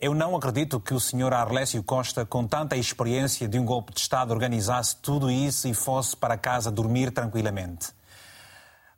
Eu 0.00 0.14
não 0.14 0.36
acredito 0.36 0.78
que 0.78 0.92
o 0.92 1.00
senhor 1.00 1.32
Arlésio 1.32 1.82
Costa, 1.82 2.26
com 2.26 2.46
tanta 2.46 2.76
experiência 2.76 3.48
de 3.48 3.58
um 3.58 3.64
golpe 3.64 3.92
de 3.94 4.00
Estado, 4.00 4.32
organizasse 4.32 4.96
tudo 4.96 5.30
isso 5.30 5.66
e 5.68 5.74
fosse 5.74 6.16
para 6.16 6.36
casa 6.36 6.70
dormir 6.70 7.12
tranquilamente. 7.12 7.97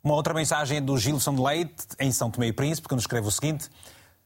Uma 0.03 0.15
outra 0.15 0.33
mensagem 0.33 0.79
é 0.79 0.81
do 0.81 0.97
Gilson 0.97 1.35
de 1.35 1.41
Leite, 1.43 1.85
em 1.99 2.11
São 2.11 2.31
Tomé 2.31 2.47
e 2.47 2.53
Príncipe, 2.53 2.87
que 2.87 2.95
nos 2.95 3.03
escreve 3.03 3.27
o 3.27 3.31
seguinte: 3.31 3.69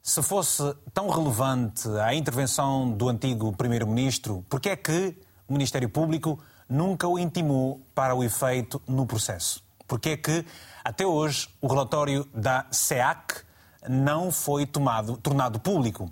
se 0.01 0.23
fosse 0.23 0.73
tão 0.93 1.09
relevante 1.09 1.85
a 2.01 2.15
intervenção 2.15 2.89
do 2.89 3.09
antigo 3.09 3.51
Primeiro-Ministro, 3.51 4.45
por 4.47 4.61
que 4.61 4.69
é 4.69 4.75
que 4.77 5.17
o 5.45 5.51
Ministério 5.51 5.89
Público 5.89 6.39
nunca 6.69 7.05
o 7.09 7.19
intimou 7.19 7.81
para 7.93 8.15
o 8.15 8.23
efeito 8.23 8.81
no 8.87 9.05
processo? 9.05 9.61
Por 9.85 9.99
que 9.99 10.11
é 10.11 10.17
que, 10.17 10.45
até 10.81 11.05
hoje, 11.05 11.49
o 11.59 11.67
relatório 11.67 12.25
da 12.33 12.65
SEAC 12.71 13.43
não 13.89 14.31
foi 14.31 14.65
tomado, 14.65 15.17
tornado 15.17 15.59
público? 15.59 16.09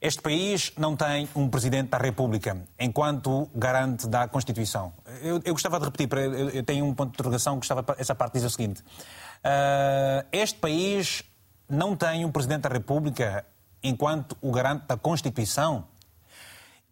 Este 0.00 0.22
país 0.22 0.72
não 0.78 0.96
tem 0.96 1.28
um 1.34 1.46
Presidente 1.50 1.90
da 1.90 1.98
República, 1.98 2.56
enquanto 2.78 3.50
garante 3.54 4.08
da 4.08 4.26
Constituição. 4.26 4.94
Eu, 5.20 5.42
eu 5.44 5.52
gostava 5.52 5.78
de 5.78 5.84
repetir, 5.84 6.08
eu, 6.54 6.62
tenho 6.62 6.86
um 6.86 6.94
ponto 6.94 7.10
de 7.10 7.16
interrogação, 7.16 7.56
gostava, 7.56 7.84
essa 7.98 8.14
parte 8.14 8.34
diz 8.34 8.44
o 8.44 8.48
seguinte. 8.50 8.80
Uh, 8.80 10.26
este 10.32 10.58
país 10.58 11.22
não 11.68 11.94
tem 11.94 12.24
um 12.24 12.32
Presidente 12.32 12.62
da 12.62 12.70
República 12.70 13.44
enquanto 13.82 14.36
o 14.40 14.50
garante 14.50 14.86
da 14.86 14.96
Constituição 14.96 15.84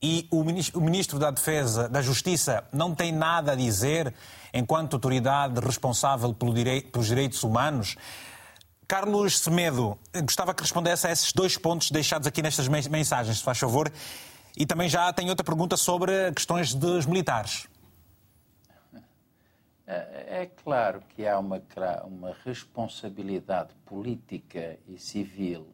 e 0.02 0.28
o 0.30 0.44
ministro, 0.44 0.78
o 0.78 0.84
ministro 0.84 1.18
da 1.18 1.30
Defesa, 1.30 1.88
da 1.88 2.02
Justiça, 2.02 2.64
não 2.72 2.94
tem 2.94 3.10
nada 3.10 3.52
a 3.52 3.54
dizer 3.54 4.14
enquanto 4.52 4.94
autoridade 4.94 5.58
responsável 5.60 6.32
pelo 6.34 6.52
direito, 6.52 6.90
pelos 6.90 7.06
direitos 7.06 7.42
humanos. 7.42 7.96
Carlos 8.88 9.40
Semedo, 9.40 9.98
gostava 10.22 10.54
que 10.54 10.62
respondesse 10.62 11.06
a 11.06 11.12
esses 11.12 11.30
dois 11.30 11.58
pontos 11.58 11.90
deixados 11.90 12.26
aqui 12.26 12.40
nestas 12.40 12.66
mensagens, 12.66 13.36
se 13.36 13.44
faz 13.44 13.58
favor. 13.58 13.92
E 14.56 14.64
também 14.64 14.88
já 14.88 15.12
tenho 15.12 15.28
outra 15.28 15.44
pergunta 15.44 15.76
sobre 15.76 16.32
questões 16.32 16.72
dos 16.72 17.04
militares. 17.04 17.68
É, 19.86 20.40
é 20.42 20.50
claro 20.64 21.02
que 21.10 21.26
há 21.26 21.38
uma, 21.38 21.62
uma 22.06 22.34
responsabilidade 22.46 23.74
política 23.84 24.78
e 24.88 24.98
civil 24.98 25.68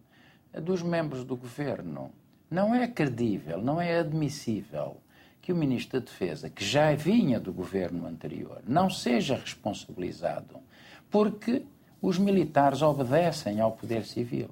dos 0.53 0.83
membros 0.83 1.25
do 1.25 1.37
governo. 1.37 2.13
Não 2.51 2.75
é 2.75 2.89
credível, 2.89 3.63
não 3.63 3.81
é 3.81 4.01
admissível 4.01 5.01
que 5.41 5.53
o 5.53 5.57
Ministro 5.57 6.01
da 6.01 6.07
Defesa, 6.07 6.51
que 6.51 6.65
já 6.65 6.93
vinha 6.97 7.39
do 7.39 7.53
governo 7.53 8.09
anterior, 8.09 8.61
não 8.67 8.91
seja 8.91 9.37
responsabilizado, 9.37 10.59
porque 11.09 11.65
os 12.07 12.19
militares 12.19 12.83
obedecem 12.83 13.61
ao 13.61 13.73
poder 13.73 14.05
civil. 14.05 14.51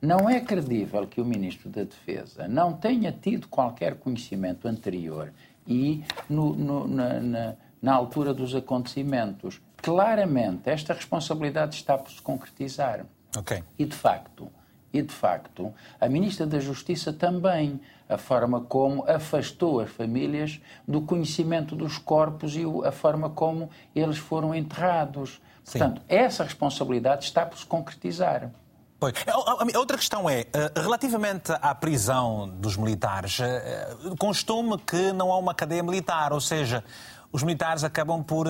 Não 0.00 0.28
é 0.28 0.40
credível 0.40 1.06
que 1.06 1.20
o 1.20 1.24
Ministro 1.24 1.70
da 1.70 1.84
Defesa 1.84 2.46
não 2.46 2.74
tenha 2.74 3.10
tido 3.10 3.48
qualquer 3.48 3.94
conhecimento 3.94 4.68
anterior 4.68 5.32
e 5.66 6.04
no, 6.28 6.54
no, 6.54 6.86
na, 6.86 7.20
na, 7.20 7.54
na 7.80 7.94
altura 7.94 8.34
dos 8.34 8.54
acontecimentos. 8.54 9.60
Claramente, 9.76 10.68
esta 10.68 10.92
responsabilidade 10.92 11.76
está 11.76 11.96
por 11.96 12.10
se 12.10 12.20
concretizar. 12.20 13.06
Okay. 13.34 13.62
E, 13.78 13.86
de 13.86 13.96
facto, 13.96 14.50
E, 14.92 15.00
de 15.00 15.12
facto, 15.12 15.72
a 15.98 16.06
Ministra 16.06 16.46
da 16.46 16.60
Justiça 16.60 17.12
também, 17.14 17.80
a 18.06 18.18
forma 18.18 18.60
como 18.60 19.04
afastou 19.08 19.80
as 19.80 19.90
famílias 19.90 20.60
do 20.86 21.00
conhecimento 21.00 21.74
dos 21.74 21.96
corpos 21.96 22.54
e 22.54 22.64
a 22.84 22.92
forma 22.92 23.30
como 23.30 23.70
eles 23.94 24.18
foram 24.18 24.54
enterrados. 24.54 25.40
Sim. 25.64 25.78
Portanto, 25.78 26.02
essa 26.08 26.44
responsabilidade 26.44 27.24
está 27.24 27.46
por 27.46 27.58
se 27.58 27.66
concretizar. 27.66 28.50
Pois. 28.98 29.14
A 29.26 29.78
outra 29.78 29.96
questão 29.96 30.30
é, 30.30 30.42
eh, 30.42 30.72
relativamente 30.76 31.50
à 31.60 31.74
prisão 31.74 32.48
dos 32.48 32.76
militares, 32.76 33.40
eh, 33.40 33.96
constume 34.16 34.78
que 34.78 35.12
não 35.12 35.32
há 35.32 35.38
uma 35.38 35.52
cadeia 35.52 35.82
militar, 35.82 36.32
ou 36.32 36.40
seja, 36.40 36.84
os 37.32 37.42
militares 37.42 37.82
acabam 37.82 38.22
por 38.22 38.46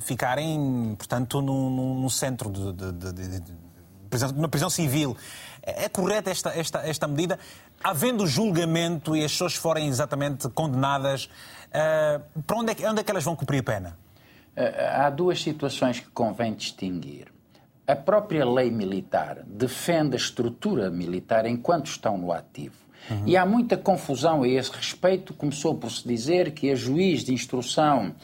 ficarem, 0.00 0.94
portanto, 0.98 1.40
num, 1.40 2.08
centro 2.10 2.50
de, 2.50 2.72
de, 2.72 2.92
de, 2.92 3.40
de, 3.40 3.52
prisão, 4.10 4.48
prisão 4.50 4.68
civil. 4.68 5.16
É, 5.62 5.84
é 5.84 5.88
correta 5.88 6.30
esta, 6.30 6.50
esta, 6.50 6.86
esta 6.86 7.08
medida? 7.08 7.38
Havendo 7.82 8.26
julgamento 8.26 9.16
e 9.16 9.24
as 9.24 9.32
pessoas 9.32 9.54
forem 9.54 9.88
exatamente 9.88 10.48
condenadas, 10.50 11.30
para 12.46 12.56
onde 12.58 12.72
é, 12.72 12.74
que, 12.74 12.84
onde 12.84 13.00
é 13.00 13.04
que 13.04 13.10
elas 13.10 13.24
vão 13.24 13.36
cumprir 13.36 13.62
pena? 13.62 13.96
Uh, 14.56 14.60
há 14.96 15.10
duas 15.10 15.42
situações 15.42 16.00
que 16.00 16.10
convém 16.10 16.52
distinguir. 16.54 17.26
A 17.86 17.96
própria 17.96 18.48
lei 18.48 18.70
militar 18.70 19.42
defende 19.46 20.14
a 20.14 20.16
estrutura 20.16 20.90
militar 20.90 21.46
enquanto 21.46 21.86
estão 21.86 22.16
no 22.16 22.32
ativo. 22.32 22.82
Uhum. 23.10 23.22
E 23.26 23.36
há 23.36 23.44
muita 23.44 23.76
confusão 23.76 24.42
a 24.42 24.48
esse 24.48 24.70
respeito. 24.70 25.34
Começou 25.34 25.74
por 25.74 25.90
se 25.90 26.06
dizer 26.06 26.52
que 26.52 26.70
a 26.70 26.74
juiz 26.74 27.24
de 27.24 27.32
instrução 27.32 28.14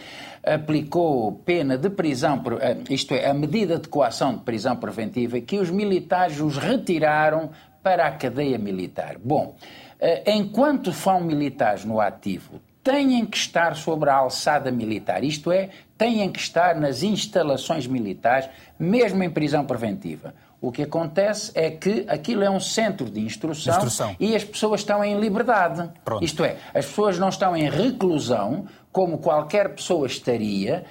aplicou 0.44 1.32
pena 1.44 1.76
de 1.76 1.90
prisão, 1.90 2.42
eh, 2.60 2.76
isto 2.90 3.12
é, 3.14 3.28
a 3.28 3.34
medida 3.34 3.78
de 3.78 3.88
coação 3.88 4.34
de 4.34 4.40
prisão 4.40 4.76
preventiva, 4.76 5.40
que 5.40 5.58
os 5.58 5.70
militares 5.70 6.40
os 6.40 6.56
retiraram 6.56 7.50
para 7.82 8.06
a 8.06 8.12
cadeia 8.12 8.58
militar. 8.58 9.16
Bom, 9.22 9.56
eh, 10.00 10.32
enquanto 10.32 10.92
são 10.92 11.20
militares 11.20 11.84
no 11.84 12.00
ativo, 12.00 12.60
têm 12.82 13.24
que 13.26 13.36
estar 13.36 13.76
sobre 13.76 14.10
a 14.10 14.14
alçada 14.14 14.70
militar, 14.70 15.22
isto 15.24 15.52
é, 15.52 15.70
têm 15.96 16.30
que 16.30 16.38
estar 16.38 16.76
nas 16.76 17.02
instalações 17.02 17.86
militares, 17.86 18.48
mesmo 18.78 19.22
em 19.22 19.30
prisão 19.30 19.64
preventiva. 19.64 20.34
O 20.60 20.72
que 20.72 20.82
acontece 20.82 21.52
é 21.54 21.70
que 21.70 22.04
aquilo 22.08 22.42
é 22.42 22.50
um 22.50 22.58
centro 22.58 23.08
de 23.08 23.20
instrução, 23.20 23.74
instrução. 23.74 24.16
e 24.18 24.34
as 24.34 24.42
pessoas 24.42 24.80
estão 24.80 25.04
em 25.04 25.18
liberdade. 25.20 25.88
Pronto. 26.04 26.24
Isto 26.24 26.44
é, 26.44 26.56
as 26.74 26.84
pessoas 26.84 27.18
não 27.18 27.28
estão 27.28 27.56
em 27.56 27.70
reclusão, 27.70 28.66
como 28.90 29.18
qualquer 29.18 29.74
pessoa 29.74 30.06
estaria 30.06 30.84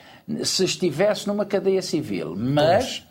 se 0.43 0.63
estivesse 0.63 1.27
numa 1.27 1.45
cadeia 1.45 1.81
civil. 1.81 2.35
Mas. 2.35 2.99
Pois. 2.99 3.07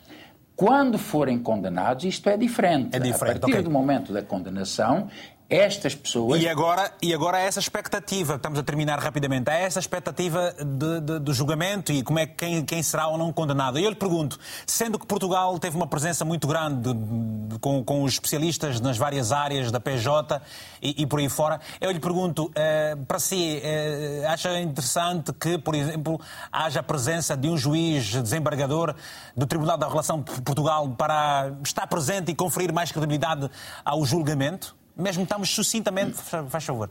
Quando 0.56 0.96
forem 0.96 1.38
condenados, 1.38 2.06
isto 2.06 2.30
é 2.30 2.36
diferente. 2.38 2.96
É 2.96 2.98
diferente. 2.98 3.36
A 3.36 3.40
partir 3.40 3.52
okay. 3.52 3.62
do 3.62 3.70
momento 3.70 4.10
da 4.10 4.22
condenação, 4.22 5.06
estas 5.48 5.94
pessoas. 5.94 6.42
E 6.42 6.48
agora, 6.48 6.92
e 7.00 7.14
agora 7.14 7.36
há 7.36 7.40
essa 7.40 7.60
expectativa, 7.60 8.34
estamos 8.34 8.58
a 8.58 8.62
terminar 8.64 8.98
rapidamente, 8.98 9.48
há 9.48 9.54
essa 9.54 9.78
expectativa 9.78 10.52
de, 10.58 11.00
de, 11.00 11.18
do 11.20 11.32
julgamento 11.32 11.92
e 11.92 12.02
como 12.02 12.18
é 12.18 12.26
quem, 12.26 12.64
quem 12.64 12.82
será 12.82 13.06
ou 13.06 13.16
não 13.16 13.32
condenado. 13.32 13.78
E 13.78 13.84
eu 13.84 13.90
lhe 13.90 13.96
pergunto, 13.96 14.38
sendo 14.66 14.98
que 14.98 15.06
Portugal 15.06 15.56
teve 15.58 15.76
uma 15.76 15.86
presença 15.86 16.24
muito 16.24 16.48
grande 16.48 16.92
de, 16.92 17.58
com, 17.60 17.84
com 17.84 18.02
os 18.02 18.14
especialistas 18.14 18.80
nas 18.80 18.98
várias 18.98 19.30
áreas 19.30 19.70
da 19.70 19.78
PJ 19.78 20.42
e, 20.82 21.02
e 21.02 21.06
por 21.06 21.20
aí 21.20 21.28
fora, 21.28 21.60
eu 21.80 21.92
lhe 21.92 22.00
pergunto, 22.00 22.50
eh, 22.54 22.96
para 23.06 23.20
si, 23.20 23.60
eh, 23.62 24.24
acha 24.28 24.58
interessante 24.60 25.32
que, 25.32 25.58
por 25.58 25.76
exemplo, 25.76 26.20
haja 26.50 26.80
a 26.80 26.82
presença 26.82 27.36
de 27.36 27.48
um 27.48 27.56
juiz 27.56 28.12
desembargador 28.20 28.96
do 29.36 29.46
Tribunal 29.46 29.78
da 29.78 29.88
Relação 29.88 30.20
de 30.20 30.40
Portugal 30.42 30.88
para 30.98 31.52
estar 31.64 31.86
presente 31.86 32.32
e 32.32 32.34
conferir 32.34 32.72
mais 32.72 32.90
credibilidade 32.90 33.48
ao 33.84 34.04
julgamento? 34.04 34.74
Mesmo 34.96 35.22
estamos 35.22 35.50
sucintamente, 35.50 36.14
faz 36.48 36.64
favor. 36.64 36.90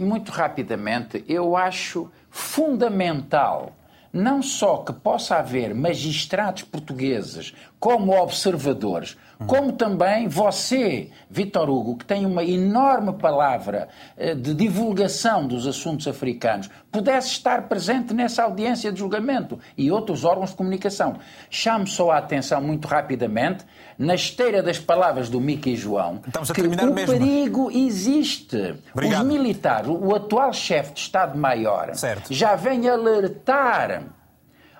Muito 0.00 0.30
rapidamente, 0.30 1.24
eu 1.28 1.56
acho 1.56 2.10
fundamental 2.30 3.72
não 4.12 4.42
só 4.42 4.78
que 4.78 4.92
possa 4.92 5.36
haver 5.36 5.74
magistrados 5.74 6.62
portugueses 6.62 7.54
como 7.80 8.12
observadores, 8.12 9.16
como 9.46 9.72
também 9.72 10.28
você, 10.28 11.10
Vitor 11.30 11.68
Hugo, 11.68 11.96
que 11.96 12.04
tem 12.04 12.26
uma 12.26 12.44
enorme 12.44 13.14
palavra 13.14 13.88
eh, 14.16 14.34
de 14.34 14.54
divulgação 14.54 15.48
dos 15.48 15.66
assuntos 15.66 16.06
africanos, 16.06 16.68
pudesse 16.92 17.28
estar 17.28 17.62
presente 17.68 18.12
nessa 18.12 18.44
audiência 18.44 18.92
de 18.92 18.98
julgamento 18.98 19.58
e 19.76 19.90
outros 19.90 20.24
órgãos 20.24 20.50
de 20.50 20.56
comunicação. 20.56 21.16
Chamo 21.50 21.86
só 21.86 22.10
a 22.10 22.18
atenção 22.18 22.60
muito 22.60 22.86
rapidamente, 22.86 23.64
na 24.02 24.16
esteira 24.16 24.62
das 24.62 24.78
palavras 24.78 25.28
do 25.28 25.40
Mickey 25.40 25.76
João, 25.76 26.20
que 26.52 26.60
o 26.60 26.92
mesmo. 26.92 27.06
perigo 27.06 27.70
existe. 27.70 28.74
Obrigado. 28.92 29.22
Os 29.22 29.28
militares, 29.28 29.88
o 29.88 30.14
atual 30.14 30.52
chefe 30.52 30.94
de 30.94 31.00
Estado-Maior, 31.00 31.92
já 32.28 32.56
vem 32.56 32.88
alertar 32.88 34.02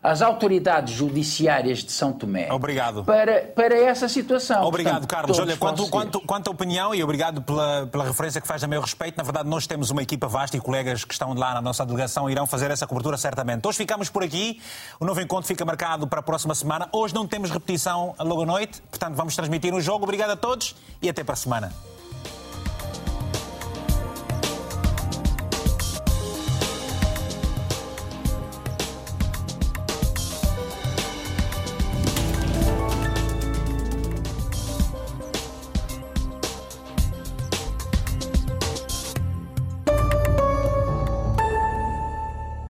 às 0.02 0.20
autoridades 0.20 0.94
judiciárias 0.94 1.78
de 1.78 1.92
São 1.92 2.12
Tomé 2.12 2.52
obrigado. 2.52 3.04
Para, 3.04 3.42
para 3.42 3.78
essa 3.78 4.08
situação. 4.08 4.64
Obrigado, 4.64 4.94
Portanto, 4.94 5.10
Carlos. 5.10 5.38
Olha, 5.38 5.56
quanto, 5.56 5.88
quanto, 5.88 6.20
quanto 6.20 6.48
à 6.48 6.50
opinião 6.50 6.94
e 6.94 7.02
obrigado 7.04 7.40
pela, 7.42 7.86
pela 7.86 8.04
referência 8.04 8.40
que 8.40 8.46
faz 8.46 8.64
a 8.64 8.66
meu 8.66 8.80
respeito, 8.80 9.16
na 9.16 9.22
verdade 9.22 9.48
nós 9.48 9.66
temos 9.66 9.90
uma 9.90 10.02
equipa 10.02 10.26
vasta 10.26 10.56
e 10.56 10.60
colegas 10.60 11.04
que 11.04 11.12
estão 11.12 11.32
lá 11.34 11.54
na 11.54 11.62
nossa 11.62 11.86
delegação 11.86 12.28
irão 12.28 12.46
fazer 12.46 12.70
essa 12.70 12.86
cobertura 12.86 13.16
certamente. 13.16 13.66
Hoje 13.66 13.78
ficamos 13.78 14.10
por 14.10 14.24
aqui, 14.24 14.60
o 14.98 15.04
novo 15.04 15.20
encontro 15.20 15.46
fica 15.46 15.64
marcado 15.64 16.06
para 16.06 16.20
a 16.20 16.22
próxima 16.22 16.54
semana. 16.54 16.88
Hoje 16.92 17.14
não 17.14 17.26
temos 17.26 17.50
repetição 17.50 18.14
logo 18.18 18.42
à 18.42 18.46
noite, 18.46 18.82
portanto 18.90 19.14
vamos 19.14 19.36
transmitir 19.36 19.72
um 19.72 19.80
jogo. 19.80 20.04
Obrigado 20.04 20.30
a 20.30 20.36
todos 20.36 20.74
e 21.00 21.08
até 21.08 21.22
para 21.22 21.34
a 21.34 21.36
semana. 21.36 21.72